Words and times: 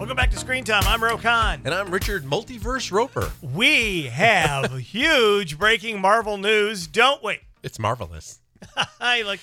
Welcome 0.00 0.16
back 0.16 0.30
to 0.30 0.38
Screen 0.38 0.64
Time. 0.64 0.82
I'm 0.86 1.04
Roe 1.04 1.18
Conn. 1.18 1.60
And 1.62 1.74
I'm 1.74 1.90
Richard 1.90 2.24
Multiverse 2.24 2.90
Roeper. 2.90 3.32
We 3.42 4.04
have 4.04 4.78
huge 4.78 5.58
breaking 5.58 6.00
Marvel 6.00 6.38
news, 6.38 6.86
don't 6.86 7.22
we? 7.22 7.40
It's 7.62 7.78
marvelous. 7.78 8.38
I 9.00 9.20
like 9.20 9.40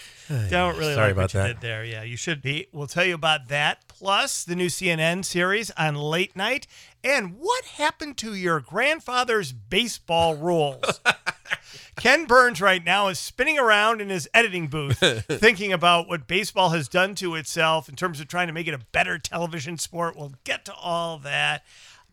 don't 0.49 0.75
really 0.75 0.95
Sorry 0.95 1.09
like 1.09 1.11
about 1.11 1.21
what 1.21 1.33
you 1.35 1.39
that. 1.41 1.47
did 1.47 1.61
there. 1.61 1.85
Yeah, 1.85 2.01
you 2.01 2.17
should 2.17 2.41
be. 2.41 2.69
We'll 2.73 2.87
tell 2.87 3.05
you 3.05 3.13
about 3.13 3.49
that. 3.49 3.87
Plus 3.87 4.43
the 4.43 4.55
new 4.55 4.65
CNN 4.65 5.25
series 5.25 5.69
on 5.77 5.93
late 5.93 6.35
night 6.35 6.65
and 7.03 7.37
what 7.37 7.63
happened 7.65 8.17
to 8.17 8.33
your 8.33 8.59
grandfather's 8.59 9.51
baseball 9.51 10.37
rules. 10.37 10.99
Ken 11.95 12.25
Burns 12.25 12.61
right 12.61 12.83
now 12.83 13.07
is 13.07 13.19
spinning 13.19 13.57
around 13.57 14.01
in 14.01 14.09
his 14.09 14.29
editing 14.33 14.67
booth 14.67 14.99
thinking 15.27 15.73
about 15.73 16.07
what 16.07 16.27
baseball 16.27 16.69
has 16.69 16.87
done 16.87 17.15
to 17.15 17.35
itself 17.35 17.89
in 17.89 17.95
terms 17.95 18.19
of 18.19 18.27
trying 18.27 18.47
to 18.47 18.53
make 18.53 18.67
it 18.67 18.73
a 18.73 18.85
better 18.91 19.17
television 19.17 19.77
sport. 19.77 20.15
We'll 20.15 20.33
get 20.43 20.65
to 20.65 20.73
all 20.73 21.17
that. 21.19 21.63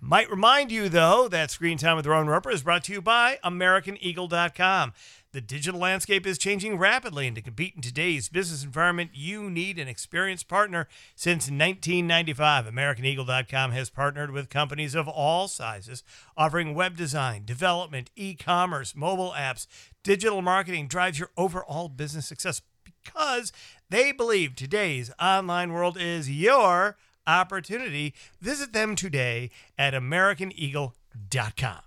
Might 0.01 0.30
remind 0.30 0.70
you, 0.70 0.89
though, 0.89 1.28
that 1.28 1.51
Screen 1.51 1.78
Time 1.78 1.97
with 1.97 2.06
Ron 2.06 2.27
Roeper 2.27 2.51
is 2.51 2.62
brought 2.62 2.84
to 2.84 2.92
you 2.92 3.01
by 3.01 3.39
AmericanEagle.com. 3.42 4.92
The 5.34 5.41
digital 5.41 5.80
landscape 5.80 6.29
is 6.29 6.38
changing 6.38 6.79
rapidly, 6.79 7.27
and 7.27 7.34
to 7.34 7.42
compete 7.42 7.75
in 7.75 7.83
today's 7.83 8.29
business 8.29 8.62
environment, 8.62 9.11
you 9.15 9.51
need 9.51 9.80
an 9.80 9.88
experienced 9.88 10.47
partner. 10.47 10.87
Since 11.16 11.51
1995, 11.51 12.66
AmericanEagle.com 12.66 13.73
has 13.73 13.91
partnered 13.91 14.30
with 14.30 14.48
companies 14.48 14.95
of 14.95 15.09
all 15.09 15.48
sizes, 15.48 16.05
offering 16.37 16.73
web 16.73 16.97
design, 16.97 17.45
development, 17.45 18.11
e 18.15 18.37
commerce, 18.37 18.95
mobile 18.95 19.34
apps. 19.37 19.66
Digital 20.05 20.41
marketing 20.41 20.87
drives 20.87 21.19
your 21.19 21.30
overall 21.37 21.89
business 21.89 22.28
success 22.28 22.62
because 22.84 23.51
they 23.91 24.12
believe 24.12 24.55
today's 24.55 25.11
online 25.20 25.73
world 25.73 25.97
is 25.98 26.30
your 26.30 26.97
opportunity. 27.27 28.14
Visit 28.41 28.73
them 28.73 28.95
today 28.95 29.51
at 29.77 29.95
AmericanEagle.com. 29.95 31.80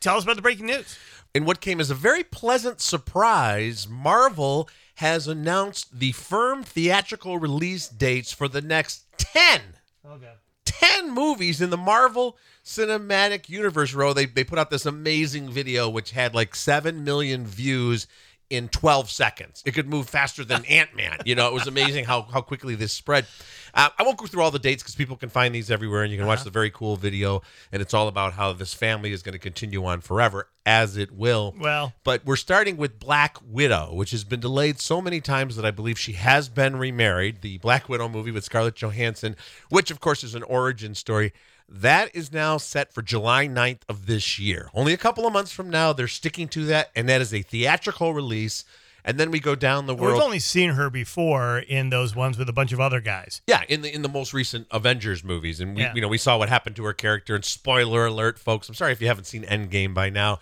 Tell 0.00 0.16
us 0.16 0.24
about 0.24 0.36
the 0.36 0.42
breaking 0.42 0.66
news. 0.66 0.98
In 1.34 1.44
what 1.44 1.60
came 1.60 1.80
as 1.80 1.90
a 1.90 1.94
very 1.94 2.24
pleasant 2.24 2.80
surprise, 2.80 3.86
Marvel 3.88 4.68
has 4.96 5.28
announced 5.28 5.98
the 5.98 6.12
firm 6.12 6.62
theatrical 6.62 7.38
release 7.38 7.88
dates 7.88 8.32
for 8.32 8.48
the 8.48 8.60
next 8.60 9.04
10 9.18 9.60
Okay. 10.06 10.32
10 10.64 11.10
movies 11.10 11.60
in 11.60 11.70
the 11.70 11.76
Marvel 11.76 12.38
Cinematic 12.64 13.48
Universe 13.48 13.92
Roe. 13.92 14.12
They, 14.12 14.24
they 14.26 14.44
put 14.44 14.58
out 14.58 14.70
this 14.70 14.86
amazing 14.86 15.50
video 15.50 15.88
which 15.88 16.12
had 16.12 16.34
like 16.34 16.54
7 16.54 17.04
million 17.04 17.46
views 17.46 18.06
in 18.48 18.68
12 18.68 19.10
seconds. 19.10 19.62
It 19.66 19.72
could 19.72 19.88
move 19.88 20.08
faster 20.08 20.44
than 20.44 20.64
Ant 20.64 20.96
Man. 20.96 21.18
You 21.24 21.34
know, 21.34 21.46
it 21.48 21.52
was 21.54 21.66
amazing 21.66 22.06
how, 22.06 22.22
how 22.22 22.40
quickly 22.40 22.74
this 22.74 22.92
spread. 22.92 23.26
Uh, 23.74 23.88
I 23.98 24.02
won't 24.02 24.16
go 24.16 24.26
through 24.26 24.42
all 24.42 24.50
the 24.50 24.58
dates 24.58 24.82
because 24.82 24.94
people 24.94 25.16
can 25.16 25.28
find 25.28 25.54
these 25.54 25.70
everywhere 25.70 26.02
and 26.02 26.12
you 26.12 26.18
can 26.18 26.26
watch 26.26 26.44
the 26.44 26.50
very 26.50 26.70
cool 26.70 26.96
video. 26.96 27.42
And 27.72 27.80
it's 27.82 27.94
all 27.94 28.08
about 28.08 28.34
how 28.34 28.52
this 28.52 28.74
family 28.74 29.12
is 29.12 29.22
going 29.22 29.32
to 29.32 29.38
continue 29.38 29.84
on 29.84 30.00
forever, 30.00 30.48
as 30.66 30.96
it 30.96 31.12
will. 31.12 31.54
Well, 31.58 31.92
But 32.04 32.24
we're 32.24 32.36
starting 32.36 32.76
with 32.76 32.98
Black 32.98 33.36
Widow, 33.44 33.94
which 33.94 34.10
has 34.10 34.24
been 34.24 34.40
delayed 34.40 34.80
so 34.80 35.00
many 35.00 35.20
times 35.20 35.56
that 35.56 35.64
I 35.64 35.70
believe 35.70 35.98
she 35.98 36.12
has 36.12 36.48
been 36.48 36.76
remarried. 36.76 37.42
The 37.42 37.58
Black 37.58 37.88
Widow 37.88 38.08
movie 38.08 38.30
with 38.30 38.44
Scarlett 38.44 38.76
Johansson, 38.76 39.36
which 39.68 39.90
of 39.90 40.00
course 40.00 40.24
is 40.24 40.34
an 40.34 40.42
origin 40.44 40.94
story. 40.94 41.32
That 41.72 42.14
is 42.16 42.32
now 42.32 42.56
set 42.56 42.92
for 42.92 43.00
July 43.00 43.46
9th 43.46 43.82
of 43.88 44.06
this 44.06 44.40
year. 44.40 44.70
Only 44.74 44.92
a 44.92 44.96
couple 44.96 45.24
of 45.24 45.32
months 45.32 45.52
from 45.52 45.70
now, 45.70 45.92
they're 45.92 46.08
sticking 46.08 46.48
to 46.48 46.64
that, 46.64 46.90
and 46.96 47.08
that 47.08 47.20
is 47.20 47.32
a 47.32 47.42
theatrical 47.42 48.12
release. 48.12 48.64
And 49.04 49.18
then 49.18 49.30
we 49.30 49.40
go 49.40 49.54
down 49.54 49.86
the 49.86 49.94
world. 49.94 50.14
we've 50.14 50.22
only 50.22 50.38
seen 50.38 50.70
her 50.70 50.90
before 50.90 51.58
in 51.58 51.90
those 51.90 52.14
ones 52.14 52.38
with 52.38 52.48
a 52.48 52.52
bunch 52.52 52.72
of 52.72 52.80
other 52.80 53.00
guys. 53.00 53.42
Yeah, 53.46 53.62
in 53.68 53.82
the 53.82 53.94
in 53.94 54.02
the 54.02 54.08
most 54.08 54.32
recent 54.32 54.66
Avengers 54.70 55.24
movies, 55.24 55.60
and 55.60 55.74
we 55.76 55.82
Yeah. 55.82 55.94
you 55.94 56.00
know 56.00 56.08
we 56.08 56.18
saw 56.18 56.36
what 56.38 56.48
happened 56.48 56.76
to 56.76 56.84
her 56.84 56.92
character. 56.92 57.34
And 57.34 57.44
spoiler 57.44 58.06
alert, 58.06 58.38
folks! 58.38 58.68
I'm 58.68 58.74
sorry 58.74 58.92
if 58.92 59.00
you 59.00 59.06
haven't 59.08 59.24
seen 59.24 59.44
Endgame 59.44 59.94
by 59.94 60.10
now. 60.10 60.38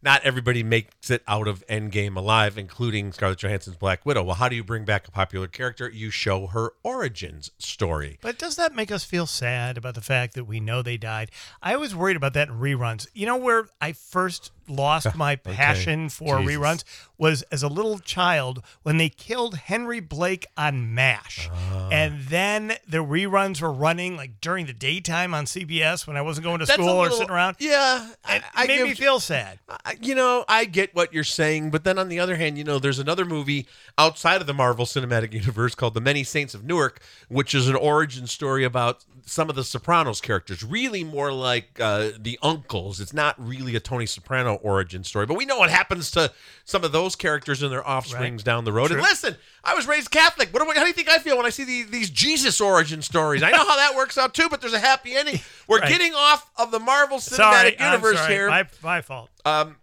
Not 0.00 0.22
everybody 0.22 0.62
makes 0.62 1.10
it 1.10 1.24
out 1.26 1.48
of 1.48 1.66
Endgame 1.66 2.16
alive, 2.16 2.56
including 2.56 3.10
Scarlett 3.12 3.38
Johansson's 3.40 3.74
Black 3.76 4.06
Widow. 4.06 4.22
Well, 4.22 4.36
how 4.36 4.48
do 4.48 4.54
you 4.54 4.62
bring 4.62 4.84
back 4.84 5.08
a 5.08 5.10
popular 5.10 5.48
character? 5.48 5.88
You 5.90 6.12
show 6.12 6.46
her 6.46 6.70
origins 6.84 7.50
story. 7.58 8.16
But 8.20 8.38
does 8.38 8.54
that 8.54 8.76
make 8.76 8.92
us 8.92 9.02
feel 9.02 9.26
sad 9.26 9.76
about 9.76 9.96
the 9.96 10.00
fact 10.00 10.34
that 10.34 10.44
we 10.44 10.60
know 10.60 10.82
they 10.82 10.98
died? 10.98 11.32
I 11.60 11.74
was 11.74 11.96
worried 11.96 12.16
about 12.16 12.32
that 12.34 12.46
in 12.46 12.60
reruns. 12.60 13.08
You 13.12 13.26
know 13.26 13.36
where 13.36 13.66
I 13.80 13.90
first 13.92 14.52
lost 14.68 15.14
my 15.16 15.36
passion 15.36 16.08
for 16.08 16.38
Jesus. 16.40 16.56
reruns 16.56 16.84
was 17.16 17.42
as 17.50 17.62
a 17.64 17.68
little 17.68 17.98
child 17.98 18.62
when 18.84 18.96
they 18.98 19.08
killed 19.08 19.56
Henry 19.56 19.98
Blake 19.98 20.46
on 20.56 20.94
MASH. 20.94 21.48
Ah. 21.52 21.88
And 21.90 22.22
then 22.22 22.74
the 22.88 22.98
reruns 22.98 23.60
were 23.60 23.72
running 23.72 24.16
like 24.16 24.40
during 24.40 24.66
the 24.66 24.72
daytime 24.72 25.34
on 25.34 25.44
CBS 25.46 26.06
when 26.06 26.16
I 26.16 26.22
wasn't 26.22 26.44
going 26.44 26.60
to 26.60 26.66
That's 26.66 26.78
a 26.78 26.82
school 26.82 26.94
or 26.96 27.02
little- 27.04 27.18
sitting 27.18 27.32
around. 27.34 27.56
Yeah, 27.58 28.06
It 28.10 28.16
I, 28.24 28.42
I 28.54 28.66
made 28.68 28.76
give 28.78 28.86
me 28.88 28.94
feel 28.94 29.18
sad. 29.18 29.58
I- 29.84 29.96
you 30.00 30.14
know, 30.14 30.44
I 30.48 30.64
get 30.64 30.94
what 30.94 31.12
you're 31.12 31.24
saying, 31.24 31.70
but 31.70 31.82
then 31.82 31.98
on 31.98 32.08
the 32.08 32.20
other 32.20 32.36
hand, 32.36 32.56
you 32.56 32.62
know, 32.64 32.78
there's 32.78 33.00
another 33.00 33.24
movie 33.24 33.66
outside 33.96 34.40
of 34.40 34.46
the 34.46 34.54
Marvel 34.54 34.84
Cinematic 34.86 35.32
Universe 35.32 35.74
called 35.74 35.94
The 35.94 36.00
Many 36.00 36.22
Saints 36.22 36.54
of 36.54 36.64
Newark, 36.64 37.00
which 37.28 37.52
is 37.54 37.68
an 37.68 37.74
origin 37.74 38.28
story 38.28 38.62
about 38.62 39.04
some 39.26 39.50
of 39.50 39.56
the 39.56 39.64
Sopranos 39.64 40.20
characters. 40.20 40.62
Really 40.62 41.02
more 41.04 41.32
like 41.32 41.78
uh, 41.80 42.10
the 42.18 42.38
uncles. 42.42 43.00
It's 43.00 43.12
not 43.12 43.34
really 43.44 43.74
a 43.74 43.80
Tony 43.80 44.06
Soprano 44.06 44.57
origin 44.62 45.04
story, 45.04 45.26
but 45.26 45.36
we 45.36 45.44
know 45.44 45.58
what 45.58 45.70
happens 45.70 46.10
to 46.12 46.32
some 46.64 46.84
of 46.84 46.92
those 46.92 47.16
characters 47.16 47.62
and 47.62 47.72
their 47.72 47.88
offsprings 47.88 48.42
down 48.42 48.64
the 48.64 48.72
road. 48.72 48.90
And 48.90 49.00
listen, 49.00 49.36
I 49.64 49.74
was 49.74 49.86
raised 49.86 50.10
Catholic. 50.10 50.52
What 50.52 50.62
do, 50.62 50.70
I- 50.70 50.74
how 50.74 50.82
do 50.82 50.86
you 50.88 50.92
think 50.92 51.08
I 51.08 51.18
feel 51.18 51.36
when 51.36 51.46
I 51.46 51.50
see 51.50 51.64
the, 51.64 51.82
these 51.90 52.10
Jesus 52.10 52.60
origin 52.60 53.02
stories? 53.02 53.42
I 53.42 53.50
know 53.50 53.58
how 53.66 53.76
that 53.76 53.94
works 53.96 54.16
out 54.18 54.34
too, 54.34 54.48
but 54.50 54.60
there's 54.60 54.72
a 54.74 54.78
happy 54.78 55.14
ending. 55.14 55.40
We're 55.68 55.80
Right. 55.80 55.88
getting 55.88 56.14
off 56.14 56.50
of 56.56 56.70
the 56.70 56.78
Marvel 56.80 57.18
Cinematic 57.18 57.36
Sorry, 57.36 57.76
Universe 57.80 58.26
here. 58.26 58.48
My, 58.48 58.66
my 58.82 59.00
fault. 59.02 59.30
Um, 59.44 59.76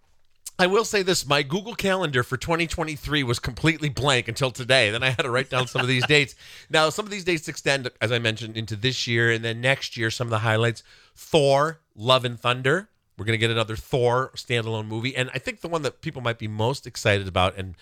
I 0.58 0.66
will 0.68 0.86
say 0.86 1.02
this: 1.02 1.26
my 1.26 1.42
Google 1.42 1.74
Calendar 1.74 2.22
for 2.22 2.38
2023 2.38 3.22
was 3.22 3.38
completely 3.38 3.90
blank 3.90 4.26
until 4.26 4.50
today. 4.50 4.90
Then 4.90 5.02
I 5.02 5.10
had 5.10 5.22
to 5.22 5.30
write 5.30 5.50
down 5.50 5.66
some 5.66 5.82
of 5.82 5.86
these 5.86 6.06
dates. 6.08 6.34
Now, 6.70 6.88
some 6.88 7.04
of 7.04 7.10
these 7.10 7.24
dates 7.24 7.46
extend, 7.46 7.90
as 8.00 8.10
I 8.10 8.18
mentioned, 8.18 8.56
into 8.56 8.74
this 8.74 9.06
year 9.06 9.30
and 9.30 9.44
then 9.44 9.60
next 9.60 9.98
year. 9.98 10.10
Some 10.10 10.28
of 10.28 10.30
the 10.30 10.38
highlights: 10.38 10.82
Thor: 11.14 11.80
Love 11.94 12.24
and 12.24 12.40
Thunder. 12.40 12.88
We're 13.18 13.24
gonna 13.24 13.38
get 13.38 13.50
another 13.50 13.76
Thor 13.76 14.30
standalone 14.36 14.86
movie, 14.86 15.16
and 15.16 15.30
I 15.34 15.38
think 15.38 15.60
the 15.62 15.68
one 15.68 15.82
that 15.82 16.00
people 16.02 16.20
might 16.22 16.38
be 16.38 16.48
most 16.48 16.86
excited 16.86 17.26
about, 17.26 17.56
and 17.56 17.74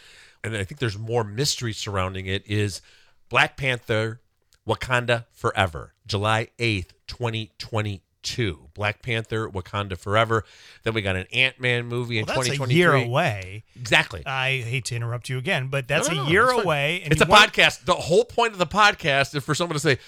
and 0.43 0.57
I 0.57 0.63
think 0.65 0.79
there's 0.81 0.99
more 0.99 1.25
mystery 1.25 1.73
surrounding 1.73 2.27
it, 2.27 2.43
is 2.47 2.81
Black 3.29 3.57
Panther: 3.57 4.21
Wakanda 4.69 5.25
Forever, 5.33 5.93
July 6.07 6.49
8th, 6.59 6.91
2022. 7.09 8.69
Black 8.75 9.03
Panther, 9.03 9.49
Wakanda 9.51 9.99
Forever. 9.99 10.45
Then 10.83 10.95
we 10.95 11.03
got 11.03 11.17
an 11.17 11.27
Ant 11.33 11.61
Man 11.61 11.87
movie 11.87 12.19
in 12.19 12.27
Well, 12.27 12.43
that's 12.43 12.59
a 12.59 12.73
year 12.73 12.93
away. 12.95 13.65
Exactly. 13.77 14.23
I 14.25 14.59
hate 14.61 14.87
to 14.87 14.97
interrupt 14.97 15.29
you 15.29 15.37
again, 15.39 15.69
but 15.69 15.87
that's 15.89 16.09
No, 16.09 16.15
no, 16.15 16.23
a 16.25 16.31
year 16.31 16.47
fine. 16.49 16.61
away. 16.61 17.01
And 17.05 17.13
it's 17.13 17.21
a 17.21 17.27
podcast. 17.27 17.85
The 17.85 17.95
whole 17.95 18.25
point 18.25 18.53
of 18.53 18.59
the 18.59 18.67
podcast 18.67 19.35
is 19.35 19.45
for 19.45 19.55
someone 19.55 19.75
to 19.75 19.81
say, 19.81 19.99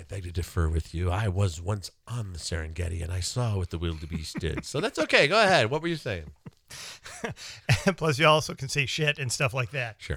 I 0.00 0.04
beg 0.04 0.22
to 0.22 0.32
differ 0.32 0.66
with 0.70 0.94
you. 0.94 1.10
I 1.10 1.28
was 1.28 1.60
once 1.60 1.90
on 2.08 2.32
the 2.32 2.38
Serengeti 2.38 3.02
and 3.02 3.12
I 3.12 3.20
saw 3.20 3.58
what 3.58 3.68
the 3.68 3.76
wildebeest 3.76 4.38
did. 4.38 4.64
So 4.64 4.80
that's 4.80 4.98
okay. 4.98 5.28
Go 5.28 5.38
ahead. 5.42 5.70
What 5.70 5.82
were 5.82 5.88
you 5.88 5.96
saying? 5.96 6.24
Plus, 7.96 8.18
you 8.18 8.26
also 8.26 8.54
can 8.54 8.70
say 8.70 8.86
shit 8.86 9.18
and 9.18 9.30
stuff 9.30 9.52
like 9.52 9.72
that. 9.72 9.96
Sure. 9.98 10.16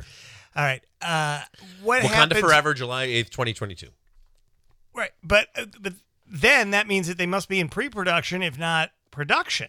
All 0.55 0.63
right. 0.63 0.81
Uh, 1.01 1.41
what 1.81 2.01
Wakanda 2.01 2.07
happens? 2.07 2.39
Forever, 2.39 2.73
July 2.73 3.07
8th, 3.07 3.29
2022. 3.31 3.87
Right, 4.95 5.11
but 5.21 5.47
uh, 5.55 5.65
but 5.81 5.93
then 6.27 6.71
that 6.71 6.87
means 6.87 7.07
that 7.07 7.17
they 7.17 7.25
must 7.25 7.49
be 7.49 7.59
in 7.59 7.67
pre-production, 7.67 8.41
if 8.41 8.57
not 8.57 8.91
production. 9.11 9.67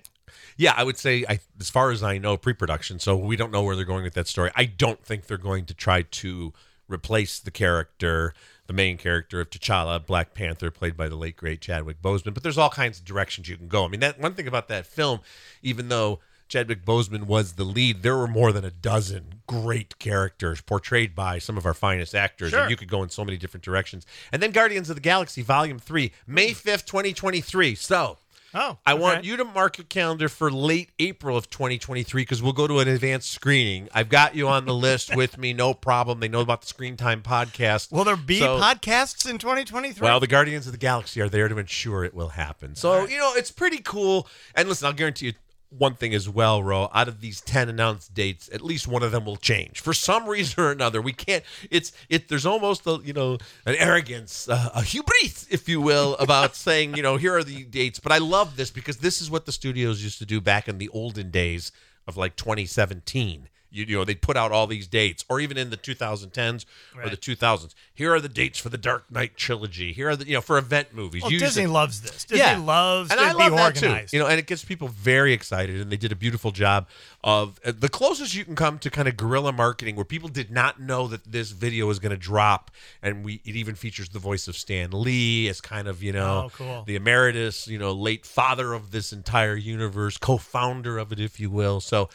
Yeah, 0.57 0.75
I 0.77 0.85
would 0.85 0.99
say, 0.99 1.25
I, 1.29 1.41
as 1.59 1.71
far 1.71 1.91
as 1.91 2.03
I 2.03 2.19
know, 2.19 2.37
pre-production. 2.37 2.99
So 2.99 3.17
we 3.17 3.35
don't 3.35 3.51
know 3.51 3.63
where 3.63 3.75
they're 3.75 3.85
going 3.85 4.05
with 4.05 4.15
that 4.15 4.29
story. 4.29 4.51
I 4.55 4.67
don't 4.67 5.03
think 5.05 5.27
they're 5.27 5.39
going 5.39 5.65
to 5.67 5.75
try 5.75 6.03
to 6.03 6.53
replace 6.89 7.39
the 7.39 7.51
character, 7.51 8.35
the 8.67 8.73
main 8.73 8.97
character 8.97 9.41
of 9.41 9.51
T'Challa, 9.51 10.05
Black 10.05 10.35
Panther, 10.35 10.71
played 10.71 10.97
by 10.97 11.09
the 11.09 11.17
late 11.17 11.37
great 11.37 11.61
Chadwick 11.61 12.01
Boseman. 12.01 12.35
But 12.35 12.43
there's 12.43 12.59
all 12.59 12.71
kinds 12.71 12.99
of 12.99 13.05
directions 13.05 13.49
you 13.49 13.57
can 13.57 13.69
go. 13.69 13.85
I 13.85 13.89
mean, 13.89 14.01
that 14.01 14.19
one 14.21 14.35
thing 14.35 14.47
about 14.49 14.69
that 14.69 14.87
film, 14.87 15.21
even 15.63 15.89
though 15.89 16.21
Chadwick 16.49 16.85
Boseman 16.85 17.25
was 17.25 17.55
the 17.55 17.65
lead, 17.65 18.03
there 18.03 18.17
were 18.17 18.27
more 18.29 18.53
than 18.53 18.65
a 18.65 18.71
dozen 18.71 19.41
great 19.47 19.99
characters 19.99 20.61
portrayed 20.61 21.15
by 21.15 21.39
some 21.39 21.57
of 21.59 21.67
our 21.67 21.75
finest 21.75 22.15
actors, 22.15 22.51
Sure. 22.51 22.61
and 22.63 22.71
you 22.71 22.77
could 22.77 22.89
go 22.89 23.03
in 23.03 23.09
so 23.09 23.25
many 23.25 23.37
different 23.37 23.65
directions. 23.65 24.07
And 24.33 24.43
then 24.43 24.51
Guardians 24.51 24.89
of 24.91 24.97
the 24.97 25.01
Galaxy 25.03 25.43
Volume 25.43 25.79
Three, 25.79 26.13
May 26.27 26.53
fifth, 26.53 26.87
twenty 26.87 27.13
twenty 27.13 27.41
three. 27.41 27.75
So. 27.75 28.19
Oh, 28.55 28.79
I 28.87 28.95
want 28.95 29.25
you 29.25 29.37
to 29.37 29.45
mark 29.45 29.79
your 29.79 29.85
calendar 29.87 30.29
for 30.29 30.51
late 30.51 30.91
April 30.99 31.37
of 31.37 31.51
2023 31.51 32.23
because 32.23 32.43
we'll 32.43 32.53
go 32.53 32.67
to 32.67 32.79
an 32.79 32.89
advanced 32.89 33.31
screening. 33.31 33.89
I've 33.93 34.09
got 34.09 34.35
you 34.37 34.47
on 34.49 34.65
the 34.65 34.75
list 34.75 35.15
with 35.17 35.37
me, 35.39 35.53
no 35.53 35.75
problem. 35.75 36.21
They 36.21 36.29
know 36.29 36.41
about 36.41 36.61
the 36.61 36.67
Screen 36.69 36.97
Time 36.97 37.23
podcast. 37.23 37.91
Will 37.91 38.05
there 38.05 38.17
be 38.17 38.39
So- 38.39 38.59
podcasts 38.59 39.29
in 39.29 39.39
2023? 39.39 40.05
Well, 40.05 40.21
the 40.21 40.27
Guardians 40.27 40.67
of 40.67 40.73
the 40.73 40.79
Galaxy 40.79 41.21
are 41.21 41.29
there 41.29 41.49
to 41.49 41.59
ensure 41.59 42.05
it 42.05 42.15
will 42.15 42.31
happen. 42.31 42.75
So, 42.77 43.07
you 43.07 43.19
know, 43.19 43.33
it's 43.35 43.51
pretty 43.51 43.79
cool. 43.79 44.29
And 44.55 44.69
listen, 44.69 44.87
I'll 44.87 44.93
guarantee 44.93 45.27
you, 45.27 45.33
one 45.77 45.95
thing 45.95 46.15
as 46.15 46.29
well, 46.29 46.63
Roe. 46.63 46.89
Out 46.93 47.09
of 47.09 47.21
these 47.21 47.41
ten 47.41 47.69
announced 47.69 48.15
dates, 48.15 48.49
at 48.53 48.63
least 48.63 48.87
one 48.87 49.03
of 49.03 49.13
them 49.13 49.25
will 49.25 49.37
change 49.37 49.81
for 49.81 49.93
some 49.93 50.29
reason 50.29 50.63
or 50.63 50.71
another. 50.71 51.01
We 51.01 51.13
can't. 51.13 51.45
It's 51.71 51.93
it. 52.09 52.29
There's 52.29 52.47
almost 52.47 52.87
a 52.87 53.01
you 53.05 53.13
know 53.13 53.39
an 53.67 53.75
arrogance, 53.77 54.49
uh, 54.49 54.71
a 54.75 54.83
hubris, 54.83 55.47
if 55.51 55.69
you 55.69 55.81
will, 55.81 56.17
about 56.21 56.57
saying 56.57 56.97
you 56.97 57.03
know 57.03 57.17
here 57.17 57.37
are 57.37 57.45
the 57.45 57.65
dates. 57.65 57.99
But 57.99 58.13
I 58.13 58.19
love 58.19 58.57
this 58.57 58.71
because 58.71 58.99
this 58.99 59.21
is 59.21 59.31
what 59.31 59.47
the 59.47 59.53
studios 59.53 60.03
used 60.03 60.19
to 60.19 60.27
do 60.27 60.41
back 60.41 60.69
in 60.69 60.79
the 60.79 60.89
olden 60.89 61.31
days 61.31 61.73
of 62.07 62.17
like 62.17 62.37
2017. 62.37 63.49
You, 63.75 63.85
you 63.85 63.97
know, 63.97 64.05
they'd 64.05 64.23
put 64.23 64.37
out 64.37 64.53
all 64.53 64.67
these 64.67 64.87
dates, 64.87 65.25
or 65.29 65.41
even 65.41 65.57
in 65.59 65.71
the 65.71 65.77
2010s 65.77 66.65
or 67.03 67.09
the 67.11 67.17
2000s. 67.17 67.75
Here 67.93 68.15
are 68.15 68.21
the 68.21 68.29
dates 68.29 68.59
for 68.59 68.69
the 68.69 68.79
Dark 68.79 69.11
Knight 69.11 69.37
trilogy. 69.37 69.93
Here 69.93 70.09
are 70.11 70.17
the, 70.17 70.27
you 70.27 70.35
know, 70.35 70.41
for 70.41 70.59
event 70.59 70.95
movies. 70.95 71.23
Well, 71.23 71.31
Disney 71.31 71.67
loves 71.67 72.01
this. 72.01 72.25
Disney 72.25 72.57
loves 72.65 73.11
and 73.11 73.19
to 73.21 73.27
I 73.27 73.33
be 73.33 73.39
love 73.39 73.53
that 73.53 73.77
organized. 73.77 74.11
too. 74.11 74.17
You 74.17 74.23
know, 74.23 74.29
and 74.29 74.39
it 74.39 74.47
gets 74.47 74.65
people 74.65 74.89
very 74.89 75.33
excited, 75.33 75.81
and 75.81 75.91
they 75.91 75.97
did 75.97 76.13
a 76.13 76.17
beautiful 76.17 76.51
job 76.51 76.89
of 77.23 77.59
uh, 77.65 77.73
the 77.77 77.89
closest 77.89 78.35
you 78.35 78.45
can 78.45 78.55
come 78.57 78.79
to 78.81 78.91
kind 78.91 79.09
of 79.09 79.17
guerrilla 79.17 79.53
marketing, 79.53 79.97
where 79.97 80.05
people 80.05 80.29
did 80.29 80.51
not 80.51 80.81
know 80.81 81.07
that 81.09 81.25
this 81.31 81.51
video 81.51 81.87
was 81.87 81.99
going 81.99 82.11
to 82.11 82.17
drop, 82.17 82.71
and 83.03 83.25
we 83.25 83.41
it 83.45 83.57
even 83.57 83.75
features 83.75 84.09
the 84.11 84.19
voice 84.19 84.49
of 84.49 84.57
Stan 84.57 84.91
Lee 84.93 85.49
as 85.49 85.61
kind 85.61 85.89
of 85.89 86.03
you 86.03 86.13
know 86.13 86.45
Oh, 86.47 86.51
cool. 86.55 86.85
the 86.87 86.97
emeritus, 86.97 87.67
you 87.69 87.79
know, 87.79 87.93
late 87.93 88.25
father 88.27 88.73
of 88.73 88.91
this 88.91 89.13
entire 89.13 89.57
universe, 89.57 90.17
co-founder 90.19 90.99
of 90.99 91.13
it, 91.13 91.21
if 91.21 91.39
you 91.41 91.51
will. 91.51 91.81
So. 91.81 92.09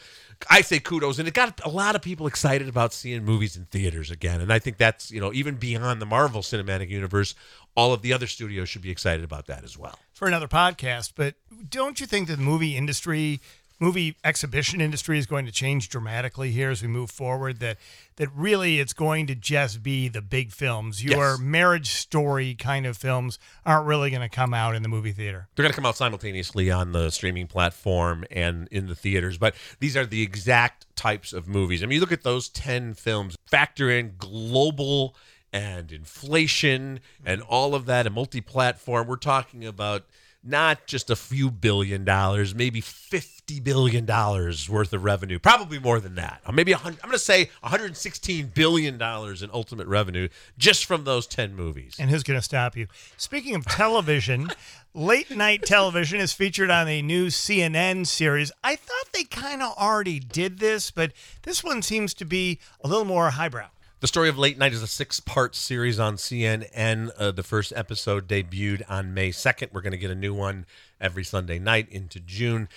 I 0.50 0.62
say 0.62 0.80
kudos, 0.80 1.19
and 1.19 1.27
it 1.27 1.33
got 1.33 1.59
a 1.65 1.69
lot 1.69 1.95
of 1.95 2.01
people 2.01 2.27
excited 2.27 2.69
about 2.69 2.94
seeing 2.94 3.25
movies 3.25 3.57
in 3.57 3.65
theaters 3.65 4.09
again. 4.12 4.41
And 4.41 4.53
I 4.53 4.59
think 4.59 4.77
that's, 4.77 5.12
you 5.12 5.19
know, 5.19 5.33
even 5.33 5.56
beyond 5.56 6.01
the 6.01 6.06
Marvel 6.06 6.41
Cinematic 6.41 6.89
Universe, 6.89 7.36
all 7.75 7.94
of 7.94 8.01
the 8.01 8.13
other 8.13 8.27
studios 8.27 8.69
should 8.69 8.81
be 8.81 8.91
excited 8.91 9.24
about 9.24 9.47
that 9.47 9.63
as 9.63 9.77
well. 9.77 10.00
for 10.13 10.27
another 10.27 10.50
podcast, 10.50 11.13
but 11.15 11.36
don't 11.69 12.01
you 12.01 12.06
think 12.06 12.27
that 12.27 12.36
the 12.36 12.44
movie 12.44 12.75
industry, 12.75 13.39
movie 13.80 14.16
exhibition 14.24 14.81
industry 14.81 15.18
is 15.18 15.26
going 15.26 15.46
to 15.46 15.52
change 15.52 15.90
dramatically 15.90 16.52
here 16.52 16.70
as 16.70 16.81
we 16.81 16.88
move 16.88 17.10
forward? 17.10 17.60
That 17.60 17.78
that 18.18 18.30
really 18.36 18.80
it's 18.80 18.94
going 18.94 19.28
to 19.28 19.36
just 19.36 19.81
be 19.81 20.08
the 20.10 20.22
big 20.22 20.52
films. 20.52 21.04
Your 21.04 21.31
Yes. 21.31 21.40
marriage 21.40 21.90
story 21.92 22.54
kind 22.56 22.86
of 22.86 22.98
films 22.98 23.40
aren't 23.66 23.88
really 23.88 24.10
going 24.10 24.22
to 24.22 24.30
come 24.30 24.54
out 24.54 24.76
in 24.76 24.84
the 24.84 24.90
movie 24.90 25.14
theater. 25.14 25.48
They're 25.56 25.64
going 25.64 25.72
to 25.72 25.76
come 25.76 25.86
out 25.86 25.96
simultaneously 25.96 26.70
on 26.70 26.92
the 26.92 27.10
streaming 27.12 27.48
platform 27.48 28.26
and 28.30 28.68
in 28.72 28.88
the 28.88 28.96
theaters, 28.96 29.38
but 29.38 29.56
these 29.80 29.96
are 29.96 30.06
the 30.06 30.22
exact 30.22 30.86
types 30.98 31.31
of 31.31 31.48
movies. 31.48 31.81
I 31.81 31.86
mean, 31.86 31.96
you 31.96 32.02
look 32.02 32.12
at 32.12 32.24
those 32.24 32.50
10 32.50 32.94
films, 32.96 33.38
factor 33.50 33.90
in 33.90 34.16
global 34.18 35.16
and 35.54 35.92
inflation 35.92 37.00
and 37.26 37.42
all 37.42 37.74
of 37.74 37.86
that, 37.86 38.06
and 38.06 38.14
multi 38.14 38.42
platform. 38.42 39.08
We're 39.08 39.16
talking 39.16 39.66
about 39.66 40.06
not 40.44 40.88
just 40.88 41.09
a 41.09 41.15
few 41.15 41.51
billion 41.51 42.06
dollars, 42.06 42.56
maybe 42.56 42.81
$50 42.81 43.63
billion 43.63 44.06
worth 44.06 44.94
of 44.94 45.03
revenue, 45.03 45.39
probably 45.39 45.80
more 45.80 46.00
than 46.00 46.15
that. 46.15 46.41
Or 46.47 46.53
maybe 46.53 46.71
a 46.71 46.77
hun- 46.77 46.97
I'm 47.03 47.09
going 47.09 47.13
to 47.13 47.19
say 47.19 47.50
$116 47.63 48.53
billion 48.53 48.95
in 48.95 49.50
ultimate 49.53 49.88
revenue 49.88 50.30
just 50.57 50.86
from 50.86 51.03
those 51.03 51.27
10 51.27 51.56
movies. 51.56 51.95
And 52.00 52.09
who's 52.09 52.24
going 52.24 52.39
to 52.39 52.44
stop 52.44 52.77
you? 52.77 52.88
Speaking 53.18 53.56
of 53.56 53.65
television, 53.65 54.50
late 54.94 55.30
night 55.30 55.63
television 55.65 56.19
is 56.19 56.31
featured 56.31 56.71
on 56.71 56.88
a 56.88 57.01
new 57.01 57.27
CNN 57.27 58.07
series. 58.07 58.51
I 58.63 58.75
thought 58.75 59.12
they 59.13 59.25
kind 59.25 59.62
of 59.62 59.77
already 59.77 60.19
did 60.19 60.59
this, 60.59 60.89
but 60.89 61.12
this 61.44 61.63
one 61.63 61.81
seems 61.81 62.13
to 62.15 62.25
be 62.25 62.59
a 62.81 62.88
little 62.88 63.06
more 63.06 63.31
highbrow. 63.31 63.68
The 64.01 64.07
Story 64.07 64.30
of 64.30 64.38
Late 64.38 64.57
Night 64.57 64.72
is 64.72 64.81
a 64.81 64.88
six 64.88 65.19
part 65.19 65.56
series 65.56 66.00
on 66.00 66.16
CNN. 66.16 67.12
Uh, 67.18 67.31
the 67.31 67.44
first 67.44 67.74
episode 67.75 68.30
debuted 68.30 68.81
on 68.88 69.13
May 69.13 69.30
2nd. 69.31 69.74
We're 69.74 69.81
going 69.81 69.92
to 69.92 69.98
get 69.98 70.10
a 70.10 70.16
new 70.16 70.34
one 70.34 70.66
every 71.01 71.25
Sunday 71.25 71.60
night 71.60 71.90
into 71.90 72.22
June. 72.22 72.69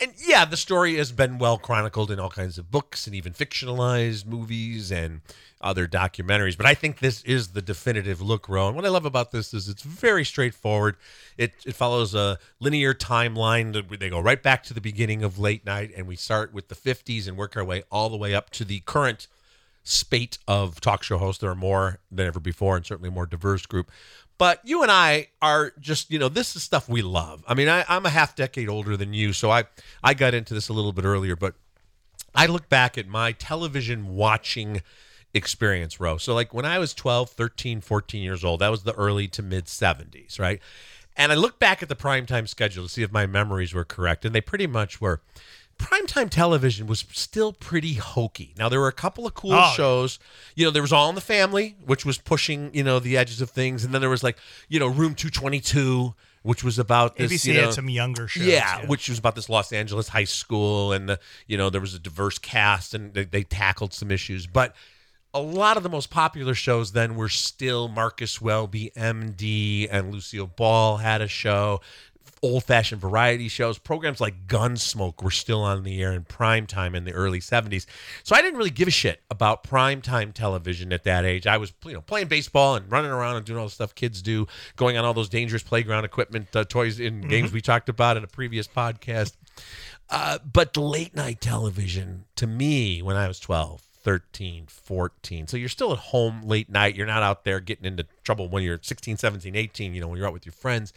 And 0.00 0.12
yeah, 0.24 0.44
the 0.44 0.56
story 0.56 0.94
has 0.94 1.10
been 1.10 1.38
well 1.38 1.58
chronicled 1.58 2.12
in 2.12 2.20
all 2.20 2.30
kinds 2.30 2.56
of 2.56 2.70
books 2.70 3.08
and 3.08 3.16
even 3.16 3.32
fictionalized 3.32 4.26
movies 4.26 4.92
and 4.92 5.22
other 5.60 5.88
documentaries. 5.88 6.56
But 6.56 6.66
I 6.66 6.74
think 6.74 7.00
this 7.00 7.24
is 7.24 7.48
the 7.48 7.62
definitive 7.62 8.20
look, 8.20 8.48
Roe. 8.48 8.68
And 8.68 8.76
what 8.76 8.84
I 8.84 8.90
love 8.90 9.04
about 9.04 9.32
this 9.32 9.52
is 9.52 9.68
it's 9.68 9.82
very 9.82 10.24
straightforward. 10.24 10.94
It, 11.36 11.52
it 11.66 11.74
follows 11.74 12.14
a 12.14 12.38
linear 12.60 12.94
timeline. 12.94 13.98
They 13.98 14.08
go 14.08 14.20
right 14.20 14.40
back 14.40 14.62
to 14.64 14.74
the 14.74 14.80
beginning 14.80 15.24
of 15.24 15.36
late 15.36 15.66
night, 15.66 15.90
and 15.96 16.06
we 16.06 16.14
start 16.14 16.54
with 16.54 16.68
the 16.68 16.76
50s 16.76 17.26
and 17.26 17.36
work 17.36 17.56
our 17.56 17.64
way 17.64 17.82
all 17.90 18.08
the 18.08 18.16
way 18.16 18.36
up 18.36 18.50
to 18.50 18.64
the 18.64 18.78
current 18.86 19.26
spate 19.82 20.38
of 20.46 20.80
talk 20.80 21.02
show 21.02 21.18
hosts. 21.18 21.40
There 21.40 21.50
are 21.50 21.56
more 21.56 22.00
than 22.10 22.26
ever 22.26 22.40
before, 22.40 22.76
and 22.76 22.84
certainly 22.84 23.08
a 23.08 23.12
more 23.12 23.26
diverse 23.26 23.66
group. 23.66 23.90
But 24.38 24.60
you 24.64 24.82
and 24.82 24.90
I 24.90 25.28
are 25.42 25.72
just, 25.78 26.10
you 26.10 26.18
know, 26.18 26.28
this 26.28 26.56
is 26.56 26.62
stuff 26.62 26.88
we 26.88 27.02
love. 27.02 27.44
I 27.46 27.54
mean, 27.54 27.68
I, 27.68 27.84
I'm 27.88 28.06
a 28.06 28.10
half 28.10 28.34
decade 28.34 28.68
older 28.68 28.96
than 28.96 29.12
you, 29.12 29.32
so 29.32 29.50
I 29.50 29.64
I 30.02 30.14
got 30.14 30.34
into 30.34 30.54
this 30.54 30.68
a 30.68 30.72
little 30.72 30.92
bit 30.92 31.04
earlier, 31.04 31.36
but 31.36 31.54
I 32.34 32.46
look 32.46 32.68
back 32.68 32.96
at 32.96 33.06
my 33.06 33.32
television 33.32 34.14
watching 34.14 34.82
experience, 35.34 36.00
Roe. 36.00 36.16
So, 36.16 36.34
like 36.34 36.54
when 36.54 36.64
I 36.64 36.78
was 36.78 36.94
12, 36.94 37.30
13, 37.30 37.80
14 37.80 38.22
years 38.22 38.44
old, 38.44 38.60
that 38.60 38.70
was 38.70 38.82
the 38.82 38.94
early 38.94 39.28
to 39.28 39.42
mid 39.42 39.66
70s, 39.66 40.38
right? 40.38 40.60
And 41.16 41.32
I 41.32 41.34
look 41.34 41.58
back 41.58 41.82
at 41.82 41.88
the 41.88 41.96
primetime 41.96 42.48
schedule 42.48 42.84
to 42.84 42.88
see 42.88 43.02
if 43.02 43.12
my 43.12 43.26
memories 43.26 43.74
were 43.74 43.84
correct, 43.84 44.24
and 44.24 44.34
they 44.34 44.40
pretty 44.40 44.66
much 44.66 45.00
were. 45.00 45.20
Primetime 45.80 46.28
television 46.28 46.86
was 46.86 47.04
still 47.12 47.52
pretty 47.52 47.94
hokey. 47.94 48.54
Now, 48.58 48.68
there 48.68 48.80
were 48.80 48.88
a 48.88 48.92
couple 48.92 49.26
of 49.26 49.34
cool 49.34 49.54
Oh. 49.54 49.72
shows. 49.74 50.18
You 50.54 50.64
know, 50.66 50.70
there 50.70 50.82
was 50.82 50.92
All 50.92 51.08
in 51.08 51.14
the 51.14 51.20
Family, 51.20 51.76
which 51.84 52.04
was 52.04 52.18
pushing, 52.18 52.70
you 52.74 52.84
know, 52.84 52.98
the 52.98 53.16
edges 53.16 53.40
of 53.40 53.50
things. 53.50 53.82
And 53.82 53.92
then 53.94 54.00
there 54.00 54.10
was 54.10 54.22
like, 54.22 54.36
you 54.68 54.78
know, 54.78 54.86
Room 54.86 55.14
222, 55.14 56.14
which 56.42 56.62
was 56.62 56.78
about 56.78 57.16
this. 57.16 57.32
ABC 57.32 57.46
you 57.46 57.54
know, 57.54 57.64
had 57.66 57.74
some 57.74 57.88
younger 57.88 58.28
shows. 58.28 58.44
yeah, 58.44 58.86
which 58.86 59.08
was 59.08 59.18
about 59.18 59.34
this 59.34 59.48
Los 59.48 59.72
Angeles 59.72 60.08
high 60.08 60.24
school, 60.24 60.92
and 60.92 61.08
the, 61.08 61.20
you 61.46 61.56
know 61.58 61.68
there 61.70 61.80
was 61.80 61.94
a 61.94 61.98
diverse 61.98 62.38
cast, 62.38 62.94
and 62.94 63.12
they, 63.14 63.24
they 63.24 63.42
tackled 63.42 63.92
some 63.92 64.10
issues. 64.10 64.46
But 64.46 64.74
a 65.34 65.40
lot 65.40 65.76
of 65.76 65.82
the 65.82 65.88
most 65.90 66.10
popular 66.10 66.54
shows 66.54 66.92
then 66.92 67.14
were 67.14 67.28
still 67.28 67.88
Marcus 67.88 68.40
Welby, 68.40 68.90
MD, 68.96 69.86
and 69.90 70.12
Lucille 70.12 70.46
Ball 70.46 70.96
had 70.98 71.20
a 71.20 71.28
show. 71.28 71.80
Old 72.42 72.64
fashioned 72.64 73.00
variety 73.00 73.48
shows, 73.48 73.78
programs 73.78 74.20
like 74.20 74.46
Gunsmoke 74.46 75.22
were 75.22 75.30
still 75.30 75.60
on 75.62 75.82
the 75.82 76.02
air 76.02 76.12
in 76.12 76.24
prime 76.24 76.66
time 76.66 76.94
in 76.94 77.04
the 77.04 77.12
early 77.12 77.40
70s. 77.40 77.84
So 78.22 78.34
I 78.34 78.40
didn't 78.40 78.56
really 78.56 78.70
give 78.70 78.88
a 78.88 78.90
shit 78.90 79.20
about 79.30 79.62
prime 79.62 80.00
time 80.00 80.32
television 80.32 80.92
at 80.92 81.04
that 81.04 81.26
age. 81.26 81.46
I 81.46 81.58
was, 81.58 81.74
you 81.84 81.92
know, 81.92 82.00
playing 82.00 82.28
baseball 82.28 82.76
and 82.76 82.90
running 82.90 83.10
around 83.10 83.36
and 83.36 83.44
doing 83.44 83.58
all 83.58 83.66
the 83.66 83.70
stuff 83.70 83.94
kids 83.94 84.22
do, 84.22 84.46
going 84.76 84.96
on 84.96 85.04
all 85.04 85.12
those 85.12 85.28
dangerous 85.28 85.62
playground 85.62 86.04
equipment 86.04 86.54
uh, 86.56 86.64
toys 86.64 86.98
in 86.98 87.20
games 87.20 87.52
we 87.52 87.60
talked 87.60 87.90
about 87.90 88.16
in 88.16 88.24
a 88.24 88.28
previous 88.28 88.66
podcast. 88.66 89.34
Uh, 90.08 90.38
but 90.50 90.76
late 90.76 91.14
night 91.14 91.40
television 91.40 92.24
to 92.36 92.46
me 92.46 93.02
when 93.02 93.16
I 93.16 93.28
was 93.28 93.38
12, 93.38 93.80
13, 94.02 94.66
14. 94.66 95.46
So 95.46 95.56
you're 95.56 95.68
still 95.68 95.92
at 95.92 95.98
home 95.98 96.42
late 96.42 96.68
night. 96.70 96.96
You're 96.96 97.06
not 97.06 97.22
out 97.22 97.44
there 97.44 97.60
getting 97.60 97.84
into 97.84 98.06
trouble 98.24 98.48
when 98.48 98.62
you're 98.62 98.80
16, 98.80 99.18
17, 99.18 99.54
18, 99.54 99.94
you 99.94 100.00
know, 100.00 100.08
when 100.08 100.16
you're 100.18 100.26
out 100.26 100.32
with 100.32 100.46
your 100.46 100.52
friends. 100.52 100.92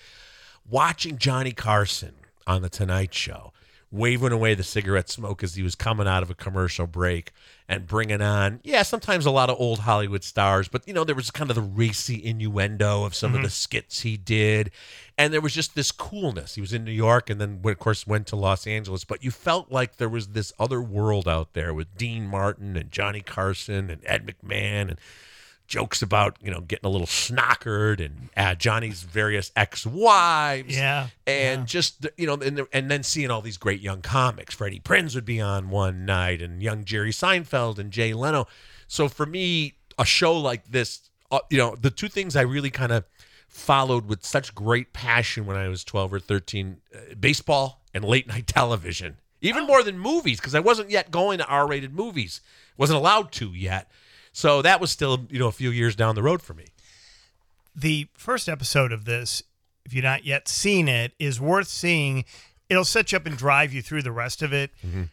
Watching 0.70 1.17
Johnny 1.17 1.51
Carson 1.51 2.13
on 2.48 2.62
The 2.62 2.70
Tonight 2.70 3.13
Show, 3.13 3.51
waving 3.91 4.32
away 4.32 4.55
the 4.55 4.63
cigarette 4.63 5.10
smoke 5.10 5.43
as 5.43 5.53
he 5.55 5.62
was 5.62 5.75
coming 5.75 6.08
out 6.08 6.24
of 6.24 6.29
a 6.32 6.34
commercial 6.34 6.88
break 6.88 7.32
and 7.70 7.86
bringing 7.86 8.22
on, 8.22 8.60
yeah, 8.63 8.82
sometimes 8.82 9.25
a 9.25 9.32
lot 9.32 9.50
of 9.50 9.60
old 9.60 9.79
Hollywood 9.79 10.24
stars, 10.24 10.67
but, 10.67 10.88
you 10.88 10.93
know, 10.93 11.03
there 11.03 11.15
was 11.15 11.29
kind 11.32 11.51
of 11.51 11.55
the 11.55 11.62
racy 11.62 12.24
innuendo 12.24 13.03
of 13.03 13.13
some 13.13 13.32
of 13.32 13.36
mm-hmm. 13.36 13.43
the 13.43 13.50
skits 13.51 14.01
he 14.01 14.17
did. 14.17 14.72
And 15.17 15.32
there 15.32 15.41
was 15.41 15.53
just 15.53 15.75
this 15.75 15.91
coolness. 15.91 16.55
He 16.55 16.62
was 16.62 16.74
in 16.74 16.84
New 16.84 16.91
York 16.91 17.29
and 17.29 17.39
then, 17.39 17.62
of 17.63 17.79
course, 17.79 18.08
went 18.08 18.25
to 18.27 18.36
Los 18.36 18.65
Angeles, 18.65 19.03
but 19.03 19.24
you 19.24 19.32
felt 19.32 19.72
like 19.72 19.98
there 19.98 20.10
was 20.10 20.29
this 20.29 20.51
other 20.58 20.82
world 20.82 21.27
out 21.27 21.53
there 21.53 21.74
with 21.74 21.96
Dean 21.96 22.25
Martin 22.25 22.75
and 22.75 22.89
Johnny 22.89 23.22
Carson 23.22 23.89
and 23.89 24.01
Ed 24.05 24.25
McMahon 24.25 24.89
and 24.89 25.00
jokes 25.73 26.03
about 26.03 26.37
you 26.39 26.51
know 26.51 26.61
getting 26.61 26.85
a 26.85 26.89
little 26.89 27.07
snockered 27.07 27.99
and 27.99 28.29
uh, 28.37 28.53
Johnny's 28.53 29.01
various 29.01 29.51
ex-wives. 29.55 30.77
Yeah, 30.77 31.07
and 31.25 31.65
just 31.65 32.05
you 32.15 32.27
know, 32.27 32.35
and, 32.35 32.61
and 32.71 32.91
then 32.91 33.01
seeing 33.01 33.31
all 33.31 33.41
these 33.41 33.57
great 33.57 33.81
young 33.81 34.03
comics. 34.03 34.53
Freddie 34.53 34.79
Prinze 34.79 35.15
would 35.15 35.25
be 35.25 35.41
on 35.41 35.71
one 35.71 36.05
night, 36.05 36.43
and 36.43 36.61
young 36.61 36.85
Jerry 36.85 37.09
Seinfeld 37.09 37.79
and 37.79 37.89
Jay 37.89 38.13
Leno. 38.13 38.45
So 38.87 39.09
for 39.09 39.25
me, 39.25 39.73
a 39.97 40.05
show 40.05 40.37
like 40.37 40.65
this, 40.65 41.09
uh, 41.31 41.39
you 41.49 41.57
know, 41.57 41.75
the 41.75 41.89
two 41.89 42.07
things 42.07 42.35
I 42.35 42.41
really 42.41 42.69
kind 42.69 42.91
of 42.91 43.05
followed 43.47 44.07
with 44.07 44.23
such 44.23 44.53
great 44.53 44.93
passion 44.93 45.47
when 45.47 45.57
I 45.57 45.69
was 45.69 45.83
12 45.83 46.13
or 46.13 46.19
13 46.19 46.77
uh, 46.93 47.15
baseball 47.19 47.81
and 47.95 48.05
late 48.05 48.27
night 48.27 48.45
television, 48.59 49.17
even 49.41 49.65
more 49.65 49.81
than 49.81 49.97
movies, 49.97 50.39
because 50.39 50.53
I 50.53 50.59
wasn't 50.59 50.91
yet 50.91 51.09
going 51.09 51.39
to 51.39 51.47
R 51.47 51.67
rated 51.67 51.95
movies, 51.95 52.41
wasn't 52.77 52.97
allowed 52.97 53.31
to 53.33 53.49
yet. 53.49 53.89
So 54.33 54.61
that 54.63 54.81
was 54.81 54.91
still, 54.91 55.25
you 55.29 55.39
know, 55.39 55.47
a 55.47 55.51
few 55.51 55.69
years 55.69 55.95
down 55.95 56.15
the 56.15 56.23
road 56.23 56.41
for 56.41 56.53
me. 56.53 56.65
the 57.75 58.07
first 58.13 58.47
episode 58.49 58.91
of 58.91 59.05
this, 59.05 59.41
if 59.85 59.93
you've 59.93 60.03
not 60.03 60.25
yet 60.25 60.47
seen 60.47 60.87
it, 60.87 61.13
is 61.19 61.39
worth 61.39 61.67
seeing. 61.67 62.25
It'll 62.69 62.85
set 62.85 63.11
you 63.11 63.17
up 63.17 63.25
and 63.25 63.37
drive 63.37 63.73
you 63.73 63.81
through 63.81 64.01
the 64.03 64.11
rest 64.11 64.41
of 64.41 64.53
it. 64.53 64.71
Mm-hmm. 64.85 65.03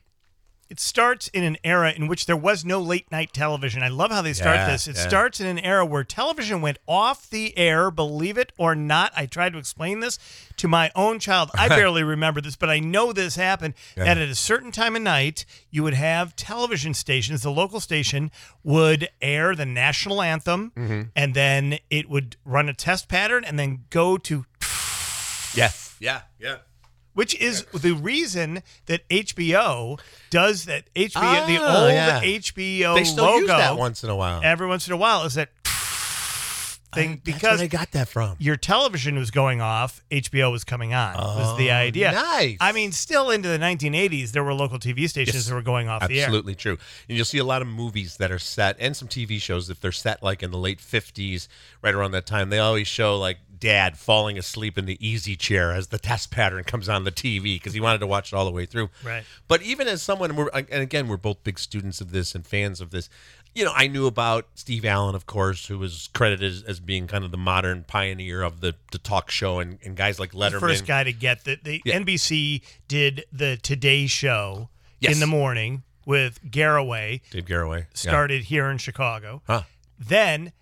It 0.70 0.80
starts 0.80 1.28
in 1.28 1.42
an 1.44 1.56
era 1.64 1.92
in 1.92 2.06
which 2.06 2.26
there 2.26 2.36
was 2.36 2.64
no 2.64 2.80
late 2.80 3.10
night 3.10 3.32
television. 3.32 3.82
I 3.82 3.88
love 3.88 4.10
how 4.10 4.22
they 4.22 4.32
start 4.32 4.56
Yeah, 4.56 4.70
this. 4.70 4.86
It 4.88 4.96
yeah. 4.96 5.08
starts 5.08 5.40
in 5.40 5.46
an 5.46 5.58
era 5.58 5.84
where 5.84 6.04
television 6.04 6.60
went 6.62 6.78
off 6.86 7.28
the 7.28 7.56
air, 7.58 7.90
believe 7.90 8.38
it 8.38 8.52
or 8.56 8.74
not. 8.74 9.12
I 9.16 9.26
tried 9.26 9.52
to 9.54 9.58
explain 9.58 10.00
this 10.00 10.18
to 10.58 10.68
my 10.68 10.90
own 10.94 11.18
child. 11.18 11.50
I 11.54 11.68
barely 11.80 12.02
remember 12.04 12.40
this, 12.40 12.56
but 12.56 12.70
I 12.70 12.78
know 12.78 13.12
this 13.12 13.34
happened. 13.36 13.74
That 13.96 14.16
at 14.16 14.28
a 14.28 14.34
certain 14.34 14.70
time 14.72 14.94
of 14.96 15.02
night, 15.02 15.44
you 15.70 15.82
would 15.82 15.94
have 15.94 16.36
television 16.36 16.94
stations. 16.94 17.42
The 17.42 17.50
local 17.50 17.80
station 17.80 18.30
would 18.62 19.08
air 19.20 19.54
the 19.56 19.66
national 19.66 20.22
anthem, 20.22 20.72
Mm-hmm. 20.76 21.02
and 21.16 21.34
then 21.34 21.78
it 21.90 22.08
would 22.08 22.36
run 22.44 22.68
a 22.68 22.74
test 22.74 23.08
pattern 23.08 23.44
and 23.44 23.58
then 23.58 23.84
go 23.90 24.16
to 24.18 24.44
Yes. 25.54 25.96
Yeah. 25.98 26.22
Yeah. 26.38 26.58
Which 27.20 27.38
is 27.38 27.64
the 27.74 27.92
reason 27.92 28.62
that 28.86 29.06
HBO 29.10 30.00
does 30.30 30.64
that. 30.64 30.84
HBO, 30.96 31.46
the 31.46 31.58
Ah, 31.60 31.82
old 31.82 31.92
yeah. 31.92 32.20
HBO 32.22 32.94
They 32.94 33.04
still 33.04 33.24
logo, 33.24 33.38
use 33.40 33.46
that 33.48 33.76
once 33.76 34.02
in 34.02 34.08
a 34.08 34.16
while. 34.16 34.40
every 34.42 34.66
once 34.66 34.86
in 34.86 34.94
a 34.94 34.96
while, 34.96 35.24
is 35.24 35.34
that 35.34 35.50
thing 36.94 37.10
That's 37.10 37.20
because 37.22 37.58
where 37.58 37.64
I 37.64 37.68
got 37.68 37.92
that 37.92 38.08
from. 38.08 38.34
your 38.40 38.56
television 38.56 39.16
was 39.16 39.30
going 39.30 39.60
off, 39.60 40.02
HBO 40.10 40.50
was 40.50 40.64
coming 40.64 40.92
on. 40.92 41.14
was 41.14 41.56
the 41.58 41.70
Oh, 41.70 41.74
idea? 41.74 42.10
nice. 42.12 42.56
I 42.60 42.72
mean, 42.72 42.90
still 42.90 43.30
into 43.30 43.48
the 43.48 43.58
1980s, 43.58 44.32
there 44.32 44.42
were 44.42 44.54
local 44.54 44.78
TV 44.80 45.06
stations 45.08 45.34
Yes. 45.36 45.46
that 45.46 45.54
were 45.54 45.62
going 45.62 45.88
off 45.88 46.08
the 46.08 46.18
air. 46.18 46.24
Absolutely 46.26 46.54
true. 46.56 46.78
And 47.08 47.16
you'll 47.16 47.26
see 47.26 47.38
a 47.38 47.44
lot 47.44 47.62
of 47.62 47.68
movies 47.68 48.16
that 48.16 48.32
are 48.32 48.40
set 48.40 48.76
and 48.80 48.96
some 48.96 49.06
TV 49.08 49.40
shows 49.40 49.70
if 49.70 49.78
they're 49.80 49.92
set 49.92 50.22
like 50.22 50.42
in 50.42 50.50
the 50.50 50.58
late 50.58 50.80
50s, 50.80 51.46
right 51.82 51.94
around 51.94 52.10
that 52.12 52.26
time. 52.26 52.50
They 52.50 52.58
always 52.58 52.88
show 52.88 53.16
like 53.18 53.38
dad 53.60 53.96
falling 53.98 54.38
asleep 54.38 54.76
in 54.78 54.86
the 54.86 54.96
easy 55.06 55.36
chair 55.36 55.72
as 55.72 55.88
the 55.88 55.98
test 55.98 56.30
pattern 56.30 56.64
comes 56.64 56.88
on 56.88 57.04
the 57.04 57.12
TV 57.12 57.42
because 57.56 57.74
he 57.74 57.80
wanted 57.80 57.98
to 57.98 58.06
watch 58.06 58.32
it 58.32 58.36
all 58.36 58.44
the 58.44 58.50
way 58.50 58.66
through. 58.66 58.88
Right. 59.04 59.22
But 59.46 59.62
even 59.62 59.86
as 59.86 60.02
someone, 60.02 60.30
and 60.52 60.82
again, 60.82 61.06
we're 61.08 61.16
both 61.18 61.44
big 61.44 61.58
students 61.58 62.00
of 62.00 62.10
this 62.10 62.34
and 62.34 62.46
fans 62.46 62.80
of 62.80 62.90
this. 62.90 63.08
You 63.54 63.64
know, 63.64 63.72
I 63.74 63.88
knew 63.88 64.06
about 64.06 64.46
Steve 64.54 64.84
Allen, 64.84 65.14
of 65.14 65.26
course, 65.26 65.66
who 65.66 65.76
was 65.78 66.08
credited 66.14 66.48
as, 66.50 66.62
as 66.62 66.80
being 66.80 67.06
kind 67.06 67.24
of 67.24 67.32
the 67.32 67.36
modern 67.36 67.82
pioneer 67.84 68.42
of 68.42 68.60
the, 68.60 68.76
the 68.92 68.98
talk 68.98 69.30
show, 69.30 69.58
and, 69.58 69.78
and 69.84 69.96
guys 69.96 70.18
like 70.20 70.32
Letterman. 70.32 70.52
The 70.52 70.60
first 70.60 70.86
guy 70.86 71.02
to 71.04 71.12
get 71.12 71.44
that. 71.44 71.64
The 71.64 71.82
Yeah. 71.84 71.98
NBC 71.98 72.62
did 72.88 73.24
the 73.32 73.56
Today 73.56 74.06
Show 74.06 74.68
Yes. 75.00 75.14
in 75.14 75.20
the 75.20 75.26
morning 75.26 75.82
with 76.06 76.40
Garroway. 76.48 77.22
Dave 77.30 77.44
Garroway. 77.46 77.78
Yeah. 77.80 77.84
started 77.94 78.44
here 78.44 78.70
in 78.70 78.78
Chicago. 78.78 79.42
Huh. 79.46 79.62
Then 79.98 80.52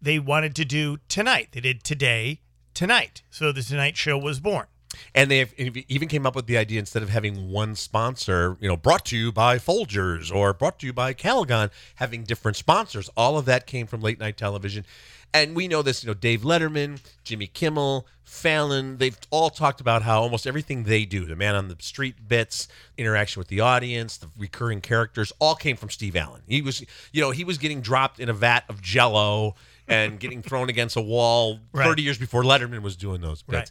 they 0.00 0.18
wanted 0.20 0.54
to 0.56 0.64
do 0.64 0.98
tonight. 1.08 1.48
They 1.52 1.60
did 1.60 1.82
today, 1.82 2.40
tonight. 2.76 3.22
So 3.30 3.50
the 3.50 3.62
Tonight 3.62 3.96
Show 3.96 4.16
was 4.16 4.38
born. 4.38 4.66
And 5.14 5.30
they 5.30 5.38
have 5.38 5.52
even 5.58 6.08
came 6.08 6.24
up 6.26 6.36
with 6.36 6.46
the 6.46 6.56
idea 6.56 6.78
instead 6.78 7.02
of 7.02 7.10
having 7.10 7.50
one 7.50 7.74
sponsor, 7.74 8.56
you 8.60 8.68
know, 8.68 8.76
brought 8.76 9.04
to 9.06 9.16
you 9.16 9.32
by 9.32 9.58
Folgers 9.58 10.34
or 10.34 10.54
brought 10.54 10.78
to 10.78 10.86
you 10.86 10.92
by 10.92 11.12
Calgon, 11.12 11.70
having 11.96 12.22
different 12.22 12.56
sponsors. 12.56 13.10
All 13.16 13.36
of 13.36 13.44
that 13.46 13.66
came 13.66 13.86
from 13.86 14.00
late 14.00 14.18
night 14.18 14.36
television. 14.36 14.86
And 15.34 15.54
we 15.54 15.68
know 15.68 15.82
this, 15.82 16.02
you 16.02 16.08
know, 16.08 16.14
Dave 16.14 16.42
Letterman, 16.42 17.00
Jimmy 17.24 17.46
Kimmel, 17.46 18.06
Fallon, 18.24 18.98
they've 18.98 19.18
all 19.30 19.50
talked 19.50 19.80
about 19.80 20.02
how 20.02 20.22
almost 20.22 20.46
everything 20.46 20.84
they 20.84 21.04
do, 21.04 21.26
the 21.26 21.36
man 21.36 21.54
on 21.54 21.68
the 21.68 21.76
street 21.80 22.28
bits, 22.28 22.68
interaction 22.96 23.40
with 23.40 23.48
the 23.48 23.60
audience, 23.60 24.16
the 24.16 24.28
recurring 24.38 24.80
characters, 24.80 25.32
all 25.38 25.54
came 25.54 25.76
from 25.76 25.90
Steve 25.90 26.16
Allen. 26.16 26.42
He 26.46 26.62
was, 26.62 26.84
you 27.12 27.20
know, 27.20 27.32
he 27.32 27.44
was 27.44 27.58
getting 27.58 27.80
dropped 27.80 28.18
in 28.18 28.28
a 28.28 28.32
vat 28.32 28.64
of 28.68 28.80
jello 28.80 29.54
and 29.88 30.18
getting 30.18 30.42
thrown 30.42 30.68
against 30.68 30.96
a 30.96 31.00
wall 31.00 31.60
Right. 31.72 31.84
30 31.84 32.02
years 32.02 32.18
before 32.18 32.42
Letterman 32.42 32.82
was 32.82 32.96
doing 32.96 33.20
those 33.20 33.42
bits. 33.42 33.70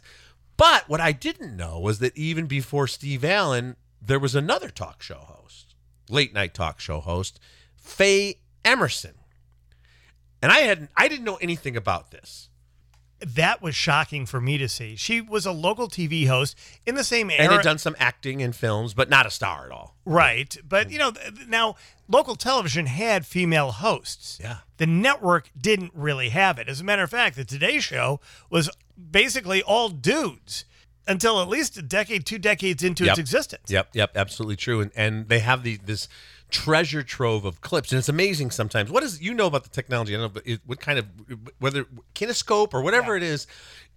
But 0.56 0.88
what 0.88 1.00
I 1.00 1.12
didn't 1.12 1.56
know 1.56 1.78
was 1.78 1.98
that 1.98 2.16
even 2.16 2.46
before 2.46 2.86
Steve 2.86 3.24
Allen, 3.24 3.76
there 4.00 4.18
was 4.18 4.34
another 4.34 4.70
talk 4.70 5.02
show 5.02 5.18
host, 5.18 5.74
late 6.08 6.32
night 6.32 6.54
talk 6.54 6.80
show 6.80 7.00
host, 7.00 7.38
Faye 7.76 8.36
Emerson. 8.64 9.14
And 10.40 10.50
I 10.52 10.58
hadn't 10.60 10.90
I 10.96 11.08
didn't 11.08 11.24
know 11.24 11.36
anything 11.36 11.76
about 11.76 12.10
this. 12.10 12.48
That 13.20 13.62
was 13.62 13.74
shocking 13.74 14.26
for 14.26 14.40
me 14.40 14.58
to 14.58 14.68
see. 14.68 14.94
She 14.96 15.20
was 15.20 15.46
a 15.46 15.52
local 15.52 15.88
TV 15.88 16.26
host 16.26 16.56
in 16.84 16.94
the 16.96 17.04
same 17.04 17.30
era. 17.30 17.44
And 17.44 17.52
had 17.52 17.62
done 17.62 17.78
some 17.78 17.96
acting 17.98 18.40
in 18.40 18.52
films, 18.52 18.92
but 18.94 19.08
not 19.08 19.24
a 19.26 19.30
star 19.30 19.64
at 19.66 19.72
all. 19.72 19.96
right. 20.04 20.54
But, 20.68 20.88
mm. 20.88 20.92
you 20.92 20.98
know, 20.98 21.12
now 21.48 21.76
local 22.08 22.36
television 22.36 22.86
had 22.86 23.24
female 23.24 23.72
hosts. 23.72 24.38
Yeah. 24.42 24.58
The 24.76 24.86
network 24.86 25.50
didn't 25.58 25.92
really 25.94 26.28
have 26.28 26.58
it. 26.58 26.68
As 26.68 26.80
a 26.80 26.84
matter 26.84 27.02
of 27.02 27.10
fact, 27.10 27.36
the 27.36 27.44
Today 27.44 27.80
Show 27.80 28.20
was 28.50 28.68
basically 29.10 29.62
all 29.62 29.88
dudes 29.88 30.64
until 31.08 31.40
at 31.40 31.48
least 31.48 31.76
a 31.78 31.82
decade, 31.82 32.26
two 32.26 32.38
decades 32.38 32.82
into 32.82 33.04
Yep. 33.04 33.12
its 33.12 33.18
existence. 33.20 33.70
Yep, 33.70 33.90
yep, 33.94 34.10
absolutely 34.16 34.56
true. 34.56 34.80
And 34.80 34.90
and 34.96 35.28
they 35.28 35.38
have 35.38 35.62
the 35.62 35.76
this 35.76 36.08
treasure 36.56 37.02
trove 37.02 37.44
of 37.44 37.60
clips, 37.60 37.92
and 37.92 37.98
it's 37.98 38.08
amazing 38.08 38.50
sometimes. 38.50 38.90
What 38.90 39.02
is 39.02 39.20
you 39.20 39.34
know 39.34 39.46
about 39.46 39.64
the 39.64 39.70
technology? 39.70 40.14
I 40.14 40.18
don't 40.18 40.34
know 40.34 40.40
but 40.40 40.46
it, 40.46 40.60
what 40.64 40.80
kind 40.80 40.98
of 40.98 41.06
whether 41.58 41.84
kinescope 42.14 42.72
or 42.72 42.80
whatever 42.80 43.14
it 43.14 43.22
is, 43.22 43.46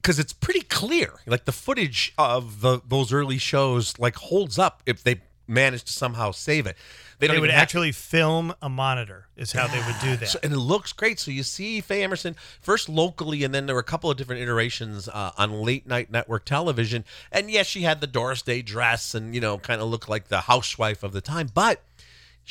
because 0.01 0.20
it's 0.20 0.34
pretty 0.34 0.62
clear. 0.62 1.20
Like 1.25 1.46
the 1.46 1.54
footage 1.54 2.13
of 2.18 2.60
the 2.60 2.82
those 2.86 3.13
early 3.13 3.38
shows 3.38 3.98
like 3.98 4.16
holds 4.16 4.60
up 4.60 4.84
if 4.86 5.04
they 5.04 5.22
manage 5.48 5.84
to 5.86 5.94
somehow 5.94 6.32
save 6.32 6.68
it. 6.68 6.75
They 7.18 7.28
They 7.28 7.39
would 7.39 7.50
actually 7.50 7.92
film 7.92 8.54
a 8.62 8.70
monitor, 8.70 9.28
is 9.36 9.51
how 9.51 9.68
they 9.68 9.80
would 9.80 10.00
do 10.01 10.16
that. 10.18 10.30
So, 10.30 10.39
and 10.44 10.54
it 10.54 10.58
looks 10.58 10.94
great. 10.94 11.20
So 11.20 11.32
you 11.32 11.44
see 11.44 11.82
Faye 11.82 12.04
Emerson 12.04 12.36
first 12.62 12.88
locally, 12.88 13.44
and 13.44 13.54
then 13.54 13.66
there 13.66 13.75
were 13.75 13.82
a 13.82 13.92
couple 13.94 14.12
of 14.12 14.18
different 14.18 14.42
iterations 14.42 15.08
uh, 15.08 15.32
on 15.38 15.62
late 15.62 15.88
night 15.88 16.12
network 16.12 16.46
television. 16.46 17.04
And 17.32 17.50
yes, 17.50 17.68
she 17.68 17.82
had 17.82 18.00
the 18.00 18.08
Doris 18.08 18.42
Day 18.42 18.62
dress, 18.62 19.16
and 19.16 19.34
you 19.34 19.42
know, 19.42 19.58
kind 19.58 19.82
of 19.82 19.89
looked 19.89 20.10
like 20.10 20.28
the 20.28 20.42
housewife 20.42 21.04
of 21.04 21.13
the 21.13 21.22
time, 21.22 21.50
but. 21.54 21.82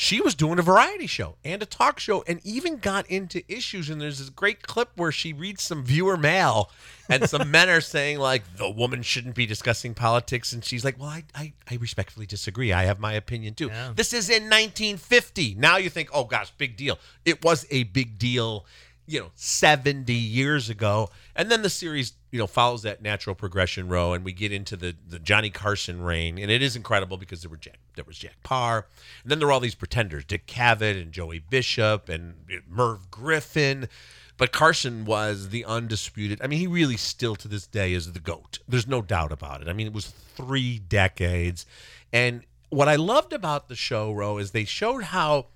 She 0.01 0.21
was 0.21 0.37
doing 0.37 0.61
a 0.61 0.63
variety 0.63 1.09
show 1.09 1.35
and 1.45 1.61
a 1.61 1.67
talk 1.67 1.99
show 1.99 2.23
and 2.29 2.41
even 2.45 2.77
got 2.77 3.05
into 3.11 3.43
issues. 3.53 3.91
And 3.91 4.01
there's 4.01 4.21
this 4.21 4.31
great 4.31 4.63
clip 4.63 4.91
where 4.95 5.11
she 5.11 5.33
reads 5.33 5.65
some 5.65 5.83
viewer 5.83 6.17
mail 6.17 6.71
and 7.09 7.29
some 7.29 7.51
men 7.51 7.69
are 7.69 7.81
saying, 7.81 8.21
like, 8.21 8.45
the 8.59 8.71
woman 8.71 9.03
shouldn't 9.03 9.35
be 9.35 9.45
discussing 9.45 9.95
politics. 9.95 10.53
And 10.53 10.65
she's 10.65 10.85
like, 10.85 11.01
well, 11.01 11.09
I, 11.09 11.25
I, 11.35 11.53
I 11.69 11.79
respectfully 11.81 12.27
disagree. 12.27 12.73
I 12.73 12.85
have 12.85 13.01
my 13.01 13.15
opinion 13.15 13.55
too. 13.55 13.67
Yeah. 13.67 13.93
This 13.93 14.13
is 14.13 14.31
in 14.31 14.45
1950. 14.45 15.57
Now 15.59 15.79
you 15.79 15.91
think, 15.91 16.11
oh 16.15 16.23
gosh, 16.23 16.53
big 16.57 16.77
deal. 16.77 17.01
It 17.25 17.45
was 17.45 17.67
a 17.73 17.83
big 17.83 18.21
deal, 18.21 18.67
you 19.09 19.19
know, 19.19 19.31
70 19.35 20.13
years 20.13 20.69
ago. 20.69 21.09
And 21.35 21.51
then 21.51 21.63
the 21.63 21.71
series, 21.71 22.13
you 22.31 22.39
know, 22.39 22.47
follows 22.47 22.83
that 22.83 23.01
natural 23.01 23.35
progression 23.35 23.89
Roe, 23.89 24.13
and 24.13 24.23
we 24.23 24.33
get 24.33 24.53
into 24.53 24.77
the 24.77 24.95
the 25.09 25.19
Johnny 25.19 25.49
Carson 25.49 26.03
reign, 26.03 26.39
and 26.39 26.51
it 26.51 26.61
is 26.61 26.77
incredible 26.77 27.17
because 27.17 27.41
there 27.41 27.51
were 27.51 27.57
Jack, 27.57 27.79
there 27.97 28.05
was 28.05 28.19
Jack 28.19 28.37
Paar, 28.43 28.87
and 29.23 29.31
then 29.31 29.39
there 29.39 29.49
were 29.49 29.53
all 29.53 29.61
these 29.61 29.75
pretenders, 29.75 30.27
Dick 30.27 30.47
Cavett 30.47 31.01
and 31.01 31.11
Joey 31.11 31.39
Bishop 31.39 32.11
and 32.11 32.35
Merv 32.69 33.11
Griffin. 33.11 33.89
But 34.37 34.53
Carson 34.53 35.05
was 35.05 35.49
the 35.49 35.65
undisputed. 35.65 36.41
I 36.41 36.47
mean, 36.47 36.61
he 36.61 36.69
really 36.69 36.97
still 36.97 37.35
to 37.37 37.49
this 37.49 37.67
day 37.67 37.93
is 37.93 38.13
the 38.13 38.21
GOAT. 38.21 38.61
There's 38.69 38.87
no 38.87 39.03
doubt 39.03 39.33
about 39.33 39.63
it. 39.63 39.69
I 39.69 39.73
mean, 39.73 39.89
it 39.89 39.93
was 39.93 40.07
three 40.07 40.79
decades. 40.79 41.67
And 42.13 42.45
what 42.69 42.89
I 42.89 42.95
loved 42.95 43.33
about 43.33 43.69
the 43.69 43.75
show, 43.75 44.13
Roe 44.13 44.39
is 44.39 44.53
they 44.53 44.65
showed 44.65 45.05
how 45.05 45.47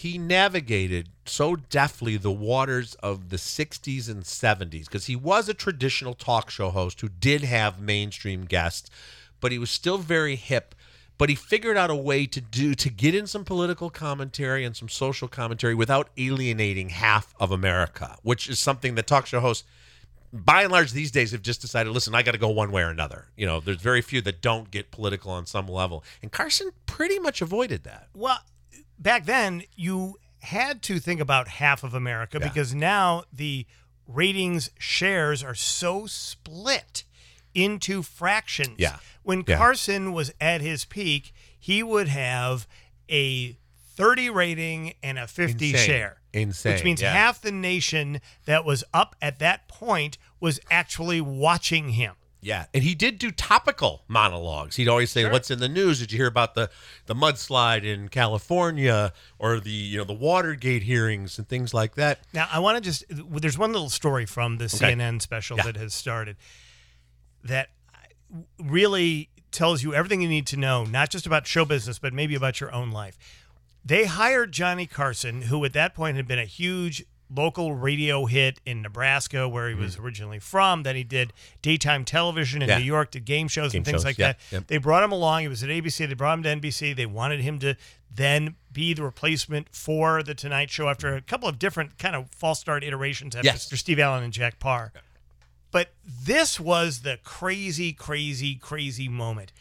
he 0.00 0.16
navigated 0.16 1.08
so 1.26 1.56
deftly 1.56 2.16
the 2.16 2.32
waters 2.32 2.94
of 2.96 3.28
the 3.28 3.36
60s 3.36 4.08
and 4.08 4.22
70s 4.22 4.86
because 4.86 5.06
he 5.06 5.16
was 5.16 5.48
a 5.48 5.54
traditional 5.54 6.14
talk 6.14 6.50
show 6.50 6.70
host 6.70 7.00
who 7.00 7.08
did 7.08 7.42
have 7.42 7.80
mainstream 7.80 8.44
guests, 8.44 8.90
but 9.40 9.52
he 9.52 9.58
was 9.58 9.70
still 9.70 9.98
very 9.98 10.36
hip 10.36 10.74
but 11.18 11.28
he 11.28 11.34
figured 11.34 11.76
out 11.76 11.90
a 11.90 11.94
way 11.94 12.24
to 12.24 12.40
do 12.40 12.74
to 12.74 12.88
get 12.88 13.14
in 13.14 13.26
some 13.26 13.44
political 13.44 13.90
commentary 13.90 14.64
and 14.64 14.74
some 14.74 14.88
social 14.88 15.28
commentary 15.28 15.74
without 15.74 16.08
alienating 16.16 16.88
half 16.88 17.34
of 17.38 17.50
America, 17.50 18.16
which 18.22 18.48
is 18.48 18.58
something 18.58 18.94
that 18.94 19.06
talk 19.06 19.26
show 19.26 19.38
hosts 19.38 19.64
by 20.32 20.62
and 20.62 20.72
large 20.72 20.92
these 20.92 21.10
days 21.10 21.32
have 21.32 21.42
just 21.42 21.60
decided, 21.60 21.92
listen, 21.92 22.14
I 22.14 22.22
got 22.22 22.32
to 22.32 22.38
go 22.38 22.48
one 22.48 22.72
way 22.72 22.82
or 22.82 22.88
another. 22.88 23.26
You 23.36 23.44
know, 23.44 23.60
there's 23.60 23.82
very 23.82 24.00
few 24.00 24.22
that 24.22 24.40
don't 24.40 24.70
get 24.70 24.90
political 24.90 25.30
on 25.30 25.44
some 25.44 25.66
level. 25.66 26.04
And 26.22 26.32
Carson 26.32 26.70
pretty 26.86 27.18
much 27.18 27.42
avoided 27.42 27.84
that. 27.84 28.08
Well, 28.14 28.38
back 29.00 29.24
then 29.24 29.62
you 29.74 30.16
had 30.42 30.82
to 30.82 30.98
think 31.00 31.20
about 31.20 31.48
half 31.48 31.82
of 31.82 31.94
America 31.94 32.38
because 32.40 32.74
now 32.74 33.24
the 33.32 33.66
ratings 34.06 34.70
shares 34.78 35.42
are 35.42 35.54
so 35.54 36.06
split 36.06 37.04
into 37.54 38.02
fractions. 38.02 38.76
Yeah. 38.78 38.98
When 39.22 39.44
Yeah. 39.46 39.56
Carson 39.56 40.12
was 40.12 40.32
at 40.40 40.60
his 40.60 40.84
peak, 40.84 41.32
he 41.58 41.82
would 41.82 42.08
have 42.08 42.66
a 43.08 43.56
30 43.96 44.30
rating 44.30 44.94
and 45.02 45.18
a 45.18 45.26
50 45.26 45.70
Insane. 45.70 45.86
share. 45.86 46.16
Insane, 46.32 46.72
Which 46.74 46.84
means 46.84 47.02
yeah. 47.02 47.12
half 47.12 47.42
the 47.42 47.52
nation 47.52 48.20
that 48.46 48.64
was 48.64 48.82
up 48.94 49.16
at 49.20 49.40
that 49.40 49.68
point 49.68 50.16
was 50.38 50.60
actually 50.70 51.20
watching 51.20 51.90
him. 51.90 52.14
Yeah, 52.42 52.66
and 52.72 52.82
he 52.82 52.94
did 52.94 53.18
do 53.18 53.30
topical 53.30 54.02
monologues. 54.08 54.76
He'd 54.76 54.88
always 54.88 55.10
say, 55.10 55.28
"What's 55.28 55.50
in 55.50 55.58
the 55.60 55.68
news? 55.68 55.98
Did 56.00 56.10
you 56.12 56.16
hear 56.16 56.26
about 56.26 56.54
the 56.54 56.70
the 57.06 57.14
mudslide 57.14 57.84
in 57.84 58.08
California 58.08 59.12
or 59.38 59.60
the 59.60 59.70
you 59.70 59.98
know 59.98 60.04
the 60.04 60.14
Watergate 60.14 60.82
hearings 60.84 61.38
and 61.38 61.46
things 61.48 61.74
like 61.74 61.96
that?" 61.96 62.20
Now, 62.32 62.48
I 62.50 62.58
want 62.60 62.76
to 62.76 62.80
just, 62.80 63.04
there's 63.10 63.58
one 63.58 63.72
little 63.72 63.90
story 63.90 64.24
from 64.24 64.56
the 64.56 64.64
CNN 64.66 65.20
special 65.20 65.58
Yeah. 65.58 65.64
that 65.64 65.76
has 65.76 65.92
started 65.92 66.36
that 67.44 67.70
uh, 67.94 68.38
really 68.58 69.28
tells 69.50 69.82
you 69.82 69.92
everything 69.94 70.22
you 70.22 70.28
need 70.28 70.46
to 70.46 70.56
know, 70.56 70.84
not 70.84 71.10
just 71.10 71.26
about 71.26 71.46
show 71.46 71.64
business, 71.64 71.98
but 71.98 72.12
maybe 72.14 72.34
about 72.34 72.60
your 72.60 72.72
own 72.72 72.90
life. 72.90 73.18
They 73.84 74.04
hired 74.04 74.52
Johnny 74.52 74.86
Carson, 74.86 75.42
who 75.42 75.64
at 75.64 75.72
that 75.72 75.94
point 75.94 76.16
had 76.16 76.28
been 76.28 76.38
a 76.38 76.44
huge 76.44 77.04
local 77.34 77.74
radio 77.74 78.26
hit 78.26 78.60
in 78.66 78.82
Nebraska, 78.82 79.48
where 79.48 79.68
he 79.68 79.74
was 79.74 79.98
originally 79.98 80.38
from. 80.38 80.82
Then 80.82 80.96
he 80.96 81.04
did 81.04 81.32
daytime 81.62 82.04
television 82.04 82.62
in 82.62 82.68
Mm-hmm. 82.68 82.78
Yeah. 82.78 82.78
New 82.78 82.84
York, 82.84 83.10
did 83.12 83.24
game 83.24 83.48
shows 83.48 83.72
Game 83.72 83.80
and 83.80 83.86
things 83.86 83.96
shows, 83.96 84.04
like 84.04 84.18
yeah, 84.18 84.32
that. 84.32 84.38
yep. 84.50 84.66
They 84.66 84.78
brought 84.78 85.02
him 85.04 85.12
along. 85.12 85.42
He 85.42 85.48
was 85.48 85.62
at 85.62 85.68
ABC. 85.70 86.08
They 86.08 86.14
brought 86.14 86.38
him 86.38 86.42
to 86.44 86.48
NBC. 86.68 86.94
They 86.96 87.06
wanted 87.06 87.40
him 87.40 87.58
to 87.60 87.76
then 88.12 88.56
be 88.72 88.92
the 88.94 89.02
replacement 89.04 89.68
for 89.74 90.22
the 90.22 90.34
Tonight 90.34 90.70
Show 90.70 90.88
after 90.88 91.14
a 91.14 91.20
couple 91.20 91.48
of 91.48 91.58
different 91.58 91.98
kind 91.98 92.16
of 92.16 92.28
false 92.30 92.58
start 92.60 92.82
iterations 92.82 93.36
after 93.36 93.46
Yes. 93.46 93.70
Steve 93.78 93.98
Allen 94.00 94.24
and 94.24 94.32
Jack 94.32 94.58
Paar. 94.58 94.92
But 95.70 95.92
this 96.04 96.58
was 96.58 97.02
the 97.02 97.18
crazy, 97.22 97.92
crazy, 97.92 98.56
crazy 98.56 99.08
moment. 99.08 99.52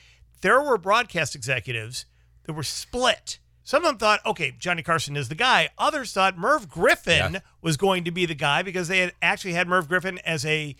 There 0.42 0.60
were 0.62 0.78
broadcast 0.80 1.36
executives 1.36 2.06
that 2.46 2.54
were 2.54 2.64
split. 2.64 3.38
Some 3.70 3.86
of 3.86 3.90
them 3.90 3.98
thought, 4.00 4.26
okay, 4.26 4.56
Johnny 4.58 4.82
Carson 4.82 5.16
is 5.16 5.30
the 5.30 5.36
guy. 5.36 5.70
Others 5.78 6.12
thought 6.12 6.36
Merv 6.36 6.68
Griffin 6.68 7.34
Yeah. 7.34 7.40
was 7.62 7.78
going 7.78 8.04
to 8.06 8.10
be 8.10 8.26
the 8.26 8.34
guy 8.34 8.64
because 8.64 8.88
they 8.88 8.98
had 8.98 9.14
actually 9.22 9.54
had 9.54 9.68
Merv 9.68 9.88
Griffin 9.88 10.18
as 10.26 10.44
a 10.44 10.76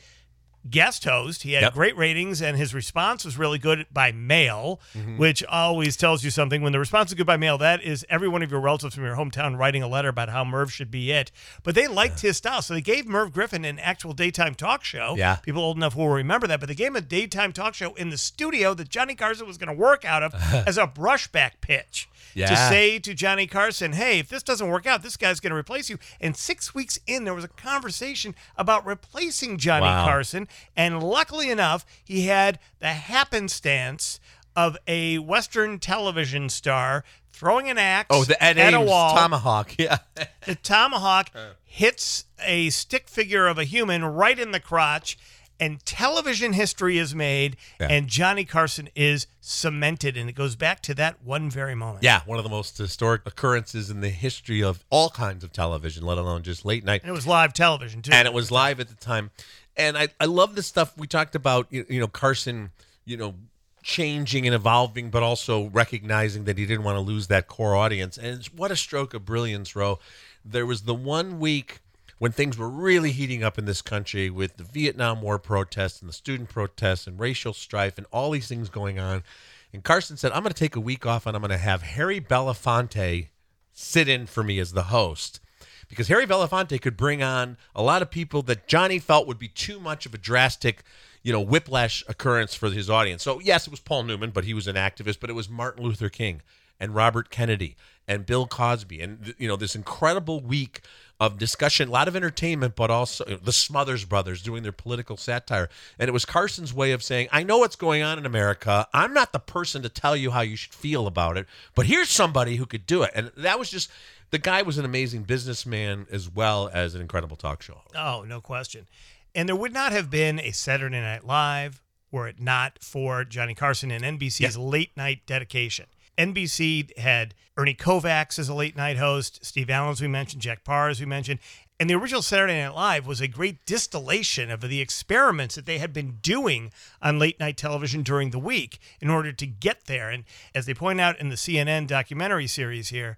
guest 0.70 1.04
host. 1.06 1.44
He 1.44 1.54
had 1.54 1.62
Yep. 1.64 1.74
great 1.74 1.98
ratings 1.98 2.42
and 2.42 2.58
his 2.58 2.74
response 2.74 3.26
was 3.26 3.38
really 3.38 3.58
good 3.60 3.86
by 3.92 4.12
mail, 4.12 4.80
Mm-hmm. 4.98 5.18
which 5.18 5.44
always 5.46 5.96
tells 5.98 6.24
you 6.24 6.30
something. 6.32 6.62
When 6.62 6.72
the 6.72 6.80
response 6.80 7.10
is 7.12 7.16
good 7.16 7.26
by 7.28 7.38
mail, 7.38 7.58
that 7.60 7.82
is 7.84 8.06
every 8.10 8.28
one 8.28 8.42
of 8.44 8.52
your 8.52 8.60
relatives 8.60 8.96
from 8.96 9.04
your 9.04 9.16
hometown 9.16 9.58
writing 9.58 9.84
a 9.84 9.88
letter 9.88 10.10
about 10.10 10.30
how 10.30 10.44
Merv 10.44 10.72
should 10.72 10.92
be 10.92 11.12
it. 11.12 11.32
But 11.64 11.76
they 11.76 11.88
liked 11.88 12.22
his 12.22 12.38
style. 12.38 12.62
So 12.62 12.74
they 12.74 12.82
gave 12.82 13.06
Merv 13.08 13.32
Griffin 13.34 13.66
an 13.66 13.80
actual 13.80 14.14
daytime 14.14 14.56
talk 14.56 14.84
show. 14.84 15.16
Yeah. 15.18 15.36
People 15.38 15.62
old 15.64 15.78
enough 15.78 15.96
will 15.96 16.10
remember 16.10 16.48
that. 16.48 16.60
But 16.60 16.68
they 16.70 16.76
gave 16.76 16.88
him 16.88 16.96
a 16.96 17.02
daytime 17.02 17.54
talk 17.54 17.74
show 17.74 17.94
in 17.96 18.10
the 18.10 18.18
studio 18.18 18.74
that 18.74 18.90
Johnny 18.90 19.16
Carson 19.16 19.48
was 19.48 19.58
going 19.58 19.68
to 19.76 19.80
work 19.80 20.06
out 20.06 20.24
of 20.24 20.34
as 20.68 20.78
a 20.78 20.88
brushback 20.88 21.52
pitch. 21.62 22.08
To 22.36 22.56
say 22.56 23.00
to 23.00 23.14
Johnny 23.14 23.48
Carson, 23.48 23.92
hey, 23.94 24.20
if 24.20 24.30
this 24.30 24.44
doesn't 24.44 24.70
work 24.70 24.86
out, 24.86 25.04
this 25.04 25.18
guy's 25.18 25.42
going 25.42 25.50
to 25.52 25.58
replace 25.58 25.90
you. 25.90 25.98
And 26.22 26.38
six 26.38 26.74
weeks 26.74 26.98
in, 27.06 27.26
there 27.26 27.34
was 27.34 27.44
a 27.44 27.50
conversation 27.50 28.34
about 28.56 28.86
replacing 28.86 29.58
Johnny 29.58 29.86
Wow. 29.88 30.06
Carson. 30.06 30.48
And 30.76 31.02
luckily 31.04 31.50
enough, 31.50 31.86
he 32.04 32.28
had 32.28 32.60
the 32.80 32.94
happenstance 32.94 34.20
of 34.56 34.78
a 34.88 35.18
Western 35.20 35.80
television 35.80 36.50
star 36.50 37.04
throwing 37.32 37.70
an 37.70 37.78
axe 37.78 38.08
Oh, 38.10 38.24
the 38.26 38.42
Ed 38.44 38.58
at 38.58 38.74
a 38.74 38.82
wall. 38.82 39.16
tomahawk. 39.16 39.74
Yeah. 39.80 40.00
The 40.46 40.56
tomahawk 40.56 41.30
hits 41.64 42.26
a 42.46 42.70
stick 42.72 43.08
figure 43.08 43.48
of 43.48 43.58
a 43.58 43.64
human 43.64 44.04
right 44.04 44.38
in 44.38 44.52
the 44.52 44.60
crotch, 44.60 45.18
and 45.62 45.84
television 45.86 46.54
history 46.54 46.98
is 46.98 47.14
made, 47.16 47.56
Yeah. 47.80 47.88
and 47.90 48.08
Johnny 48.08 48.44
Carson 48.46 48.90
is 48.96 49.28
cemented. 49.40 50.18
And 50.18 50.30
it 50.30 50.34
goes 50.34 50.56
back 50.56 50.82
to 50.84 50.94
that 50.96 51.24
one 51.24 51.50
very 51.50 51.76
moment. 51.76 52.04
Yeah, 52.04 52.22
one 52.26 52.38
of 52.40 52.44
the 52.44 52.50
most 52.50 52.78
historic 52.78 53.22
occurrences 53.26 53.90
in 53.90 54.02
the 54.02 54.10
history 54.10 54.62
of 54.64 54.84
all 54.90 55.10
kinds 55.10 55.44
of 55.44 55.54
television, 55.54 56.04
let 56.06 56.18
alone 56.18 56.44
just 56.44 56.66
late 56.66 56.84
night. 56.84 57.02
And 57.04 57.10
it 57.10 57.14
was 57.14 57.28
live 57.28 57.54
television, 57.54 58.02
too. 58.02 58.12
and 58.12 58.28
it 58.28 58.34
was 58.34 58.52
live 58.52 58.80
at 58.80 58.88
the 58.90 58.96
time. 58.96 59.32
And 59.80 59.98
I, 59.98 60.10
I 60.20 60.26
love 60.26 60.56
the 60.56 60.62
stuff 60.62 60.96
we 60.98 61.08
talked 61.08 61.36
about, 61.36 61.68
you, 61.70 61.86
you 61.88 62.02
know, 62.02 62.08
Carson, 62.08 62.72
you 63.06 63.16
know, 63.16 63.36
changing 63.82 64.46
and 64.46 64.54
evolving, 64.54 65.10
but 65.10 65.24
also 65.24 65.70
recognizing 65.70 66.44
that 66.44 66.58
he 66.58 66.66
didn't 66.66 66.84
want 66.84 66.98
to 66.98 67.00
lose 67.00 67.28
that 67.28 67.48
core 67.48 67.78
audience. 67.78 68.18
And 68.18 68.46
what 68.48 68.72
a 68.72 68.76
stroke 68.76 69.14
of 69.14 69.24
brilliance, 69.24 69.78
Roe. 69.78 69.98
There 70.44 70.66
was 70.66 70.82
the 70.82 70.94
one 70.94 71.40
week 71.40 71.80
when 72.18 72.34
things 72.34 72.58
were 72.58 72.70
really 72.70 73.14
heating 73.14 73.42
up 73.42 73.58
in 73.58 73.64
this 73.64 73.82
country 73.82 74.30
with 74.30 74.58
the 74.58 74.66
Vietnam 74.66 75.22
War 75.22 75.40
protests 75.40 76.02
and 76.02 76.10
the 76.10 76.14
student 76.14 76.50
protests 76.50 77.08
and 77.08 77.18
racial 77.18 77.54
strife 77.54 77.98
and 77.98 78.06
all 78.12 78.32
these 78.32 78.50
things 78.50 78.68
going 78.68 79.00
on. 79.00 79.24
And 79.72 79.82
Carson 79.82 80.18
said, 80.18 80.34
I'm 80.34 80.44
going 80.44 80.54
to 80.54 80.60
take 80.60 80.76
a 80.76 80.82
week 80.82 81.06
off 81.06 81.26
and 81.26 81.38
I'm 81.38 81.42
going 81.42 81.52
to 81.52 81.58
have 81.58 81.84
Harry 81.84 82.20
Belafonte 82.20 83.30
sit 83.72 84.10
in 84.10 84.26
for 84.26 84.44
me 84.44 84.60
as 84.60 84.74
the 84.74 84.84
host 84.84 85.40
because 85.90 86.08
Harry 86.08 86.26
Belafonte 86.26 86.80
could 86.82 86.96
bring 86.96 87.22
on 87.22 87.58
a 87.76 87.84
lot 87.84 88.02
of 88.02 88.10
people 88.10 88.42
that 88.44 88.68
Johnny 88.68 89.00
felt 89.00 89.28
would 89.28 89.40
be 89.40 89.50
too 89.50 89.80
much 89.80 90.06
of 90.06 90.14
a 90.14 90.18
drastic, 90.18 90.84
you 91.24 91.34
know, 91.34 91.42
whiplash 91.42 92.04
occurrence 92.08 92.56
for 92.56 92.70
his 92.70 92.90
audience. 92.90 93.24
So 93.24 93.40
yes, 93.40 93.68
it 93.68 93.72
was 93.72 93.80
Paul 93.80 94.04
Newman, 94.04 94.30
but 94.30 94.46
he 94.46 94.54
was 94.54 94.68
an 94.68 94.76
activist. 94.76 95.20
But 95.20 95.30
it 95.30 95.34
was 95.34 95.50
Martin 95.50 95.84
Luther 95.84 96.10
King 96.10 96.42
and 96.80 96.96
Robert 96.96 97.30
Kennedy 97.30 97.76
and 98.08 98.26
Bill 98.26 98.48
Cosby, 98.48 99.02
and 99.02 99.36
you 99.38 99.48
know 99.48 99.56
this 99.56 99.76
incredible 99.76 100.40
week 100.40 100.82
of 101.20 101.38
discussion, 101.38 101.90
a 101.90 101.92
lot 101.92 102.08
of 102.08 102.16
entertainment, 102.16 102.76
but 102.76 102.90
also 102.90 103.26
the 103.26 103.52
Smothers 103.52 104.06
Brothers 104.06 104.42
doing 104.42 104.64
their 104.64 104.72
political 104.72 105.18
satire. 105.18 105.70
And 106.00 106.08
it 106.08 106.12
was 106.12 106.24
Carson's 106.24 106.74
way 106.74 106.94
of 106.94 107.04
saying, 107.04 107.28
I 107.32 107.44
know 107.44 107.58
what's 107.58 107.76
going 107.76 108.02
on 108.02 108.18
in 108.18 108.26
America. 108.26 108.88
I'm 108.94 109.14
not 109.14 109.34
the 109.34 109.40
person 109.40 109.82
to 109.82 109.90
tell 109.90 110.16
you 110.16 110.32
how 110.32 110.42
you 110.42 110.56
should 110.56 110.74
feel 110.74 111.08
about 111.08 111.38
it, 111.38 111.46
but 111.76 111.88
here's 111.88 112.10
somebody 112.10 112.56
who 112.56 112.66
could 112.66 112.86
do 112.86 113.04
it. 113.04 113.12
And 113.14 113.32
that 113.36 113.60
was 113.60 113.70
just 113.70 113.92
the 114.32 114.38
guy 114.38 114.62
was 114.62 114.78
an 114.78 114.86
amazing 114.86 115.24
businessman 115.24 116.08
as 116.12 116.30
well 116.30 116.70
as 116.74 116.96
an 116.96 117.02
incredible 117.02 117.38
talk 117.38 117.62
show. 117.62 117.74
host. 117.74 117.96
Oh, 117.96 118.24
no 118.28 118.42
question. 118.42 118.88
And 119.36 119.48
there 119.48 119.56
would 119.56 119.74
not 119.74 119.92
have 119.92 120.10
been 120.10 120.40
a 120.40 120.52
Saturday 120.52 121.00
Night 121.00 121.26
Live 121.26 121.82
were 122.12 122.28
it 122.28 122.40
not 122.40 122.80
for 122.82 123.24
Johnny 123.24 123.54
Carson 123.54 123.92
and 123.92 124.04
NBC's 124.04 124.58
late 124.58 124.96
night 124.98 125.22
dedication. 125.26 125.86
NBC 126.18 126.98
had 126.98 127.34
Ernie 127.56 127.76
Kovacs 127.76 128.40
as 128.40 128.50
a 128.50 128.54
late 128.54 128.76
night 128.76 128.98
host, 128.98 129.46
Steve 129.46 129.70
Allen, 129.70 129.92
as 129.92 130.02
we 130.02 130.08
mentioned, 130.08 130.42
Jack 130.42 130.64
Paar, 130.64 130.90
as 130.90 131.00
we 131.00 131.06
mentioned. 131.06 131.40
And 131.80 131.90
the 131.90 131.94
original 131.94 132.22
Saturday 132.22 132.62
Night 132.62 132.76
Live 132.76 133.08
was 133.08 133.22
a 133.22 133.28
great 133.28 133.66
distillation 133.66 134.52
of 134.52 134.60
the 134.60 134.82
experiments 134.82 135.56
that 135.56 135.66
they 135.66 135.78
had 135.78 135.94
been 135.94 136.18
doing 136.22 136.72
on 137.02 137.20
late 137.20 137.40
night 137.40 137.56
television 137.56 138.04
during 138.04 138.32
the 138.32 138.40
week 138.40 138.80
in 139.00 139.10
order 139.10 139.32
to 139.32 139.46
get 139.48 139.86
there. 139.86 140.10
And 140.10 140.26
as 140.54 140.66
they 140.66 140.74
point 140.74 141.00
out 141.00 141.18
in 141.22 141.30
the 141.30 141.36
CNN 141.36 141.88
documentary 141.88 142.48
series 142.48 142.90
here, 142.90 143.18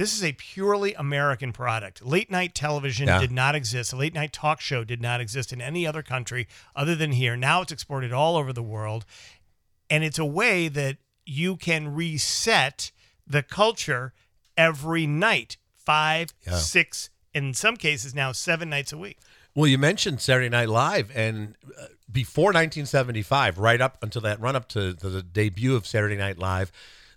this 0.00 0.14
is 0.14 0.24
a 0.24 0.32
purely 0.32 0.94
American 0.94 1.52
product. 1.52 2.02
Late 2.04 2.30
night 2.30 2.54
television 2.54 3.06
Yeah. 3.06 3.20
did 3.20 3.30
not 3.30 3.54
exist. 3.54 3.92
A 3.92 3.96
late 3.96 4.14
night 4.14 4.32
talk 4.32 4.62
show 4.62 4.82
did 4.82 5.02
not 5.02 5.20
exist 5.20 5.52
in 5.52 5.60
any 5.60 5.86
other 5.86 6.02
country 6.02 6.48
other 6.74 6.94
than 6.96 7.12
here. 7.12 7.36
Now 7.36 7.60
it's 7.60 7.70
exported 7.70 8.10
all 8.12 8.36
over 8.36 8.50
the 8.52 8.62
world. 8.62 9.04
And 9.90 10.02
it's 10.02 10.18
a 10.18 10.24
way 10.24 10.68
that 10.68 10.96
you 11.26 11.56
can 11.56 11.94
reset 11.94 12.92
the 13.26 13.42
culture 13.42 14.14
every 14.56 15.06
night 15.06 15.58
five, 15.76 16.32
Yeah. 16.46 16.56
six, 16.56 17.10
in 17.34 17.52
some 17.52 17.76
cases 17.76 18.14
now 18.14 18.32
seven 18.32 18.70
nights 18.70 18.92
a 18.92 18.98
week. 18.98 19.18
Well, 19.54 19.66
you 19.66 19.76
mentioned 19.78 20.20
Saturday 20.20 20.48
Night 20.48 20.68
Live, 20.70 21.10
and 21.14 21.56
uh, 21.78 21.86
before 22.10 22.52
1975, 22.52 23.58
right 23.58 23.80
up 23.80 24.02
until 24.02 24.22
that 24.22 24.40
run 24.40 24.56
up 24.56 24.68
to 24.70 24.92
the, 24.94 25.08
the 25.08 25.22
debut 25.22 25.74
of 25.76 25.86
Saturday 25.86 26.16
Night 26.16 26.38
Live, 26.38 26.70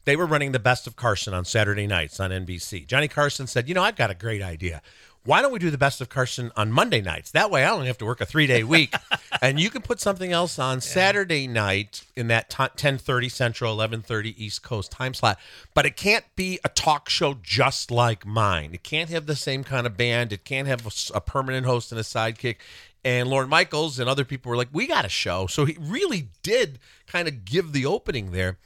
they 0.05 0.15
were 0.15 0.25
running 0.25 0.51
the 0.51 0.59
best 0.59 0.87
of 0.87 0.95
Carson 0.95 1.33
on 1.33 1.45
Saturday 1.45 1.87
nights 1.87 2.19
on 2.19 2.31
NBC. 2.31 2.85
Johnny 2.87 3.07
Carson 3.07 3.47
said, 3.47 3.67
You 3.67 3.75
know, 3.75 3.83
I've 3.83 3.95
got 3.95 4.11
a 4.11 4.15
great 4.15 4.41
idea. 4.41 4.81
Why 5.25 5.41
don't 5.41 5.53
we 5.53 5.59
do 5.59 5.71
the 5.71 5.77
best 5.77 6.01
of 6.01 6.09
Carson 6.09 6.51
on 6.57 6.69
Monday 6.69 6.99
nights? 6.99 7.31
That 7.31 7.49
way 7.49 7.63
I 7.63 7.71
only 7.71 7.87
have 7.87 7.97
to 7.99 8.05
work 8.05 8.19
a 8.19 8.25
three 8.25 8.45
day 8.45 8.63
week. 8.65 8.93
and 9.41 9.57
you 9.57 9.69
can 9.69 9.81
put 9.81 10.01
something 10.01 10.33
else 10.33 10.59
on 10.59 10.81
Saturday 10.81 11.47
night 11.47 12.03
in 12.17 12.27
that 12.27 12.49
t- 12.49 12.57
1030 12.61 13.29
Central, 13.29 13.71
1130 13.71 14.43
East 14.43 14.63
Coast 14.63 14.91
time 14.91 15.13
slot. 15.13 15.39
But 15.73 15.85
it 15.85 15.95
can't 15.95 16.25
be 16.35 16.59
a 16.65 16.69
talk 16.69 17.09
show 17.09 17.37
just 17.41 17.89
like 17.89 18.25
mine. 18.25 18.71
It 18.73 18.83
can't 18.83 19.09
have 19.11 19.25
the 19.25 19.35
same 19.37 19.63
kind 19.63 19.87
of 19.87 19.95
band. 19.95 20.33
It 20.33 20.43
can't 20.43 20.67
have 20.67 20.85
a 21.15 21.21
permanent 21.21 21.65
host 21.65 21.93
and 21.93 21.99
a 21.99 22.03
sidekick. 22.03 22.57
And 23.05 23.29
Lorne 23.29 23.49
Michaels 23.49 23.99
and 23.99 24.09
other 24.09 24.25
people 24.25 24.49
were 24.49 24.57
like, 24.57 24.69
we 24.73 24.87
got 24.87 25.05
a 25.05 25.09
show. 25.09 25.47
So 25.47 25.63
he 25.63 25.77
really 25.79 26.27
did 26.41 26.79
kind 27.07 27.29
of 27.29 27.45
give 27.45 27.71
the 27.71 27.85
opening 27.85 28.31
there. 28.31 28.57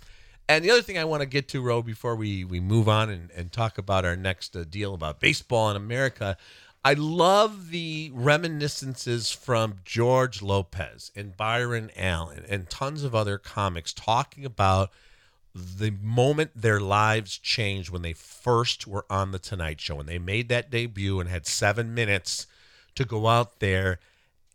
And 0.50 0.64
the 0.64 0.72
other 0.72 0.82
thing 0.82 0.98
I 0.98 1.04
want 1.04 1.22
to 1.22 1.28
get 1.28 1.50
to, 1.50 1.62
Roe, 1.62 1.82
before 1.82 2.16
we, 2.16 2.46
we 2.46 2.60
move 2.60 2.88
on 2.88 3.10
and, 3.10 3.30
and 3.32 3.52
talk 3.52 3.78
about 3.78 4.06
our 4.06 4.16
next 4.16 4.56
uh, 4.56 4.64
deal 4.64 4.94
about 4.94 5.20
baseball 5.20 5.70
in 5.70 5.76
America, 5.76 6.38
I 6.86 6.94
love 6.94 7.70
the 7.70 8.12
reminiscences 8.14 9.30
from 9.30 9.80
George 9.84 10.42
Lopez 10.42 11.12
and 11.16 11.36
Byron 11.36 11.92
Allen 11.98 12.46
and 12.48 12.70
tons 12.70 13.04
of 13.04 13.14
other 13.14 13.38
comics 13.38 13.92
talking 13.92 14.46
about 14.46 14.92
the 15.54 15.92
moment 16.02 16.52
their 16.56 16.80
lives 16.80 17.38
changed 17.38 17.90
when 17.90 18.04
they 18.04 18.14
first 18.14 18.88
were 18.88 19.06
on 19.10 19.32
The 19.32 19.40
Tonight 19.40 19.82
Show, 19.82 20.00
and 20.00 20.08
they 20.08 20.20
made 20.20 20.48
that 20.50 20.72
debut 20.72 21.20
and 21.20 21.30
had 21.30 21.46
seven 21.46 21.94
minutes 21.94 22.48
to 22.96 23.04
go 23.04 23.28
out 23.28 23.60
there 23.60 24.00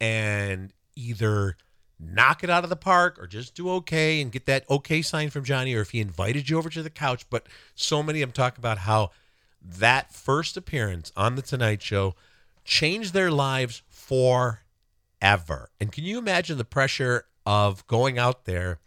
and 0.01 0.73
either 0.97 1.57
knock 2.03 2.43
it 2.43 2.51
out 2.51 2.65
of 2.65 2.71
the 2.71 2.77
park 2.77 3.19
or 3.21 3.27
just 3.27 3.55
do 3.55 3.71
okay 3.71 4.21
and 4.21 4.33
get 4.33 4.47
that 4.47 4.69
okay 4.69 5.03
sign 5.03 5.31
from 5.31 5.45
Johnny 5.45 5.75
or 5.75 5.81
if 5.81 5.91
he 5.91 6.01
invited 6.01 6.51
you 6.51 6.59
over 6.59 6.69
to 6.69 6.83
the 6.83 6.91
couch. 6.91 7.25
But 7.31 7.47
so 7.75 8.03
many 8.03 8.23
of 8.23 8.29
them 8.29 8.35
talk 8.35 8.59
about 8.59 8.79
how 8.79 9.11
that 9.65 10.13
first 10.13 10.57
appearance 10.57 11.13
on 11.17 11.37
The 11.37 11.43
Tonight 11.43 11.83
Show 11.83 12.15
changed 12.65 13.13
their 13.13 13.31
lives 13.31 13.83
forever. 13.89 15.71
And 15.81 15.93
can 15.93 16.05
you 16.05 16.19
imagine 16.19 16.59
the 16.59 16.65
pressure 16.65 17.27
of 17.47 17.87
going 17.87 18.19
out 18.19 18.45
there 18.45 18.79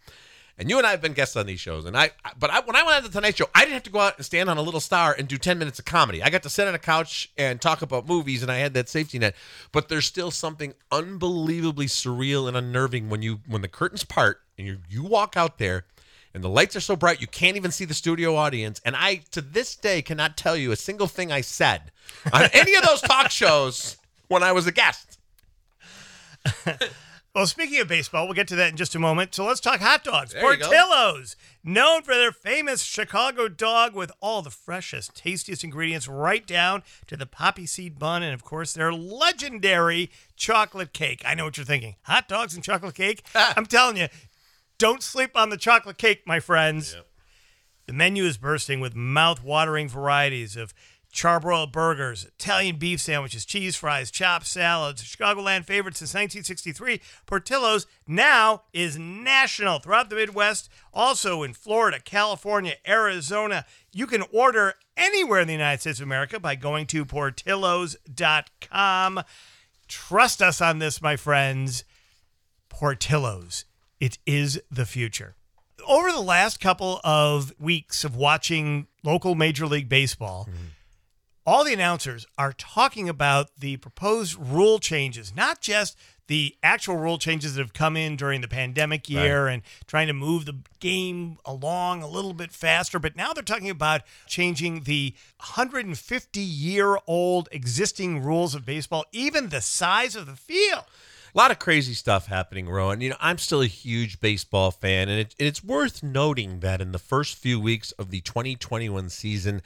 And 0.58 0.70
you 0.70 0.78
and 0.78 0.86
I 0.86 0.90
have 0.92 1.02
been 1.02 1.12
guests 1.12 1.36
on 1.36 1.44
these 1.44 1.60
shows, 1.60 1.84
and 1.84 1.94
I. 1.94 2.12
But 2.38 2.48
I, 2.50 2.60
when 2.60 2.76
I 2.76 2.82
went 2.82 2.96
on 2.96 3.02
the 3.02 3.10
Tonight 3.10 3.36
Show, 3.36 3.44
I 3.54 3.60
didn't 3.60 3.74
have 3.74 3.82
to 3.82 3.90
go 3.90 4.00
out 4.00 4.16
and 4.16 4.24
stand 4.24 4.48
on 4.48 4.56
a 4.56 4.62
little 4.62 4.80
star 4.80 5.14
and 5.16 5.28
do 5.28 5.36
ten 5.36 5.58
minutes 5.58 5.78
of 5.78 5.84
comedy. 5.84 6.22
I 6.22 6.30
got 6.30 6.42
to 6.44 6.50
sit 6.50 6.66
on 6.66 6.74
a 6.74 6.78
couch 6.78 7.30
and 7.36 7.60
talk 7.60 7.82
about 7.82 8.08
movies, 8.08 8.42
and 8.42 8.50
I 8.50 8.56
had 8.56 8.72
that 8.72 8.88
safety 8.88 9.18
net. 9.18 9.34
But 9.70 9.90
there's 9.90 10.06
still 10.06 10.30
something 10.30 10.72
unbelievably 10.90 11.86
surreal 11.86 12.48
and 12.48 12.56
unnerving 12.56 13.10
when 13.10 13.20
you 13.20 13.40
when 13.46 13.60
the 13.60 13.68
curtains 13.68 14.04
part 14.04 14.40
and 14.56 14.66
you 14.66 14.78
you 14.88 15.02
walk 15.02 15.36
out 15.36 15.58
there 15.58 15.84
and 16.36 16.42
the 16.44 16.48
lights 16.48 16.76
are 16.76 16.80
so 16.80 16.96
bright 16.96 17.20
you 17.20 17.26
can't 17.26 17.56
even 17.56 17.70
see 17.70 17.84
the 17.84 17.94
studio 17.94 18.34
audience. 18.36 18.80
And 18.84 18.96
I, 18.96 19.22
to 19.32 19.40
this 19.40 19.74
day, 19.74 20.00
cannot 20.02 20.36
tell 20.36 20.56
you 20.56 20.72
a 20.72 20.76
single 20.76 21.06
thing 21.06 21.32
I 21.32 21.40
said 21.40 21.92
on 22.32 22.48
any 22.52 22.74
of 22.74 22.82
those 22.82 23.00
talk 23.02 23.30
shows 23.30 23.96
when 24.28 24.42
I 24.42 24.52
was 24.52 24.66
a 24.66 24.72
guest. 24.72 25.18
Well, 27.36 27.46
speaking 27.46 27.78
of 27.82 27.88
baseball, 27.88 28.24
we'll 28.24 28.32
get 28.32 28.48
to 28.48 28.56
that 28.56 28.70
in 28.70 28.76
just 28.76 28.94
a 28.94 28.98
moment. 28.98 29.34
So 29.34 29.44
let's 29.44 29.60
talk 29.60 29.80
hot 29.80 30.02
dogs. 30.02 30.32
There. 30.32 30.40
Portillo's, 30.40 31.36
known 31.62 32.00
for 32.00 32.14
their 32.14 32.32
famous 32.32 32.82
Chicago 32.82 33.46
dog 33.46 33.94
with 33.94 34.10
all 34.22 34.40
the 34.40 34.48
freshest, 34.48 35.14
tastiest 35.14 35.62
ingredients, 35.62 36.08
right 36.08 36.46
down 36.46 36.82
to 37.08 37.14
the 37.14 37.26
poppy 37.26 37.66
seed 37.66 37.98
bun, 37.98 38.22
and 38.22 38.32
of 38.32 38.42
course 38.42 38.72
their 38.72 38.90
legendary 38.90 40.10
chocolate 40.34 40.94
cake. 40.94 41.20
I 41.26 41.34
know 41.34 41.44
what 41.44 41.58
you're 41.58 41.66
thinking: 41.66 41.96
hot 42.04 42.26
dogs 42.26 42.54
and 42.54 42.64
chocolate 42.64 42.94
cake. 42.94 43.22
Ah. 43.34 43.52
I'm 43.54 43.66
telling 43.66 43.98
you, 43.98 44.08
don't 44.78 45.02
sleep 45.02 45.32
on 45.34 45.50
the 45.50 45.58
chocolate 45.58 45.98
cake, 45.98 46.22
my 46.26 46.40
friends. 46.40 46.96
The 47.84 47.92
menu 47.92 48.24
is 48.24 48.38
bursting 48.38 48.80
with 48.80 48.96
mouth-watering 48.96 49.90
varieties 49.90 50.56
of 50.56 50.72
charbroiled 51.16 51.72
burgers, 51.72 52.26
Italian 52.26 52.76
beef 52.76 53.00
sandwiches, 53.00 53.46
cheese 53.46 53.74
fries, 53.74 54.10
chopped 54.10 54.46
salads. 54.46 55.02
Chicagoland 55.02 55.64
favorite 55.64 55.96
since 55.96 56.10
1963, 56.10 57.00
Portillo's 57.24 57.86
now 58.06 58.64
is 58.74 58.98
national 58.98 59.78
throughout 59.78 60.10
the 60.10 60.16
Midwest, 60.16 60.68
also 60.92 61.42
in 61.42 61.54
Florida, 61.54 61.98
California, 61.98 62.74
Arizona. 62.86 63.64
You 63.92 64.06
can 64.06 64.24
order 64.30 64.74
anywhere 64.96 65.40
in 65.40 65.48
the 65.48 65.54
United 65.54 65.80
States 65.80 66.00
of 66.00 66.04
America 66.04 66.38
by 66.38 66.54
going 66.54 66.84
to 66.88 67.06
portillos.com. 67.06 69.22
Trust 69.88 70.42
us 70.42 70.60
on 70.60 70.80
this, 70.80 71.00
my 71.00 71.16
friends. 71.16 71.84
Portillo's. 72.68 73.64
It 74.00 74.18
is 74.26 74.60
the 74.70 74.84
future. 74.84 75.34
Over 75.88 76.12
the 76.12 76.20
last 76.20 76.60
couple 76.60 77.00
of 77.04 77.54
weeks 77.58 78.04
of 78.04 78.14
watching 78.16 78.86
local 79.02 79.34
Major 79.34 79.66
League 79.66 79.88
Baseball, 79.88 80.46
mm-hmm. 80.50 80.66
All 81.46 81.64
the 81.64 81.72
announcers 81.72 82.26
are 82.36 82.52
talking 82.52 83.08
about 83.08 83.50
the 83.58 83.76
proposed 83.76 84.36
rule 84.36 84.78
changes, 84.78 85.34
not 85.34 85.60
just 85.60 85.96
the 86.26 86.56
actual 86.60 86.96
rule 86.96 87.18
changes 87.18 87.54
that 87.54 87.62
have 87.62 87.72
come 87.72 87.96
in 87.96 88.16
during 88.16 88.40
the 88.40 88.48
pandemic 88.48 89.08
year 89.08 89.46
and 89.46 89.62
trying 89.86 90.08
to 90.08 90.12
move 90.12 90.44
the 90.44 90.56
game 90.80 91.38
along 91.44 92.02
a 92.02 92.08
little 92.08 92.32
bit 92.32 92.50
faster, 92.50 92.98
but 92.98 93.14
now 93.14 93.32
they're 93.32 93.44
talking 93.44 93.70
about 93.70 94.02
changing 94.26 94.82
the 94.82 95.14
150 95.38 96.40
year 96.40 96.98
old 97.06 97.48
existing 97.52 98.22
rules 98.22 98.56
of 98.56 98.66
baseball, 98.66 99.04
even 99.12 99.50
the 99.50 99.60
size 99.60 100.16
of 100.16 100.26
the 100.26 100.34
field. 100.34 100.84
A 101.32 101.38
lot 101.38 101.50
of 101.50 101.58
crazy 101.58 101.94
stuff 101.94 102.26
happening, 102.26 102.68
Rowan. 102.68 103.02
You 103.02 103.10
know, 103.10 103.16
I'm 103.20 103.38
still 103.38 103.60
a 103.60 103.66
huge 103.66 104.20
baseball 104.20 104.70
fan, 104.70 105.08
and 105.08 105.20
it, 105.20 105.34
it's 105.38 105.62
worth 105.62 106.02
noting 106.02 106.60
that 106.60 106.80
in 106.80 106.92
the 106.92 106.98
first 106.98 107.36
few 107.36 107.60
weeks 107.60 107.92
of 107.92 108.10
the 108.10 108.22
2021 108.22 109.10
season, 109.10 109.60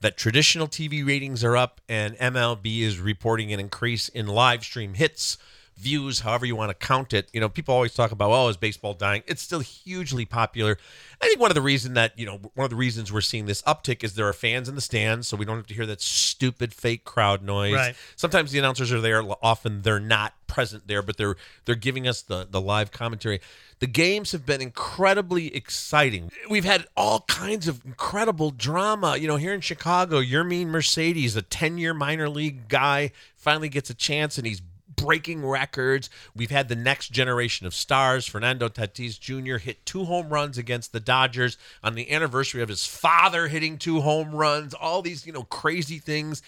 that 0.00 0.16
traditional 0.16 0.68
TV 0.68 1.06
ratings 1.06 1.42
are 1.42 1.56
up, 1.56 1.80
and 1.88 2.16
MLB 2.18 2.80
is 2.80 2.98
reporting 2.98 3.52
an 3.52 3.60
increase 3.60 4.08
in 4.08 4.26
live 4.26 4.64
stream 4.64 4.94
hits, 4.94 5.38
views, 5.76 6.20
however 6.20 6.46
you 6.46 6.56
want 6.56 6.70
to 6.70 6.86
count 6.86 7.12
it. 7.12 7.28
You 7.32 7.40
know, 7.40 7.48
people 7.48 7.74
always 7.74 7.94
talk 7.94 8.12
about, 8.12 8.30
oh, 8.30 8.48
is 8.48 8.56
baseball 8.56 8.94
dying? 8.94 9.22
It's 9.26 9.42
still 9.42 9.60
hugely 9.60 10.24
popular. 10.24 10.78
I 11.20 11.26
think 11.26 11.40
one 11.40 11.50
of 11.50 11.54
the 11.54 11.62
reason 11.62 11.94
that 11.94 12.18
you 12.18 12.26
know 12.26 12.40
one 12.54 12.64
of 12.64 12.70
the 12.70 12.76
reasons 12.76 13.12
we're 13.12 13.20
seeing 13.20 13.46
this 13.46 13.62
uptick 13.62 14.04
is 14.04 14.14
there 14.14 14.28
are 14.28 14.32
fans 14.32 14.68
in 14.68 14.74
the 14.74 14.80
stands, 14.80 15.26
so 15.28 15.36
we 15.36 15.44
don't 15.44 15.56
have 15.56 15.66
to 15.68 15.74
hear 15.74 15.86
that 15.86 16.00
stupid 16.00 16.74
fake 16.74 17.04
crowd 17.04 17.42
noise. 17.42 17.74
Right. 17.74 17.96
Sometimes 18.16 18.52
the 18.52 18.58
announcers 18.58 18.92
are 18.92 19.00
there, 19.00 19.22
often 19.42 19.82
they're 19.82 20.00
not 20.00 20.34
present 20.46 20.86
there, 20.86 21.02
but 21.02 21.16
they're 21.16 21.36
they're 21.64 21.74
giving 21.74 22.06
us 22.06 22.22
the 22.22 22.46
the 22.48 22.60
live 22.60 22.90
commentary. 22.90 23.40
The 23.80 23.86
games 23.88 24.32
have 24.32 24.46
been 24.46 24.62
incredibly 24.62 25.54
exciting. 25.54 26.30
We've 26.48 26.64
had 26.64 26.86
all 26.96 27.20
kinds 27.22 27.68
of 27.68 27.84
incredible 27.84 28.50
drama. 28.50 29.16
You 29.16 29.28
know, 29.28 29.36
here 29.36 29.52
in 29.52 29.60
Chicago, 29.60 30.22
Yermin 30.22 30.68
Mercedes, 30.68 31.36
a 31.36 31.42
10-year 31.42 31.92
minor 31.92 32.28
league 32.28 32.68
guy, 32.68 33.10
finally 33.36 33.68
gets 33.68 33.90
a 33.90 33.94
chance 33.94 34.38
and 34.38 34.46
he's 34.46 34.62
breaking 34.96 35.44
records. 35.44 36.10
We've 36.34 36.50
had 36.50 36.68
the 36.68 36.76
next 36.76 37.10
generation 37.12 37.66
of 37.66 37.74
stars. 37.74 38.26
Fernando 38.26 38.68
Tatis 38.68 39.18
Jr. 39.18 39.56
hit 39.56 39.84
two 39.86 40.04
home 40.04 40.28
runs 40.28 40.58
against 40.58 40.92
the 40.92 41.00
Dodgers 41.00 41.56
on 41.82 41.94
the 41.94 42.10
anniversary 42.10 42.62
of 42.62 42.68
his 42.68 42.86
father 42.86 43.48
hitting 43.48 43.78
two 43.78 44.00
home 44.00 44.32
runs. 44.34 44.74
All 44.74 45.02
these, 45.02 45.26
you 45.26 45.32
know, 45.32 45.44
crazy 45.44 45.98
things. 45.98 46.42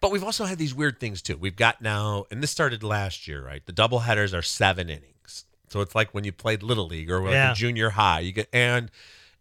But 0.00 0.12
we've 0.12 0.22
also 0.24 0.44
had 0.44 0.58
these 0.58 0.74
weird 0.74 1.00
things 1.00 1.22
too. 1.22 1.36
We've 1.36 1.56
got 1.56 1.82
now, 1.82 2.26
and 2.30 2.42
this 2.42 2.50
started 2.52 2.82
last 2.84 3.26
year, 3.26 3.44
right? 3.44 3.64
The 3.66 3.72
double 3.72 4.00
headers 4.00 4.32
are 4.32 4.42
seven 4.42 4.88
innings. 4.88 5.44
So 5.70 5.80
it's 5.80 5.94
like 5.94 6.14
when 6.14 6.24
you 6.24 6.32
played 6.32 6.62
little 6.62 6.86
league 6.86 7.10
or 7.10 7.20
like 7.20 7.32
Yeah. 7.32 7.52
junior 7.52 7.90
high. 7.90 8.20
You 8.20 8.32
get 8.32 8.48
and 8.52 8.90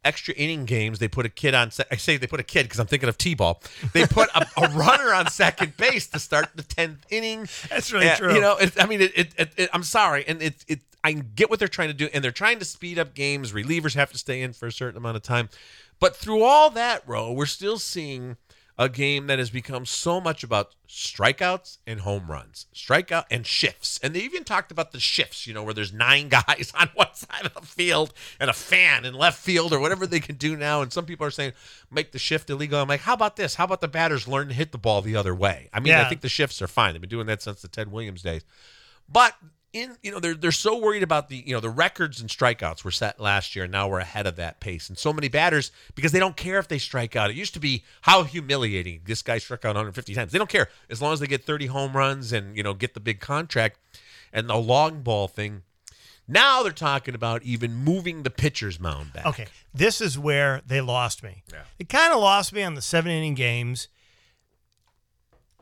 extra 0.07 0.33
inning 0.35 0.65
games. 0.65 0.99
They 0.99 1.07
put 1.07 1.25
a 1.25 1.29
kid 1.29 1.53
on. 1.53 1.69
se- 1.71 1.83
I 1.91 1.97
say 1.97 2.17
they 2.17 2.27
put 2.27 2.39
a 2.39 2.43
kid 2.43 2.63
because 2.63 2.79
I'm 2.79 2.87
thinking 2.87 3.09
of 3.09 3.17
t-ball. 3.17 3.61
They 3.93 4.05
put 4.07 4.29
a, 4.33 4.45
a 4.57 4.69
runner 4.69 5.13
on 5.13 5.29
second 5.29 5.75
base 5.77 6.07
to 6.07 6.19
start 6.19 6.49
the 6.55 6.63
tenth 6.63 7.05
inning. 7.11 7.47
That's 7.69 7.91
really 7.91 8.09
Uh, 8.09 8.15
true. 8.15 8.33
You 8.33 8.41
know, 8.41 8.57
it, 8.57 8.81
I 8.81 8.85
mean, 8.87 9.01
it, 9.01 9.11
it, 9.15 9.27
it, 9.37 9.49
it- 9.57 9.69
I'm 9.73 9.83
sorry, 9.83 10.23
and 10.27 10.41
it, 10.41 10.63
it. 10.67 10.79
I 11.03 11.11
get 11.11 11.49
what 11.49 11.59
they're 11.59 11.67
trying 11.67 11.89
to 11.89 11.93
do, 11.93 12.09
and 12.13 12.23
they're 12.23 12.31
trying 12.31 12.59
to 12.59 12.65
speed 12.65 12.97
up 12.99 13.13
games. 13.13 13.51
Relievers 13.53 13.93
have 13.95 14.11
to 14.11 14.17
stay 14.17 14.41
in 14.41 14.53
for 14.53 14.65
a 14.67 14.71
certain 14.71 14.97
amount 14.97 15.15
of 15.17 15.23
time, 15.23 15.47
but 15.99 16.15
through 16.15 16.43
all 16.43 16.69
that, 16.71 17.03
Roe, 17.07 17.31
we're 17.31 17.45
still 17.45 17.77
seeing 17.77 18.35
a 18.79 18.87
game 18.87 19.27
that 19.27 19.39
has 19.39 19.49
become 19.49 19.85
so 19.85 20.21
much 20.21 20.43
about 20.43 20.75
strikeouts 20.87 21.79
and 21.87 22.01
home 22.01 22.29
runs, 22.29 22.67
strikeout 22.75 23.25
and 23.31 23.45
shifts, 23.45 23.99
and 24.03 24.13
they 24.13 24.19
even 24.19 24.43
talked 24.43 24.71
about 24.71 24.91
the 24.91 24.99
shifts. 24.99 25.47
You 25.47 25.53
know, 25.53 25.63
where 25.63 25.73
there's 25.73 25.91
nine 25.91 26.29
guys 26.47 26.71
on 26.75 26.89
one 26.93 27.13
side 27.13 27.45
of 27.45 27.53
the 27.53 27.61
field 27.61 28.13
and 28.39 28.49
a 28.49 28.53
fan 28.53 29.03
in 29.05 29.13
left 29.13 29.39
field, 29.39 29.73
or 29.73 29.79
whatever 29.79 30.05
they 30.05 30.19
can 30.19 30.35
do 30.35 30.55
now. 30.55 30.81
And 30.81 30.93
some 30.93 31.05
people 31.05 31.25
are 31.25 31.31
saying 31.31 31.53
make 31.89 32.11
the 32.11 32.19
shift 32.19 32.49
illegal. 32.49 32.79
I'm 32.79 32.87
like, 32.87 33.01
how 33.01 33.13
about 33.13 33.35
this? 33.35 33.55
How 33.55 33.65
about 33.65 33.81
the 33.81 33.87
batters 33.87 34.27
learn 34.27 34.49
to 34.49 34.53
hit 34.53 34.71
the 34.71 34.77
ball 34.77 35.01
the 35.01 35.15
other 35.15 35.33
way? 35.33 35.69
I 35.73 35.79
mean, 35.79 35.93
I 35.93 36.09
think 36.09 36.21
the 36.21 36.29
shifts 36.29 36.61
are 36.61 36.67
fine. 36.67 36.93
They've 36.93 37.01
been 37.01 37.09
doing 37.09 37.27
that 37.27 37.41
since 37.41 37.61
the 37.61 37.67
Ted 37.67 37.91
Williams 37.91 38.21
days. 38.21 38.43
But 39.09 39.35
in 39.73 39.97
you 40.01 40.11
know 40.11 40.19
they're 40.19 40.33
they're 40.33 40.51
so 40.51 40.77
worried 40.77 41.03
about 41.03 41.27
the 41.29 41.43
you 41.45 41.53
know 41.53 41.59
the 41.59 41.69
records 41.69 42.21
and 42.21 42.29
strikeouts 42.29 42.83
were 42.83 42.91
set 42.91 43.19
last 43.19 43.55
year 43.55 43.65
and 43.65 43.71
now 43.71 43.87
we're 43.87 43.99
ahead 43.99 44.25
of 44.25 44.35
that 44.37 44.59
pace 44.59 44.87
and 44.87 44.97
so 44.97 45.11
many 45.11 45.27
batters 45.27 45.71
because 45.93 46.11
they 46.13 46.19
don't 46.19 46.37
care 46.37 46.57
if 46.57 46.67
they 46.67 46.77
strike 46.77 47.15
out. 47.15 47.29
It 47.29 47.35
used 47.35 47.53
to 47.55 47.59
be 47.59 47.83
how 48.01 48.23
humiliating 48.23 49.01
this 49.05 49.21
guy 49.21 49.37
struck 49.39 49.65
out 49.65 49.69
150 49.75 50.13
times. 50.15 50.31
They 50.31 50.37
don't 50.37 50.49
care 50.49 50.69
as 50.89 51.01
long 51.01 51.13
as 51.13 51.19
they 51.19 51.27
get 51.27 51.43
30 51.43 51.65
home 51.67 51.95
runs 51.97 52.31
and 52.31 52.55
you 52.55 52.63
know 52.63 52.73
get 52.73 52.93
the 52.93 52.99
big 53.01 53.19
contract 53.19 53.77
and 54.31 54.49
the 54.49 54.55
long 54.55 55.01
ball 55.01 55.27
thing. 55.27 55.63
Now 56.29 56.61
they're 56.63 56.71
talking 56.73 57.15
about 57.15 57.43
even 57.43 57.73
moving 57.75 58.23
the 58.23 58.29
pitcher's 58.29 58.79
mound 58.79 59.13
back. 59.13 59.25
Okay, 59.25 59.47
this 59.73 60.01
is 60.01 60.17
where 60.19 60.61
they 60.65 60.81
lost 60.81 61.23
me. 61.23 61.43
Yeah. 61.51 61.61
They 61.77 61.85
kind 61.85 62.13
of 62.13 62.19
lost 62.19 62.51
me 62.51 62.63
on 62.63 62.73
the 62.75 62.81
seven 62.81 63.11
inning 63.11 63.33
games. 63.33 63.87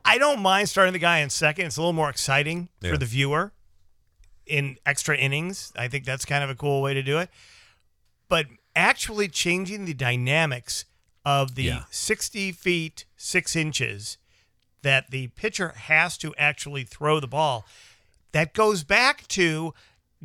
I 0.03 0.17
don't 0.19 0.39
mind 0.39 0.69
starting 0.69 0.93
the 0.93 0.99
guy 0.99 1.19
in 1.19 1.29
second. 1.29 1.65
It's 1.65 1.77
a 1.77 1.81
little 1.81 1.93
more 1.93 2.09
exciting 2.09 2.69
Yeah. 2.81 2.91
for 2.91 2.97
the 2.97 3.05
viewer 3.05 3.51
in 4.45 4.77
extra 4.85 5.17
innings. 5.17 5.71
I 5.75 5.87
think 5.87 6.05
that's 6.05 6.25
kind 6.25 6.43
of 6.43 6.49
a 6.49 6.55
cool 6.55 6.81
way 6.81 6.93
to 6.93 7.03
do 7.03 7.17
it. 7.19 7.29
But 8.27 8.47
actually 8.75 9.27
changing 9.27 9.85
the 9.85 9.93
dynamics 9.93 10.85
of 11.25 11.55
the 11.55 11.63
Yeah. 11.63 11.83
60 11.89 12.51
feet, 12.51 13.05
six 13.15 13.55
inches 13.55 14.17
that 14.81 15.09
the 15.11 15.27
pitcher 15.29 15.69
has 15.69 16.17
to 16.19 16.33
actually 16.37 16.83
throw 16.83 17.19
the 17.19 17.27
ball, 17.27 17.65
that 18.31 18.53
goes 18.53 18.83
back 18.83 19.27
to 19.29 19.73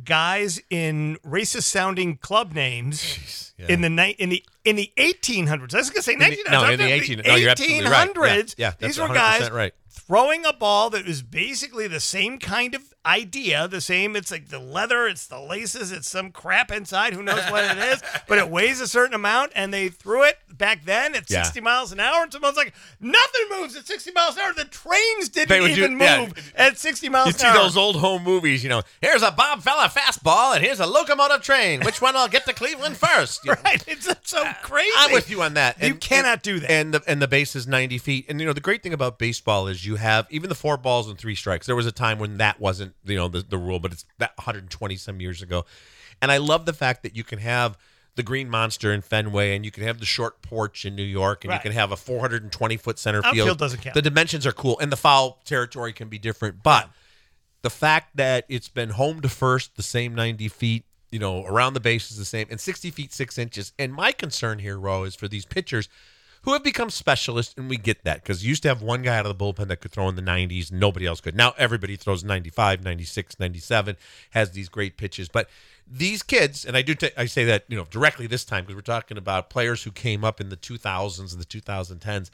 guys 0.03 0.59
in 0.69 1.17
racist 1.25 1.63
sounding 1.63 2.17
club 2.17 2.53
names 2.53 3.53
yeah. 3.57 3.67
in 3.67 3.81
the 3.81 3.89
ni- 3.89 4.15
in 4.17 4.29
the 4.29 4.43
in 4.65 4.75
the 4.75 4.91
1800s. 4.97 5.73
I 5.73 5.77
was 5.77 5.89
going 5.89 6.01
to 6.01 6.01
say 6.03 6.15
1900s. 6.15 6.51
no, 6.51 6.63
in 6.65 6.79
the 6.79 6.83
talking 6.85 6.87
18 6.89 7.21
no, 7.25 7.35
you're 7.35 7.49
absolutely 7.49 7.89
right. 7.89 8.07
Yeah, 8.15 8.23
1800s. 8.41 8.55
yeah, 8.57 8.73
These 8.79 8.99
were 8.99 9.07
guys 9.07 9.49
right. 9.51 9.73
throwing 9.89 10.45
a 10.45 10.53
ball 10.53 10.89
that 10.91 11.05
was 11.05 11.21
basically 11.21 11.87
the 11.87 11.99
same 11.99 12.39
kind 12.39 12.73
of 12.75 12.90
idea, 13.05 13.67
the 13.67 13.81
same. 13.81 14.15
It's 14.15 14.31
like 14.31 14.49
the 14.49 14.59
leather, 14.59 15.07
it's 15.07 15.27
the 15.27 15.39
laces, 15.39 15.91
it's 15.91 16.09
some 16.09 16.31
crap 16.31 16.71
inside. 16.71 17.13
Who 17.13 17.23
knows 17.23 17.43
what 17.51 17.63
it 17.65 17.77
is? 17.77 18.01
But 18.27 18.37
it 18.37 18.49
weighs 18.49 18.79
a 18.79 18.87
certain 18.87 19.13
amount, 19.13 19.51
and 19.55 19.73
they 19.73 19.89
threw 19.89 20.23
it 20.23 20.37
back 20.57 20.85
then 20.85 21.15
at 21.15 21.29
Yeah. 21.29 21.43
60 21.43 21.59
miles 21.59 21.91
an 21.91 21.99
hour. 21.99 22.23
And 22.23 22.31
someone's 22.31 22.55
like, 22.55 22.73
nothing 23.01 23.41
moves 23.51 23.75
at 23.75 23.85
60 23.85 24.11
miles 24.11 24.35
an 24.37 24.41
hour. 24.43 24.53
The 24.53 24.65
trains 24.65 25.27
didn't 25.27 25.61
would 25.61 25.75
do- 25.75 25.83
even 25.85 25.99
yeah. 25.99 26.21
move 26.27 26.53
at 26.55 26.77
60 26.77 27.09
miles 27.09 27.27
You 27.27 27.33
an 27.33 27.39
see 27.39 27.47
hour. 27.47 27.55
those 27.55 27.75
old 27.75 27.97
home 27.97 28.23
movies, 28.23 28.63
you 28.63 28.69
know. 28.69 28.83
Here's 29.01 29.21
a 29.21 29.31
Bob 29.31 29.61
Feller 29.63 29.87
fastball, 29.87 30.55
and 30.55 30.63
here's 30.63 30.79
a 30.79 30.85
locomotive 30.85 31.41
train. 31.41 31.81
Which 31.81 32.01
one 32.01 32.13
will 32.13 32.27
get 32.29 32.45
to 32.45 32.53
Cleveland 32.53 32.95
first? 32.97 33.41
You 33.45 33.51
know, 33.53 33.57
right? 33.65 33.83
It's 33.87 34.07
so 34.23 34.43
uh, 34.45 34.53
crazy. 34.61 34.91
I'm 34.97 35.11
with 35.11 35.29
you 35.29 35.41
on 35.41 35.55
that. 35.55 35.81
You 35.81 35.95
cannot 35.95 36.43
do 36.43 36.59
that. 36.59 36.69
And 36.71 36.93
the 36.93 37.01
and 37.07 37.21
the 37.21 37.27
base 37.27 37.55
is 37.55 37.67
90 37.67 37.97
feet. 37.97 38.25
And 38.29 38.39
you 38.39 38.45
know 38.45 38.53
the 38.53 38.61
great 38.61 38.83
thing 38.83 38.93
about 38.93 39.17
baseball 39.19 39.67
is 39.67 39.85
you 39.85 39.95
have 39.95 40.27
even 40.29 40.47
the 40.49 40.55
four 40.55 40.77
balls 40.77 41.09
and 41.09 41.17
three 41.17 41.35
strikes. 41.35 41.65
There 41.65 41.75
was 41.75 41.85
a 41.87 41.91
time 41.91 42.19
when 42.19 42.37
that 42.37 42.59
wasn't 42.59 42.90
you 43.05 43.15
know 43.15 43.27
the, 43.27 43.41
the 43.41 43.57
rule, 43.57 43.79
but 43.79 43.91
it's 43.91 44.05
that 44.19 44.31
120 44.37 44.95
some 44.95 45.21
years 45.21 45.41
ago. 45.41 45.65
And 46.21 46.31
I 46.31 46.37
love 46.37 46.65
the 46.65 46.73
fact 46.73 47.03
that 47.03 47.15
you 47.15 47.23
can 47.23 47.39
have 47.39 47.77
the 48.15 48.23
Green 48.23 48.49
Monster 48.49 48.91
in 48.93 49.01
Fenway, 49.01 49.55
and 49.55 49.63
you 49.63 49.71
can 49.71 49.83
have 49.83 49.99
the 49.99 50.05
short 50.05 50.41
porch 50.41 50.83
in 50.85 50.95
New 50.95 51.03
York, 51.03 51.43
and 51.45 51.49
Right. 51.51 51.55
you 51.57 51.61
can 51.61 51.71
have 51.71 51.91
a 51.91 51.97
420 51.97 52.77
foot 52.77 52.99
center 52.99 53.19
Outfield 53.25 53.47
field. 53.47 53.57
doesn't 53.57 53.81
count. 53.81 53.93
The 53.93 54.01
dimensions 54.01 54.45
are 54.45 54.51
cool, 54.51 54.77
and 54.79 54.91
the 54.91 54.97
foul 54.97 55.39
territory 55.45 55.93
can 55.93 56.09
be 56.09 56.19
different. 56.19 56.61
But 56.61 56.89
the 57.61 57.69
fact 57.69 58.17
that 58.17 58.45
it's 58.49 58.67
been 58.69 58.89
home 58.89 59.21
to 59.21 59.29
first, 59.29 59.75
the 59.77 59.83
same 59.83 60.13
90 60.13 60.49
feet, 60.49 60.85
you 61.11 61.19
know, 61.19 61.45
around 61.45 61.73
the 61.73 61.79
base 61.79 62.11
is 62.11 62.17
the 62.17 62.25
same, 62.25 62.47
and 62.51 62.59
60 62.59 62.91
feet, 62.91 63.13
six 63.13 63.37
inches. 63.37 63.71
And 63.79 63.93
my 63.93 64.11
concern 64.11 64.59
here, 64.59 64.77
Roe, 64.77 65.03
is 65.03 65.15
for 65.15 65.27
these 65.27 65.45
pitchers 65.45 65.87
who 66.43 66.53
have 66.53 66.63
become 66.63 66.89
specialists, 66.89 67.53
and 67.57 67.69
we 67.69 67.77
get 67.77 68.03
that 68.03 68.23
because 68.23 68.43
you 68.43 68.49
used 68.49 68.63
to 68.63 68.69
have 68.69 68.81
one 68.81 69.03
guy 69.03 69.17
out 69.17 69.25
of 69.25 69.37
the 69.37 69.43
bullpen 69.43 69.67
that 69.67 69.77
could 69.77 69.91
throw 69.91 70.09
in 70.09 70.15
the 70.15 70.21
90s, 70.21 70.71
nobody 70.71 71.05
else 71.05 71.21
could. 71.21 71.35
Now 71.35 71.53
everybody 71.57 71.95
throws 71.95 72.23
95, 72.23 72.83
96, 72.83 73.39
97, 73.39 73.95
has 74.31 74.51
these 74.51 74.69
great 74.69 74.97
pitches. 74.97 75.29
But 75.29 75.49
these 75.87 76.23
kids, 76.23 76.65
and 76.65 76.75
I 76.75 76.81
do, 76.81 76.95
ta- 76.95 77.09
I 77.17 77.25
say 77.25 77.43
that 77.45 77.65
you 77.67 77.77
know 77.77 77.85
directly 77.89 78.27
this 78.27 78.43
time 78.43 78.63
because 78.63 78.75
we're 78.75 78.81
talking 78.81 79.17
about 79.17 79.49
players 79.49 79.83
who 79.83 79.91
came 79.91 80.23
up 80.23 80.41
in 80.41 80.49
the 80.49 80.57
2000s 80.57 81.31
and 81.31 81.41
the 81.41 81.45
2010s. 81.45 82.29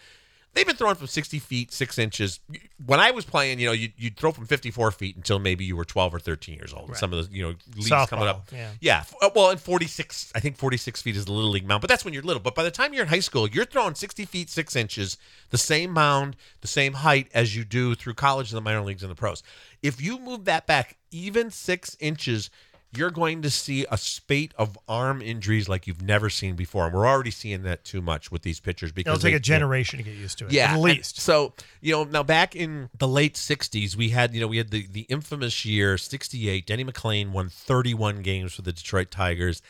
They've 0.58 0.66
been 0.66 0.76
throwing 0.76 0.96
from 0.96 1.06
60 1.06 1.38
feet, 1.38 1.72
six 1.72 2.00
inches. 2.00 2.40
When 2.84 3.00
I 3.00 3.12
was 3.12 3.26
playing, 3.26 3.60
you 3.60 3.68
know, 3.68 3.74
you'd, 3.74 3.94
you'd 3.96 4.18
throw 4.18 4.32
from 4.32 4.48
54 4.48 4.90
feet 4.90 5.16
until 5.16 5.38
maybe 5.38 5.64
you 5.64 5.76
were 5.76 5.86
12 5.86 6.16
or 6.16 6.20
13 6.20 6.56
years 6.56 6.74
old. 6.74 6.90
Some 6.98 7.14
of 7.14 7.30
the, 7.30 7.36
you 7.38 7.44
know, 7.44 7.54
leagues 7.76 7.90
coming 8.10 8.28
up. 8.28 8.48
yeah. 8.52 8.72
Yeah. 8.82 9.04
uh, 9.22 9.30
Well, 9.36 9.52
and 9.52 9.60
46, 9.60 10.32
I 10.34 10.40
think 10.40 10.58
46 10.58 11.00
feet 11.04 11.16
is 11.16 11.26
the 11.26 11.32
little 11.32 11.52
league 11.52 11.68
mound, 11.68 11.82
but 11.82 11.90
that's 11.92 12.04
when 12.04 12.12
you're 12.12 12.24
little. 12.24 12.42
But 12.42 12.56
by 12.56 12.64
the 12.64 12.72
time 12.72 12.92
you're 12.92 13.04
in 13.04 13.10
high 13.10 13.20
school, 13.20 13.48
you're 13.48 13.66
throwing 13.66 13.94
60 13.94 14.26
feet, 14.26 14.50
six 14.50 14.76
inches, 14.76 15.18
the 15.52 15.60
same 15.60 15.92
mound, 15.92 16.36
the 16.62 16.68
same 16.68 16.94
height 16.94 17.30
as 17.36 17.56
you 17.56 17.64
do 17.64 17.94
through 17.94 18.16
college 18.16 18.52
and 18.52 18.58
the 18.58 18.62
minor 18.62 18.82
leagues 18.82 19.04
and 19.04 19.12
the 19.12 19.16
pros. 19.16 19.44
If 19.84 20.02
you 20.02 20.18
move 20.18 20.46
that 20.46 20.66
back 20.66 20.98
even 21.12 21.52
six 21.52 21.96
inches, 22.00 22.50
you're 22.96 23.12
going 23.12 23.42
to 23.42 23.50
see 23.50 23.86
a 23.92 23.98
spate 23.98 24.54
of 24.58 24.78
arm 24.88 25.22
injuries 25.22 25.68
like 25.68 25.88
you've 25.88 26.02
never 26.02 26.30
seen 26.30 26.56
before. 26.56 26.86
And 26.86 26.96
we're 26.96 27.06
already 27.06 27.32
seeing 27.32 27.64
that 27.64 27.84
too 27.84 28.02
much 28.02 28.32
with 28.32 28.44
these 28.44 28.60
pitchers 28.60 28.92
because 28.92 29.12
It'll 29.18 29.22
take 29.22 29.34
they- 29.34 29.38
a 29.38 29.40
generation 29.40 29.98
to 29.98 30.04
get 30.04 30.16
used 30.16 30.38
to 30.40 30.46
it. 30.46 30.54
yeah, 30.54 30.74
at 30.74 30.80
least. 30.80 31.20
So 31.20 31.54
you 31.82 31.92
know, 31.92 32.04
now 32.06 32.24
back 32.24 32.56
in 32.56 32.90
the 32.98 33.08
late 33.08 33.34
'60s, 33.36 33.96
we 33.96 34.10
had 34.10 34.34
you 34.34 34.40
know 34.42 34.48
we 34.48 34.58
had 34.58 34.72
the 34.72 34.88
the 34.88 35.02
infamous 35.02 35.66
year 35.66 35.98
'68. 35.98 36.66
Denny 36.66 36.86
McLain 36.86 37.32
won 37.32 37.50
31 37.50 38.22
games 38.22 38.54
for 38.54 38.62
the 38.62 38.72
Detroit 38.74 39.12
Tigers. 39.12 39.62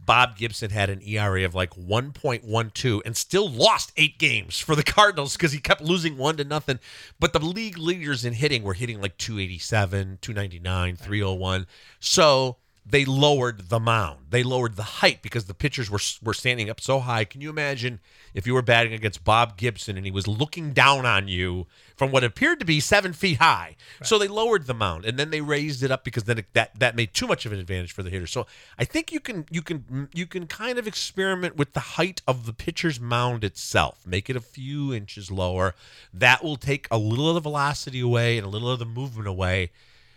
Bob 0.00 0.36
Gibson 0.36 0.70
had 0.70 0.90
an 0.90 1.02
ERA 1.02 1.44
of 1.44 1.54
like 1.54 1.74
1.12 1.74 3.02
and 3.04 3.16
still 3.16 3.48
lost 3.48 3.92
eight 3.96 4.18
games 4.18 4.58
for 4.58 4.74
the 4.74 4.82
Cardinals 4.82 5.36
because 5.36 5.52
he 5.52 5.58
kept 5.58 5.80
losing 5.80 6.16
one 6.16 6.36
to 6.36 6.44
nothing. 6.44 6.78
But 7.20 7.32
the 7.32 7.40
league 7.40 7.76
leaders 7.78 8.24
in 8.24 8.32
hitting 8.32 8.62
were 8.62 8.74
hitting 8.74 9.00
like 9.00 9.18
287, 9.18 10.18
299, 10.22 10.96
301. 10.96 11.66
So 12.00 12.56
they 12.90 13.04
lowered 13.04 13.68
the 13.68 13.78
mound. 13.78 14.26
They 14.30 14.42
lowered 14.42 14.76
the 14.76 14.82
height 14.82 15.20
because 15.20 15.44
the 15.44 15.54
pitchers 15.54 15.90
were 15.90 16.00
were 16.22 16.34
standing 16.34 16.70
up 16.70 16.80
so 16.80 17.00
high. 17.00 17.24
Can 17.24 17.42
you 17.42 17.50
imagine 17.50 18.00
if 18.32 18.46
you 18.46 18.54
were 18.54 18.62
batting 18.62 18.94
against 18.94 19.24
Bob 19.24 19.58
Gibson 19.58 19.96
and 19.96 20.06
he 20.06 20.12
was 20.12 20.26
looking 20.26 20.72
down 20.72 21.04
on 21.04 21.28
you 21.28 21.66
from 21.96 22.10
what 22.10 22.24
appeared 22.24 22.60
to 22.60 22.64
be 22.64 22.80
seven 22.80 23.12
feet 23.12 23.38
high? 23.38 23.76
So 24.02 24.18
they 24.18 24.28
lowered 24.28 24.66
the 24.66 24.74
mound 24.74 25.04
and 25.04 25.18
then 25.18 25.30
they 25.30 25.42
raised 25.42 25.82
it 25.82 25.90
up 25.90 26.02
because 26.02 26.24
then 26.24 26.38
it, 26.38 26.46
that 26.54 26.78
that 26.78 26.96
made 26.96 27.12
too 27.12 27.26
much 27.26 27.44
of 27.44 27.52
an 27.52 27.58
advantage 27.58 27.92
for 27.92 28.02
the 28.02 28.10
hitter. 28.10 28.26
So 28.26 28.46
I 28.78 28.84
think 28.84 29.12
you 29.12 29.20
can 29.20 29.44
you 29.50 29.60
can 29.60 30.08
you 30.14 30.26
can 30.26 30.46
kind 30.46 30.78
of 30.78 30.86
experiment 30.86 31.56
with 31.56 31.74
the 31.74 31.80
height 31.80 32.22
of 32.26 32.46
the 32.46 32.54
pitcher's 32.54 32.98
mound 32.98 33.44
itself. 33.44 34.06
Make 34.06 34.30
it 34.30 34.36
a 34.36 34.40
few 34.40 34.94
inches 34.94 35.30
lower. 35.30 35.74
That 36.14 36.42
will 36.42 36.56
take 36.56 36.88
a 36.90 36.96
little 36.96 37.28
of 37.28 37.34
the 37.34 37.40
velocity 37.40 38.00
away 38.00 38.38
and 38.38 38.46
a 38.46 38.50
little 38.50 38.70
of 38.70 38.78
the 38.78 38.86
movement 38.86 39.28
away. 39.28 39.72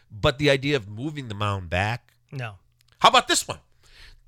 But 0.10 0.38
the 0.38 0.50
idea 0.50 0.76
of 0.76 0.90
moving 0.90 1.28
the 1.28 1.36
mound 1.36 1.70
back 1.70 2.11
No. 2.32 2.56
how 3.00 3.10
about 3.10 3.28
this 3.28 3.48
one? 3.48 3.60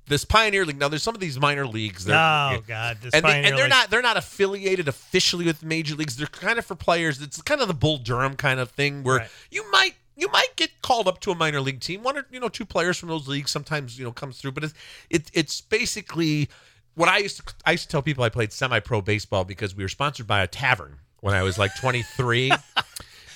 This 0.06 0.24
Pioneer 0.26 0.66
League. 0.66 0.78
Now, 0.78 0.88
there's 0.88 1.02
some 1.02 1.14
of 1.14 1.20
these 1.22 1.40
minor 1.40 1.66
leagues. 1.66 2.04
They're, 2.04 2.14
Oh 2.14 2.60
God, 2.68 2.98
this 3.00 3.14
and, 3.14 3.24
they, 3.24 3.36
and 3.42 3.56
they're 3.56 3.64
League- 3.64 3.70
not 3.70 3.88
they're 3.90 4.02
not 4.02 4.18
affiliated 4.18 4.86
officially 4.86 5.46
with 5.46 5.62
major 5.62 5.94
leagues. 5.94 6.16
They're 6.16 6.26
kind 6.26 6.58
of 6.58 6.66
for 6.66 6.74
players. 6.74 7.22
It's 7.22 7.40
kind 7.40 7.62
of 7.62 7.68
the 7.68 7.74
Bull 7.74 7.96
Durham 7.98 8.36
kind 8.36 8.60
of 8.60 8.70
thing 8.70 9.02
where 9.02 9.18
Right. 9.20 9.28
you 9.50 9.70
might 9.70 9.94
you 10.16 10.28
might 10.30 10.54
get 10.56 10.70
called 10.82 11.08
up 11.08 11.20
to 11.20 11.30
a 11.30 11.34
minor 11.34 11.60
league 11.62 11.80
team. 11.80 12.02
One 12.02 12.18
or 12.18 12.26
you 12.30 12.38
know 12.38 12.50
two 12.50 12.66
players 12.66 12.98
from 12.98 13.08
those 13.08 13.26
leagues 13.28 13.50
sometimes 13.50 13.98
you 13.98 14.04
know 14.04 14.12
comes 14.12 14.38
through, 14.38 14.52
but 14.52 14.64
it's 14.64 14.74
it, 15.08 15.30
it's 15.32 15.62
basically 15.62 16.50
what 16.96 17.08
I 17.08 17.18
used 17.18 17.38
to 17.38 17.54
I 17.64 17.70
used 17.72 17.84
to 17.84 17.88
tell 17.88 18.02
people 18.02 18.24
I 18.24 18.28
played 18.28 18.52
semi 18.52 18.80
pro 18.80 19.00
baseball 19.00 19.44
because 19.44 19.74
we 19.74 19.82
were 19.84 19.88
sponsored 19.88 20.26
by 20.26 20.42
a 20.42 20.46
tavern 20.46 20.98
when 21.20 21.34
I 21.34 21.42
was 21.42 21.56
like 21.58 21.74
23. 21.80 22.52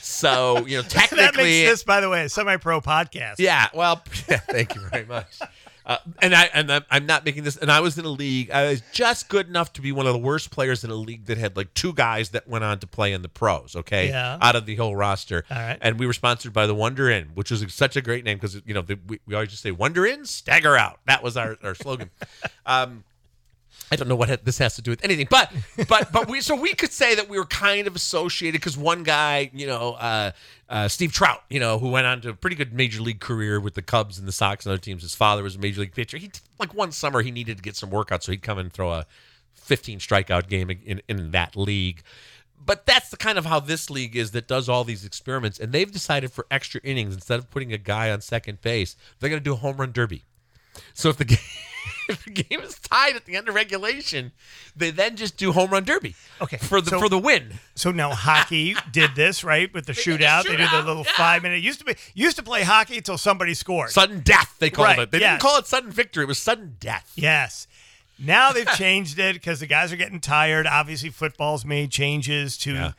so 0.08 0.66
you 0.66 0.76
know 0.76 0.82
that 0.88 0.90
technically 0.90 1.42
makes 1.44 1.70
this, 1.70 1.82
by 1.84 2.00
the 2.00 2.08
way, 2.08 2.24
a 2.24 2.28
semi-pro 2.28 2.80
podcast. 2.80 3.36
yeah, 3.38 3.68
well, 3.74 4.02
yeah, 4.28 4.38
thank 4.38 4.74
you 4.74 4.80
very 4.90 5.04
much. 5.06 5.38
Uh, 5.86 5.96
and 6.20 6.34
I 6.34 6.44
and 6.52 6.70
I'm- 6.70 6.84
I'm 6.90 7.06
not 7.06 7.24
making 7.24 7.44
this. 7.44 7.56
And 7.56 7.72
I 7.72 7.80
was 7.80 7.96
in 7.96 8.04
a 8.04 8.10
league. 8.10 8.50
I 8.50 8.68
was 8.68 8.82
just 8.92 9.30
good 9.30 9.48
enough 9.48 9.72
to 9.72 9.80
be 9.80 9.90
one 9.90 10.06
of 10.06 10.12
the 10.12 10.18
worst 10.18 10.50
players 10.50 10.84
in 10.84 10.90
a 10.90 10.94
league 10.94 11.24
that 11.26 11.38
had 11.38 11.56
like 11.56 11.72
two 11.72 11.94
guys 11.94 12.28
that 12.30 12.46
went 12.46 12.62
on 12.62 12.78
to 12.80 12.86
play 12.86 13.14
in 13.14 13.22
the 13.22 13.28
pros. 13.30 13.74
Okay, 13.74 14.08
Yeah. 14.10 14.36
out 14.42 14.54
of 14.54 14.66
the 14.66 14.76
whole 14.76 14.94
roster. 14.94 15.46
All 15.50 15.56
right. 15.56 15.78
And 15.80 15.98
we 15.98 16.06
were 16.06 16.12
sponsored 16.12 16.52
by 16.52 16.66
the 16.66 16.74
Wonder 16.74 17.08
Inn, 17.08 17.30
which 17.34 17.50
was 17.50 17.64
such 17.72 17.96
a 17.96 18.02
great 18.02 18.22
name 18.22 18.36
because 18.36 18.60
you 18.66 18.74
know 18.74 18.82
the, 18.82 18.98
we, 19.06 19.18
we 19.26 19.34
always 19.34 19.48
just 19.48 19.62
say 19.62 19.70
Wonder 19.70 20.04
Inn, 20.04 20.26
stagger 20.26 20.76
out. 20.76 21.00
That 21.06 21.22
was 21.22 21.38
our 21.38 21.56
our 21.62 21.74
slogan. 21.74 22.10
um, 22.66 23.02
I 23.90 23.96
don't 23.96 24.08
know 24.08 24.16
what 24.16 24.44
this 24.44 24.58
has 24.58 24.76
to 24.76 24.82
do 24.82 24.90
with 24.90 25.04
anything, 25.04 25.26
but 25.30 25.52
but 25.88 26.12
but 26.12 26.28
we 26.28 26.40
so 26.40 26.54
we 26.54 26.74
could 26.74 26.92
say 26.92 27.14
that 27.14 27.28
we 27.28 27.38
were 27.38 27.46
kind 27.46 27.86
of 27.86 27.96
associated 27.96 28.60
because 28.60 28.76
one 28.76 29.02
guy, 29.02 29.50
you 29.52 29.66
know, 29.66 29.94
uh, 29.94 30.32
uh, 30.68 30.88
Steve 30.88 31.12
Trout, 31.12 31.42
you 31.48 31.60
know, 31.60 31.78
who 31.78 31.90
went 31.90 32.06
on 32.06 32.20
to 32.22 32.30
a 32.30 32.34
pretty 32.34 32.56
good 32.56 32.72
major 32.72 33.00
league 33.00 33.20
career 33.20 33.60
with 33.60 33.74
the 33.74 33.82
Cubs 33.82 34.18
and 34.18 34.28
the 34.28 34.32
Sox 34.32 34.66
and 34.66 34.72
other 34.72 34.80
teams. 34.80 35.02
His 35.02 35.14
father 35.14 35.42
was 35.42 35.56
a 35.56 35.58
major 35.58 35.80
league 35.80 35.94
pitcher. 35.94 36.18
He 36.18 36.30
like 36.58 36.74
one 36.74 36.92
summer 36.92 37.22
he 37.22 37.30
needed 37.30 37.56
to 37.56 37.62
get 37.62 37.76
some 37.76 37.90
workout, 37.90 38.22
so 38.22 38.32
he'd 38.32 38.42
come 38.42 38.58
and 38.58 38.72
throw 38.72 38.90
a 38.90 39.06
15 39.54 39.98
strikeout 40.00 40.48
game 40.48 40.70
in 40.70 41.02
in 41.08 41.30
that 41.30 41.56
league. 41.56 42.02
But 42.64 42.86
that's 42.86 43.08
the 43.08 43.16
kind 43.16 43.38
of 43.38 43.46
how 43.46 43.60
this 43.60 43.88
league 43.88 44.16
is 44.16 44.32
that 44.32 44.48
does 44.48 44.68
all 44.68 44.84
these 44.84 45.04
experiments, 45.04 45.58
and 45.58 45.72
they've 45.72 45.90
decided 45.90 46.32
for 46.32 46.46
extra 46.50 46.80
innings 46.84 47.14
instead 47.14 47.38
of 47.38 47.50
putting 47.50 47.72
a 47.72 47.78
guy 47.78 48.10
on 48.10 48.20
second 48.20 48.60
base, 48.60 48.96
they're 49.18 49.30
going 49.30 49.40
to 49.40 49.44
do 49.44 49.54
a 49.54 49.56
home 49.56 49.76
run 49.76 49.92
derby. 49.92 50.24
So 50.92 51.08
if 51.08 51.16
the 51.16 51.24
game 51.24 51.38
if 52.08 52.24
the 52.24 52.30
game 52.30 52.60
is 52.60 52.78
tied 52.78 53.16
at 53.16 53.24
the 53.24 53.36
end 53.36 53.48
of 53.48 53.54
regulation, 53.54 54.32
they 54.76 54.90
then 54.90 55.16
just 55.16 55.36
do 55.36 55.52
home 55.52 55.70
run 55.70 55.84
derby. 55.84 56.14
Okay, 56.40 56.56
For 56.56 56.80
the 56.80 56.90
so- 56.90 57.00
for 57.00 57.08
the 57.08 57.18
win. 57.18 57.54
So 57.74 57.90
now 57.90 58.10
hockey 58.10 58.74
did 58.92 59.14
this 59.14 59.44
right 59.44 59.72
with 59.72 59.86
the 59.86 59.92
did 59.92 60.04
the 60.04 60.10
shootout. 60.24 60.44
They 60.44 60.56
did 60.56 60.70
the 60.70 60.82
little 60.82 61.04
yeah. 61.04 61.12
five 61.16 61.42
minute. 61.42 61.62
Used 61.62 61.78
to 61.80 61.84
be 61.84 61.94
used 62.14 62.36
to 62.36 62.42
play 62.42 62.62
hockey 62.62 62.98
until 62.98 63.18
somebody 63.18 63.54
scored. 63.54 63.90
Sudden 63.90 64.20
death, 64.20 64.56
they 64.58 64.70
called 64.70 64.88
Right, 64.88 64.98
it. 65.00 65.10
They 65.10 65.20
yes. 65.20 65.32
didn't 65.34 65.42
call 65.42 65.58
it 65.58 65.66
sudden 65.66 65.90
victory, 65.90 66.24
it 66.24 66.28
was 66.28 66.38
sudden 66.38 66.76
death. 66.80 67.12
Yes. 67.14 67.66
Now 68.18 68.52
they've 68.52 68.66
changed 68.76 69.18
it 69.18 69.34
because 69.34 69.60
the 69.60 69.66
guys 69.66 69.92
are 69.92 69.96
getting 69.96 70.20
tired. 70.20 70.66
Obviously, 70.66 71.10
football's 71.10 71.64
made 71.64 71.90
changes 71.90 72.56
to 72.58 72.72
Yeah. 72.72 72.92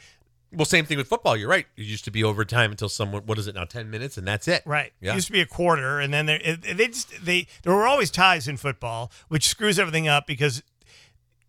Well, 0.52 0.66
same 0.66 0.86
thing 0.86 0.98
with 0.98 1.08
football. 1.08 1.38
You're 1.38 1.50
right. 1.50 1.68
It 1.78 1.84
used 1.86 2.06
to 2.06 2.12
be 2.12 2.24
overtime 2.24 2.72
until 2.72 2.90
someone. 2.90 3.24
What 3.28 3.38
is 3.38 3.48
it 3.48 3.54
now? 3.56 3.66
Ten 3.66 3.90
minutes, 3.92 4.18
and 4.18 4.28
that's 4.28 4.48
it. 4.48 4.64
right. 4.66 4.92
Yeah. 5.00 5.12
It 5.12 5.16
used 5.16 5.28
to 5.28 5.34
be 5.34 5.42
a 5.42 5.46
quarter, 5.46 6.00
and 6.00 6.12
then 6.14 6.26
there 6.26 6.40
it, 6.44 6.62
they 6.78 6.88
just 6.88 7.24
they 7.24 7.48
there 7.64 7.74
were 7.74 7.86
always 7.88 8.10
ties 8.10 8.48
in 8.48 8.58
football, 8.58 9.12
which 9.28 9.48
screws 9.48 9.78
everything 9.78 10.08
up 10.08 10.26
because 10.26 10.64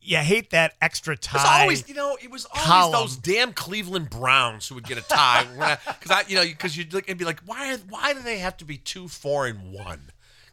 you 0.03 0.17
hate 0.19 0.51
that 0.51 0.75
extra 0.81 1.15
It 1.15 1.23
tie. 1.23 1.39
was 1.39 1.61
always, 1.63 1.89
you 1.89 1.95
know, 1.95 2.17
it 2.23 2.31
was 2.31 2.47
always 2.47 2.67
column. 2.67 2.93
those 2.93 3.17
damn 3.17 3.53
Cleveland 3.53 4.09
Browns 4.11 4.67
who 4.69 4.75
would 4.75 4.85
get 4.85 4.97
a 4.99 5.03
tie. 5.03 5.47
Because 6.01 6.11
I, 6.11 6.25
you 6.27 6.37
know, 6.37 6.43
because 6.45 6.77
you'd 6.77 6.93
look 6.95 7.09
and 7.09 7.19
be 7.19 7.25
like, 7.27 7.41
why? 7.45 7.77
Why 7.89 8.15
do 8.15 8.21
they 8.21 8.39
have 8.39 8.57
to 8.59 8.65
be 8.65 8.77
two, 8.79 9.09
four, 9.09 9.47
and 9.47 9.73
one? 9.73 10.11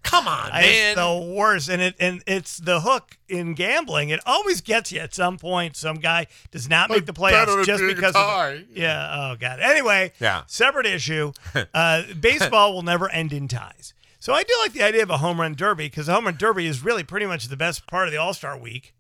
Come 0.08 0.28
on, 0.28 0.52
man. 0.52 0.64
It's 0.64 1.00
the 1.00 1.34
worst, 1.36 1.70
and 1.70 1.82
it 1.82 1.96
and 2.00 2.24
it's 2.26 2.58
the 2.58 2.82
hook 2.82 3.18
in 3.28 3.54
gambling. 3.54 4.10
It 4.10 4.22
always 4.26 4.62
gets 4.62 4.92
you 4.92 5.00
at 5.00 5.14
some 5.14 5.38
point. 5.38 5.76
Some 5.76 5.98
guy 5.98 6.28
does 6.52 6.70
not 6.70 6.90
make 6.90 7.06
the 7.06 7.14
bet 7.14 7.50
on 7.50 7.58
playoffs 7.58 7.66
just 7.66 7.84
because. 7.84 8.16
Of, 8.16 8.64
yeah. 8.74 9.32
Oh 9.32 9.36
God. 9.38 9.60
Anyway. 9.60 10.14
Yeah. 10.20 10.44
Separate 10.48 10.86
issue. 10.86 11.32
Uh, 11.74 12.04
baseball 12.20 12.74
will 12.74 12.82
never 12.82 13.10
end 13.12 13.34
in 13.34 13.48
ties. 13.48 13.94
So 14.20 14.34
I 14.34 14.44
do 14.44 14.54
like 14.62 14.74
the 14.74 14.84
idea 14.84 15.04
of 15.04 15.10
a 15.10 15.18
home 15.18 15.40
run 15.40 15.54
derby 15.54 15.86
because 15.86 16.08
a 16.08 16.14
home 16.14 16.26
run 16.26 16.36
derby 16.36 16.66
is 16.66 16.84
really 16.84 17.04
pretty 17.04 17.26
much 17.26 17.46
the 17.46 17.58
best 17.58 17.86
part 17.88 18.08
of 18.08 18.12
the 18.12 18.18
All 18.18 18.34
Star 18.34 18.58
Week. 18.58 18.94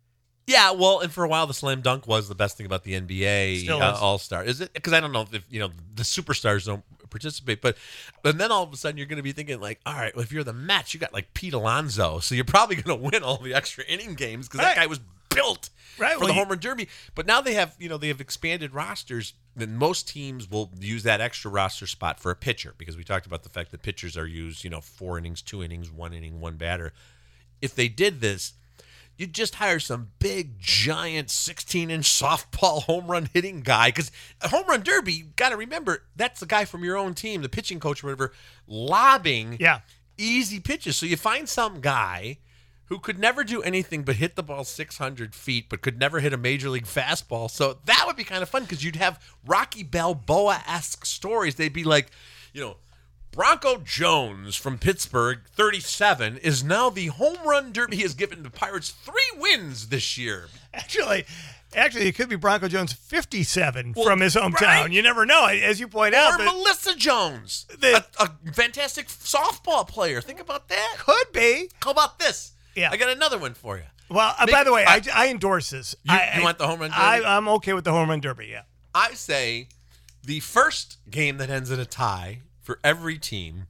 Yeah, 0.47 0.71
well, 0.71 0.99
and 1.01 1.11
for 1.11 1.23
a 1.23 1.27
while, 1.27 1.45
the 1.45 1.53
slam 1.53 1.81
dunk 1.81 2.07
was 2.07 2.29
the 2.29 2.35
best 2.35 2.55
thing 2.55 2.65
about 2.65 2.83
the 2.83 2.93
NBA 2.93 3.69
uh. 3.69 3.97
All 3.99 4.17
Star. 4.17 4.43
Is 4.43 4.61
it? 4.61 4.73
Because 4.73 4.93
I 4.93 4.99
don't 4.99 5.11
know 5.11 5.25
if 5.31 5.43
you 5.49 5.59
know 5.59 5.71
the 5.95 6.03
superstars 6.03 6.65
don't 6.65 6.83
participate, 7.07 7.61
but 7.61 7.77
and 8.23 8.39
then 8.39 8.51
all 8.51 8.63
of 8.63 8.73
a 8.73 8.77
sudden 8.77 8.97
you're 8.97 9.07
going 9.07 9.17
to 9.17 9.23
be 9.23 9.31
thinking 9.31 9.59
like, 9.59 9.79
all 9.85 9.93
right, 9.95 10.15
well, 10.15 10.23
if 10.23 10.31
you're 10.31 10.43
the 10.43 10.53
match, 10.53 10.93
you 10.93 10.99
got 10.99 11.13
like 11.13 11.33
Pete 11.33 11.53
Alonso, 11.53 12.19
so 12.19 12.35
you're 12.35 12.45
probably 12.45 12.75
going 12.75 12.97
to 13.01 13.09
win 13.09 13.23
all 13.23 13.37
the 13.37 13.53
extra 13.53 13.83
inning 13.85 14.13
games 14.15 14.47
because 14.47 14.59
Right. 14.59 14.75
that 14.75 14.81
guy 14.81 14.87
was 14.87 14.99
built 15.29 15.69
Right, 15.99 16.13
for 16.13 16.19
well, 16.19 16.27
the 16.27 16.33
home 16.33 16.49
run 16.49 16.59
derby. 16.59 16.87
But 17.15 17.25
now 17.25 17.41
they 17.41 17.53
have 17.55 17.75
you 17.79 17.89
know 17.89 17.97
they 17.97 18.07
have 18.09 18.21
expanded 18.21 18.73
rosters. 18.73 19.33
Then 19.55 19.75
most 19.75 20.07
teams 20.07 20.49
will 20.49 20.71
use 20.79 21.03
that 21.03 21.21
extra 21.21 21.49
roster 21.49 21.87
spot 21.87 22.19
for 22.19 22.29
a 22.31 22.35
pitcher 22.35 22.73
because 22.77 22.95
we 22.95 23.03
talked 23.03 23.25
about 23.25 23.41
the 23.43 23.49
fact 23.49 23.71
that 23.71 23.81
pitchers 23.81 24.15
are 24.15 24.27
used, 24.27 24.63
you 24.63 24.69
know, 24.69 24.81
four 24.81 25.17
innings, 25.17 25.41
two 25.41 25.63
innings, 25.63 25.91
one 25.91 26.13
inning, 26.13 26.39
one 26.39 26.55
batter. 26.57 26.93
If 27.61 27.73
they 27.73 27.87
did 27.87 28.21
this, 28.21 28.53
you'd 29.17 29.33
just 29.33 29.55
hire 29.55 29.79
some 29.79 30.09
big, 30.19 30.59
giant 30.59 31.29
16 31.29 31.89
inch 31.89 32.09
softball 32.09 32.83
home 32.83 33.07
run 33.07 33.29
hitting 33.33 33.61
guy. 33.61 33.89
Because 33.89 34.11
a 34.41 34.47
home 34.49 34.65
run 34.67 34.81
derby, 34.83 35.13
you 35.13 35.25
got 35.35 35.49
to 35.49 35.57
remember, 35.57 36.03
that's 36.15 36.39
the 36.39 36.45
guy 36.45 36.65
from 36.65 36.83
your 36.83 36.97
own 36.97 37.13
team, 37.13 37.41
the 37.41 37.49
pitching 37.49 37.79
coach 37.79 38.03
or 38.03 38.07
whatever, 38.07 38.33
lobbing 38.67 39.57
Yeah. 39.59 39.79
easy 40.17 40.59
pitches. 40.59 40.97
So 40.97 41.05
you 41.05 41.17
find 41.17 41.47
some 41.49 41.81
guy 41.81 42.37
who 42.85 42.99
could 42.99 43.19
never 43.19 43.43
do 43.43 43.61
anything 43.63 44.03
but 44.03 44.15
hit 44.15 44.35
the 44.35 44.43
ball 44.43 44.63
600 44.63 45.35
feet, 45.35 45.67
but 45.69 45.81
could 45.81 45.99
never 45.99 46.19
hit 46.21 46.31
a 46.31 46.37
major 46.37 46.69
league 46.69 46.85
fastball. 46.85 47.51
So 47.51 47.79
that 47.85 48.03
would 48.07 48.15
be 48.15 48.23
kind 48.23 48.41
of 48.41 48.49
fun 48.49 48.63
because 48.63 48.83
you'd 48.83 48.95
have 48.95 49.21
Rocky 49.45 49.83
Balboa 49.83 50.63
esque 50.67 51.05
stories. 51.05 51.55
They'd 51.55 51.73
be 51.73 51.83
like, 51.83 52.11
you 52.53 52.61
know, 52.61 52.77
Bronco 53.31 53.77
Jones 53.77 54.55
from 54.55 54.77
Pittsburgh, 54.79 55.41
37, 55.53 56.37
is 56.37 56.63
now 56.63 56.89
the 56.89 57.07
home 57.07 57.37
run 57.45 57.71
derby. 57.71 57.97
He 57.97 58.01
has 58.01 58.15
given 58.15 58.41
the 58.43 58.49
Pirates 58.49 58.89
three 58.89 59.31
wins 59.37 59.89
this 59.89 60.17
year. 60.17 60.47
Actually, 60.73 61.25
actually, 61.75 62.07
it 62.07 62.13
could 62.15 62.29
be 62.29 62.35
Bronco 62.35 62.67
Jones 62.67 62.93
57 62.93 63.93
Well, 63.95 64.05
from 64.05 64.21
his 64.21 64.33
hometown. 64.35 64.61
right? 64.61 64.91
You 64.91 65.03
never 65.03 65.25
know, 65.25 65.45
as 65.45 65.79
you 65.79 65.87
point 65.87 66.15
out. 66.15 66.39
Or 66.39 66.43
Melissa 66.45 66.95
Jones, 66.95 67.67
The- 67.79 68.03
a, 68.19 68.29
a 68.47 68.53
fantastic 68.53 69.07
softball 69.07 69.87
player. 69.87 70.19
Think 70.19 70.39
about 70.39 70.67
that. 70.69 70.95
could 70.97 71.31
be. 71.31 71.69
How 71.83 71.91
about 71.91 72.17
this? 72.17 72.53
Yeah. 72.75 72.89
I 72.91 72.97
got 72.97 73.09
another 73.09 73.37
one 73.37 73.53
for 73.53 73.77
you. 73.77 73.83
Well, 74.09 74.33
uh, 74.39 74.45
Make- 74.45 74.53
by 74.55 74.63
the 74.63 74.73
way, 74.73 74.83
I, 74.85 74.95
I- 74.95 75.25
I 75.25 75.27
endorse 75.29 75.69
this. 75.69 75.95
You- 76.03 76.13
I, 76.15 76.37
you 76.37 76.43
want 76.43 76.57
the 76.57 76.65
home 76.65 76.79
run 76.79 76.89
derby? 76.89 77.01
I, 77.01 77.37
I'm 77.37 77.47
okay 77.49 77.73
with 77.73 77.83
the 77.83 77.91
home 77.91 78.09
run 78.09 78.19
derby. 78.19 78.47
Yeah. 78.47 78.63
I 78.95 79.13
say 79.13 79.67
the 80.23 80.39
first 80.39 80.97
game 81.11 81.37
that 81.37 81.51
ends 81.51 81.69
in 81.69 81.79
a 81.79 81.85
tie 81.85 82.41
for 82.67 82.79
every 82.83 83.17
team, 83.17 83.65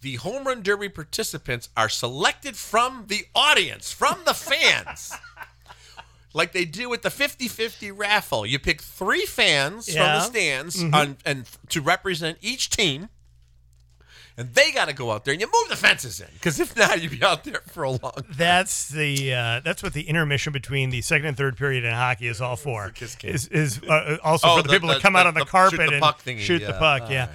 the 0.00 0.14
home 0.16 0.44
run 0.44 0.62
derby 0.62 0.88
participants 0.88 1.68
are 1.76 1.88
selected 1.90 2.56
from 2.56 3.04
the 3.08 3.26
audience, 3.34 3.92
from 3.92 4.16
the 4.24 4.32
fans. 4.34 5.12
like 6.32 6.52
they 6.52 6.64
do 6.64 6.88
with 6.88 7.02
the 7.02 7.10
50-50 7.10 7.92
raffle. 7.94 8.46
You 8.46 8.58
pick 8.58 8.80
three 8.80 9.26
fans 9.26 9.86
from 9.92 10.02
the 10.02 10.20
stands 10.22 10.82
on, 10.82 11.18
and 11.26 11.44
to 11.68 11.80
represent 11.82 12.38
each 12.40 12.70
team. 12.70 13.10
And 14.36 14.54
they 14.54 14.70
got 14.70 14.86
to 14.86 14.94
go 14.94 15.10
out 15.10 15.24
there 15.24 15.32
and 15.32 15.40
you 15.40 15.48
move 15.48 15.68
the 15.68 15.74
fences 15.74 16.20
in 16.20 16.28
because 16.34 16.60
if 16.60 16.76
not, 16.76 17.02
you'd 17.02 17.10
be 17.10 17.20
out 17.24 17.42
there 17.42 17.60
for 17.66 17.82
a 17.82 17.90
long 17.90 17.98
time. 17.98 18.24
That's 18.36 18.88
the 18.88 19.34
uh, 19.34 19.60
that's 19.64 19.82
what 19.82 19.94
the 19.94 20.02
intermission 20.08 20.52
between 20.52 20.90
the 20.90 21.00
second 21.00 21.26
and 21.26 21.36
third 21.36 21.56
period 21.56 21.82
in 21.82 21.92
hockey 21.92 22.28
is 22.28 22.40
all 22.40 22.54
for. 22.54 22.92
Is, 23.24 23.48
is 23.48 23.82
uh, 23.82 24.18
also 24.22 24.46
Oh, 24.46 24.56
for 24.58 24.62
the, 24.62 24.68
the- 24.68 24.74
people 24.74 24.88
the- 24.90 24.94
that 24.94 25.02
come 25.02 25.14
the- 25.14 25.18
out 25.18 25.26
on 25.26 25.34
the, 25.34 25.40
the 25.40 25.46
shoot 25.46 25.50
carpet 25.50 25.78
the 25.78 25.92
and 25.94 26.00
puck 26.00 26.22
thingy, 26.22 26.38
shoot 26.38 26.60
the 26.60 26.66
yeah. 26.66 26.78
puck. 26.78 27.02
All 27.02 27.10
yeah. 27.10 27.26
right. 27.26 27.34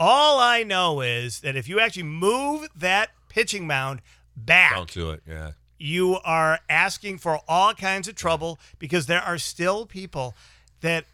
All 0.00 0.40
I 0.40 0.62
know 0.62 1.02
is 1.02 1.40
that 1.40 1.56
if 1.56 1.68
you 1.68 1.78
actually 1.78 2.04
move 2.04 2.68
that 2.74 3.10
pitching 3.28 3.66
mound 3.66 4.00
back, 4.34 4.74
Don't 4.74 4.90
do 4.90 5.10
it. 5.10 5.22
Yeah. 5.28 5.50
you 5.78 6.18
are 6.24 6.60
asking 6.70 7.18
for 7.18 7.40
all 7.46 7.74
kinds 7.74 8.08
of 8.08 8.14
trouble 8.14 8.58
because 8.78 9.06
there 9.06 9.20
are 9.20 9.36
still 9.38 9.84
people 9.86 10.34
that 10.80 11.04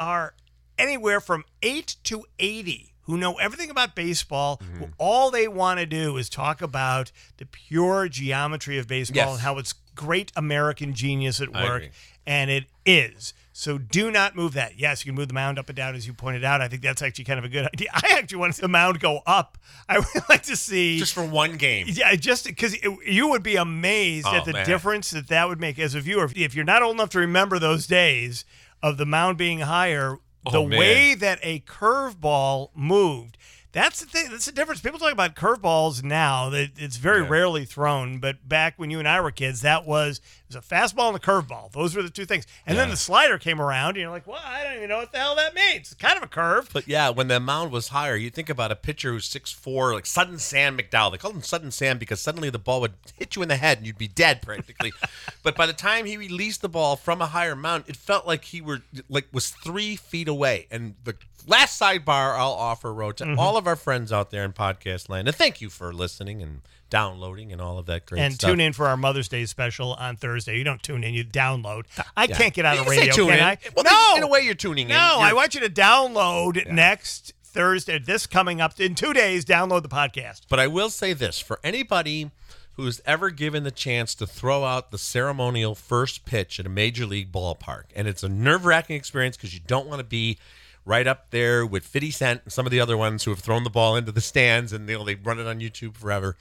are 0.00 0.34
anywhere 0.78 1.20
from 1.20 1.44
8 1.62 1.96
to 2.04 2.24
80 2.38 2.92
who 3.02 3.18
know 3.18 3.34
everything 3.34 3.68
about 3.70 3.94
baseball 3.94 4.56
Mm-hmm. 4.64 4.76
who 4.78 4.88
all 4.98 5.30
they 5.30 5.46
want 5.46 5.78
to 5.80 5.86
do 5.86 6.16
is 6.16 6.28
talk 6.30 6.62
about 6.62 7.12
the 7.36 7.44
pure 7.46 8.08
geometry 8.08 8.78
of 8.78 8.88
baseball 8.88 9.16
Yes. 9.16 9.32
and 9.32 9.40
how 9.42 9.58
it's 9.58 9.74
great 9.94 10.32
american 10.34 10.94
genius 10.94 11.40
at 11.40 11.54
I 11.54 11.64
work 11.64 11.82
agree. 11.82 11.90
and 12.26 12.50
it 12.50 12.64
is 12.86 13.34
so 13.56 13.78
do 13.78 14.10
not 14.10 14.34
move 14.34 14.52
that 14.54 14.78
yes 14.80 15.04
you 15.04 15.12
can 15.12 15.16
move 15.16 15.28
the 15.28 15.34
mound 15.34 15.60
up 15.60 15.68
and 15.68 15.76
down 15.76 15.94
as 15.94 16.06
you 16.08 16.12
pointed 16.12 16.42
out 16.44 16.60
i 16.60 16.66
think 16.66 16.82
that's 16.82 17.00
actually 17.02 17.22
kind 17.24 17.38
of 17.38 17.44
a 17.44 17.48
good 17.48 17.64
idea 17.72 17.88
i 17.94 18.16
actually 18.18 18.36
want 18.36 18.52
to 18.52 18.56
see 18.56 18.62
the 18.62 18.68
mound 18.68 18.98
go 18.98 19.20
up 19.26 19.56
i 19.88 19.96
would 19.98 20.06
like 20.28 20.42
to 20.42 20.56
see 20.56 20.98
Just 20.98 21.14
for 21.14 21.24
one 21.24 21.56
game. 21.56 21.86
yeah, 21.88 22.14
just 22.16 22.44
because 22.46 22.76
you 23.06 23.28
would 23.28 23.42
be 23.44 23.54
amazed 23.56 24.26
Oh, 24.28 24.34
at 24.34 24.44
the 24.44 24.52
man. 24.54 24.66
difference 24.66 25.10
that 25.12 25.28
that 25.28 25.48
would 25.48 25.60
make 25.60 25.78
as 25.78 25.94
a 25.94 26.00
viewer. 26.00 26.28
If- 26.34 26.54
you're 26.56 26.64
not 26.64 26.82
old 26.82 26.96
enough 26.96 27.10
to 27.10 27.18
remember 27.20 27.58
those 27.60 27.86
days 27.86 28.44
of 28.82 28.96
the 28.96 29.06
mound 29.06 29.38
being 29.38 29.60
higher, 29.60 30.16
oh, 30.46 30.50
the 30.50 30.58
Oh, 30.62 30.66
man. 30.66 30.78
way 30.78 31.14
that 31.14 31.38
a 31.42 31.60
curveball 31.60 32.70
moved. 32.74 33.36
That's 33.74 33.98
the 34.00 34.06
thing. 34.06 34.30
That's 34.30 34.46
the 34.46 34.52
difference. 34.52 34.80
People 34.80 35.00
talk 35.00 35.12
about 35.12 35.34
curveballs 35.34 36.04
now. 36.04 36.48
That 36.48 36.70
it's 36.76 36.96
very 36.96 37.22
Yeah. 37.22 37.28
rarely 37.28 37.64
thrown, 37.64 38.18
but 38.18 38.48
back 38.48 38.74
when 38.76 38.88
you 38.90 39.00
and 39.00 39.08
I 39.08 39.20
were 39.20 39.32
kids, 39.32 39.62
that 39.62 39.84
was 39.84 40.18
it 40.48 40.54
was 40.54 40.56
a 40.56 40.60
fastball 40.60 41.08
and 41.08 41.16
a 41.16 41.20
curveball. 41.20 41.72
Those 41.72 41.96
were 41.96 42.02
the 42.04 42.10
two 42.10 42.24
things. 42.24 42.46
And 42.66 42.78
then 42.78 42.88
the 42.88 42.96
slider 42.96 43.36
came 43.36 43.60
around, 43.60 43.90
and 43.90 43.96
you're 43.98 44.10
like, 44.10 44.28
"Well, 44.28 44.40
I 44.44 44.62
don't 44.62 44.76
even 44.76 44.88
know 44.90 44.98
what 44.98 45.10
the 45.10 45.18
hell 45.18 45.34
that 45.34 45.54
means." 45.56 45.90
It's 45.90 45.94
kind 45.94 46.16
of 46.16 46.22
a 46.22 46.28
curve. 46.28 46.68
But 46.72 46.86
yeah, 46.86 47.08
when 47.10 47.26
the 47.26 47.40
mound 47.40 47.72
was 47.72 47.88
higher, 47.88 48.14
you 48.14 48.30
think 48.30 48.48
about 48.48 48.70
a 48.70 48.76
pitcher 48.76 49.10
who's 49.10 49.24
six 49.24 49.50
four, 49.50 49.92
like 49.92 50.06
Sudden 50.06 50.38
Sam 50.38 50.78
McDowell. 50.78 51.10
They 51.10 51.18
called 51.18 51.34
him 51.34 51.42
Sudden 51.42 51.72
Sam 51.72 51.98
because 51.98 52.20
suddenly 52.20 52.50
the 52.50 52.60
ball 52.60 52.80
would 52.80 52.94
hit 53.18 53.34
you 53.34 53.42
in 53.42 53.48
the 53.48 53.56
head 53.56 53.78
and 53.78 53.86
you'd 53.88 53.98
be 53.98 54.06
dead 54.08 54.40
practically. 54.40 54.92
but 55.42 55.56
by 55.56 55.66
the 55.66 55.72
time 55.72 56.06
he 56.06 56.16
released 56.16 56.62
the 56.62 56.68
ball 56.68 56.94
from 56.94 57.20
a 57.20 57.26
higher 57.26 57.56
mound, 57.56 57.84
it 57.88 57.96
felt 57.96 58.24
like 58.24 58.44
he 58.44 58.60
were 58.60 58.82
like 59.08 59.26
was 59.32 59.50
three 59.50 59.96
feet 59.96 60.28
away. 60.28 60.68
And 60.70 60.94
the 61.02 61.16
last 61.46 61.80
sidebar 61.80 62.36
I'll 62.38 62.52
offer, 62.52 62.92
Roe, 62.92 63.12
to 63.12 63.24
Mm-hmm. 63.24 63.38
all 63.38 63.56
of 63.56 63.66
our 63.66 63.76
friends 63.76 64.12
out 64.12 64.30
there 64.30 64.44
in 64.44 64.52
podcast 64.52 65.08
land, 65.08 65.28
and 65.28 65.36
thank 65.36 65.60
you 65.60 65.70
for 65.70 65.92
listening 65.92 66.42
and 66.42 66.60
downloading 66.90 67.50
and 67.52 67.60
all 67.60 67.78
of 67.78 67.86
that 67.86 68.06
great 68.06 68.20
and 68.20 68.34
stuff. 68.34 68.50
tune 68.50 68.60
in 68.60 68.72
for 68.72 68.86
our 68.86 68.96
Mother's 68.96 69.28
Day 69.28 69.46
special 69.46 69.94
on 69.94 70.16
Thursday. 70.16 70.56
You 70.56 70.64
don't 70.64 70.82
tune 70.82 71.02
in, 71.02 71.12
you 71.14 71.24
download. 71.24 71.84
I 72.16 72.24
Yeah. 72.24 72.36
can't 72.36 72.54
get 72.54 72.64
out 72.64 72.76
You 72.78 72.84
say 72.84 72.98
radio, 73.00 73.14
tune 73.14 73.28
can 73.30 73.38
in. 73.38 73.44
I? 73.44 73.58
Well, 73.74 73.84
no, 73.84 74.16
in 74.18 74.22
a 74.22 74.28
way, 74.28 74.40
you're 74.42 74.54
tuning 74.54 74.88
in. 74.90 74.96
no. 74.96 75.16
I 75.20 75.32
want 75.32 75.54
you 75.54 75.60
to 75.60 75.68
download 75.70 76.70
next 76.70 77.32
Thursday. 77.42 77.98
This 77.98 78.26
coming 78.26 78.60
up 78.60 78.78
in 78.80 78.94
two 78.94 79.12
days. 79.12 79.44
Download 79.44 79.82
the 79.82 79.88
podcast. 79.88 80.42
But 80.48 80.60
I 80.60 80.66
will 80.66 80.90
say 80.90 81.12
this 81.14 81.38
for 81.40 81.58
anybody 81.64 82.30
who's 82.74 83.00
ever 83.06 83.30
given 83.30 83.62
the 83.64 83.70
chance 83.70 84.14
to 84.16 84.26
throw 84.26 84.64
out 84.64 84.90
the 84.90 84.98
ceremonial 84.98 85.74
first 85.74 86.24
pitch 86.24 86.58
at 86.60 86.66
a 86.66 86.68
major 86.68 87.06
league 87.06 87.30
ballpark, 87.32 87.84
and 87.94 88.06
it's 88.08 88.22
a 88.24 88.28
nerve 88.28 88.64
wracking 88.66 88.96
experience 88.96 89.36
because 89.36 89.54
you 89.54 89.60
don't 89.66 89.86
want 89.86 89.98
to 90.00 90.04
be 90.04 90.38
right 90.84 91.06
up 91.06 91.30
there 91.30 91.64
with 91.64 91.84
50 91.84 92.10
Cent 92.10 92.40
and 92.44 92.52
some 92.52 92.66
of 92.66 92.72
the 92.72 92.80
other 92.80 92.96
ones 92.96 93.24
who 93.24 93.30
have 93.30 93.40
thrown 93.40 93.64
the 93.64 93.70
ball 93.70 93.96
into 93.96 94.12
the 94.12 94.20
stands 94.20 94.72
and 94.72 94.88
you 94.88 94.98
know, 94.98 95.04
they 95.04 95.14
run 95.14 95.38
it 95.38 95.46
on 95.46 95.60
YouTube 95.60 95.96
forever. 95.96 96.36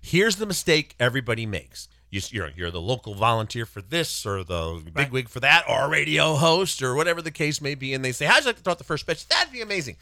Here's 0.00 0.36
the 0.36 0.46
mistake 0.46 0.94
everybody 0.98 1.46
makes. 1.46 1.88
You, 2.10 2.20
you're, 2.30 2.50
you're 2.54 2.70
the 2.70 2.80
local 2.80 3.14
volunteer 3.14 3.64
for 3.64 3.80
this 3.80 4.26
or 4.26 4.44
the 4.44 4.82
bigwig 4.92 5.30
for 5.30 5.40
that 5.40 5.64
or 5.66 5.88
radio 5.88 6.34
host 6.34 6.82
or 6.82 6.94
whatever 6.94 7.22
the 7.22 7.30
case 7.30 7.62
may 7.62 7.74
be. 7.74 7.94
And 7.94 8.04
they 8.04 8.12
say, 8.12 8.26
How'd 8.26 8.42
you 8.42 8.48
like 8.48 8.56
to 8.56 8.62
throw 8.62 8.72
out 8.72 8.78
the 8.78 8.84
first 8.84 9.06
pitch? 9.06 9.26
That'd 9.28 9.52
be 9.52 9.62
amazing. 9.62 9.96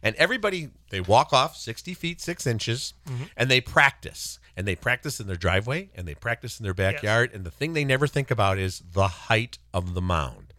And 0.00 0.14
everybody, 0.16 0.68
they 0.90 1.00
walk 1.00 1.32
off 1.32 1.56
60 1.56 1.94
feet, 1.94 2.20
six 2.20 2.46
inches, 2.46 2.94
mm-hmm. 3.08 3.24
and 3.36 3.50
they 3.50 3.60
practice. 3.60 4.38
And 4.56 4.66
they 4.66 4.76
practice 4.76 5.18
in 5.18 5.26
their 5.26 5.36
driveway 5.36 5.90
and 5.96 6.06
they 6.06 6.14
practice 6.14 6.60
in 6.60 6.64
their 6.64 6.72
backyard. 6.72 7.30
And 7.34 7.44
the 7.44 7.50
thing 7.50 7.72
they 7.72 7.84
never 7.84 8.06
think 8.06 8.30
about 8.30 8.58
is 8.58 8.82
the 8.92 9.08
height 9.08 9.58
of 9.74 9.94
the 9.94 10.00
mound. 10.00 10.54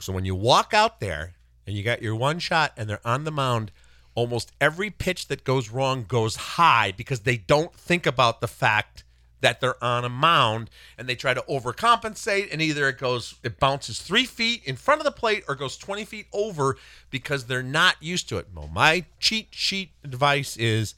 So 0.00 0.12
when 0.12 0.24
you 0.24 0.34
walk 0.34 0.72
out 0.72 1.00
there 1.00 1.34
and 1.70 1.76
you 1.76 1.84
got 1.84 2.02
your 2.02 2.16
one 2.16 2.40
shot 2.40 2.72
and 2.76 2.90
they're 2.90 3.06
on 3.06 3.22
the 3.22 3.30
mound, 3.30 3.70
almost 4.16 4.50
every 4.60 4.90
pitch 4.90 5.28
that 5.28 5.44
goes 5.44 5.70
wrong 5.70 6.04
goes 6.04 6.34
high 6.34 6.92
because 6.96 7.20
they 7.20 7.36
don't 7.36 7.72
think 7.72 8.06
about 8.06 8.40
the 8.40 8.48
fact 8.48 9.04
that 9.40 9.60
they're 9.60 9.82
on 9.82 10.04
a 10.04 10.08
mound 10.08 10.68
and 10.98 11.08
they 11.08 11.14
try 11.14 11.32
to 11.32 11.44
overcompensate 11.48 12.48
and 12.50 12.60
either 12.60 12.88
it 12.88 12.98
goes 12.98 13.36
it 13.44 13.60
bounces 13.60 14.02
three 14.02 14.24
feet 14.24 14.62
in 14.64 14.74
front 14.74 15.00
of 15.00 15.04
the 15.04 15.12
plate 15.12 15.44
or 15.46 15.54
goes 15.54 15.76
20 15.76 16.04
feet 16.04 16.26
over 16.32 16.76
because 17.08 17.44
they're 17.46 17.62
not 17.62 17.94
used 18.00 18.28
to 18.28 18.36
it. 18.38 18.48
Well 18.52 18.68
my 18.68 19.04
cheat 19.20 19.46
sheet 19.52 19.92
advice 20.02 20.56
is 20.56 20.96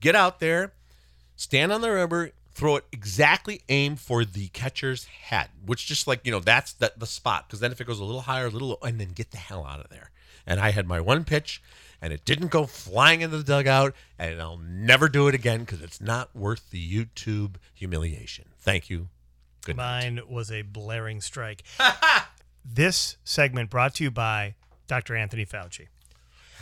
get 0.00 0.16
out 0.16 0.40
there 0.40 0.72
stand 1.36 1.70
on 1.70 1.82
the 1.82 1.90
rubber, 1.90 2.30
throw 2.54 2.76
it 2.76 2.84
exactly 2.92 3.62
aim 3.68 3.96
for 3.96 4.24
the 4.24 4.48
catcher's 4.48 5.04
head, 5.06 5.48
which 5.66 5.86
just 5.86 6.06
like, 6.06 6.20
you 6.24 6.30
know, 6.30 6.40
that's 6.40 6.72
the, 6.72 6.92
the 6.96 7.06
spot. 7.06 7.46
Because 7.46 7.60
then 7.60 7.72
if 7.72 7.80
it 7.80 7.86
goes 7.86 8.00
a 8.00 8.04
little 8.04 8.22
higher, 8.22 8.46
a 8.46 8.50
little, 8.50 8.78
and 8.82 9.00
then 9.00 9.10
get 9.10 9.32
the 9.32 9.36
hell 9.36 9.66
out 9.66 9.80
of 9.80 9.90
there. 9.90 10.10
And 10.46 10.60
I 10.60 10.70
had 10.70 10.86
my 10.86 11.00
one 11.00 11.24
pitch 11.24 11.62
and 12.00 12.12
it 12.12 12.24
didn't 12.24 12.48
go 12.48 12.66
flying 12.66 13.22
into 13.22 13.38
the 13.38 13.44
dugout 13.44 13.94
and 14.18 14.40
I'll 14.40 14.58
never 14.58 15.08
do 15.08 15.26
it 15.26 15.34
again 15.34 15.60
because 15.60 15.82
it's 15.82 16.00
not 16.00 16.34
worth 16.36 16.70
the 16.70 16.86
YouTube 16.86 17.56
humiliation. 17.72 18.46
Thank 18.60 18.88
you. 18.88 19.08
Good 19.64 19.76
night. 19.78 20.02
Mine 20.02 20.20
was 20.28 20.52
a 20.52 20.62
blaring 20.62 21.20
strike. 21.22 21.62
this 22.64 23.16
segment 23.24 23.70
brought 23.70 23.94
to 23.96 24.04
you 24.04 24.10
by 24.10 24.54
Dr. 24.86 25.16
Anthony 25.16 25.46
Fauci. 25.46 25.88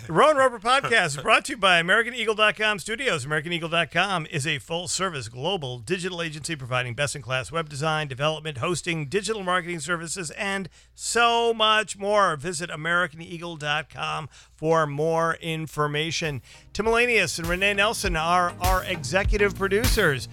Rowan 0.08 0.36
Roeper 0.36 0.58
Podcast 0.58 1.06
is 1.06 1.16
brought 1.18 1.44
to 1.44 1.52
you 1.52 1.56
by 1.56 1.80
AmericanEagle.com 1.80 2.78
Studios. 2.80 3.24
AmericanEagle.com 3.24 4.26
is 4.30 4.46
a 4.46 4.58
full 4.58 4.88
service 4.88 5.28
global 5.28 5.78
digital 5.78 6.20
agency 6.20 6.56
providing 6.56 6.94
best 6.94 7.14
in 7.14 7.22
class 7.22 7.52
web 7.52 7.68
design, 7.68 8.08
development, 8.08 8.58
hosting, 8.58 9.06
digital 9.06 9.42
marketing 9.42 9.80
services, 9.80 10.30
and 10.32 10.68
so 10.94 11.54
much 11.54 11.96
more. 11.96 12.36
Visit 12.36 12.70
AmericanEagle.com 12.70 14.28
for 14.54 14.86
more 14.86 15.34
information. 15.40 16.42
Tim 16.72 16.86
Elanius 16.86 17.38
and 17.38 17.46
Renee 17.46 17.74
Nelson 17.74 18.16
are 18.16 18.54
our 18.60 18.84
executive 18.84 19.54
producers. 19.54 20.28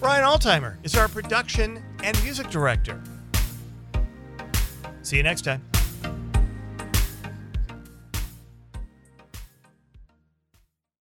Brian 0.00 0.24
Altimer 0.24 0.78
is 0.84 0.96
our 0.96 1.08
production 1.08 1.82
and 2.02 2.20
music 2.22 2.48
director. 2.48 3.02
See 5.02 5.16
you 5.16 5.22
next 5.22 5.42
time. 5.42 5.71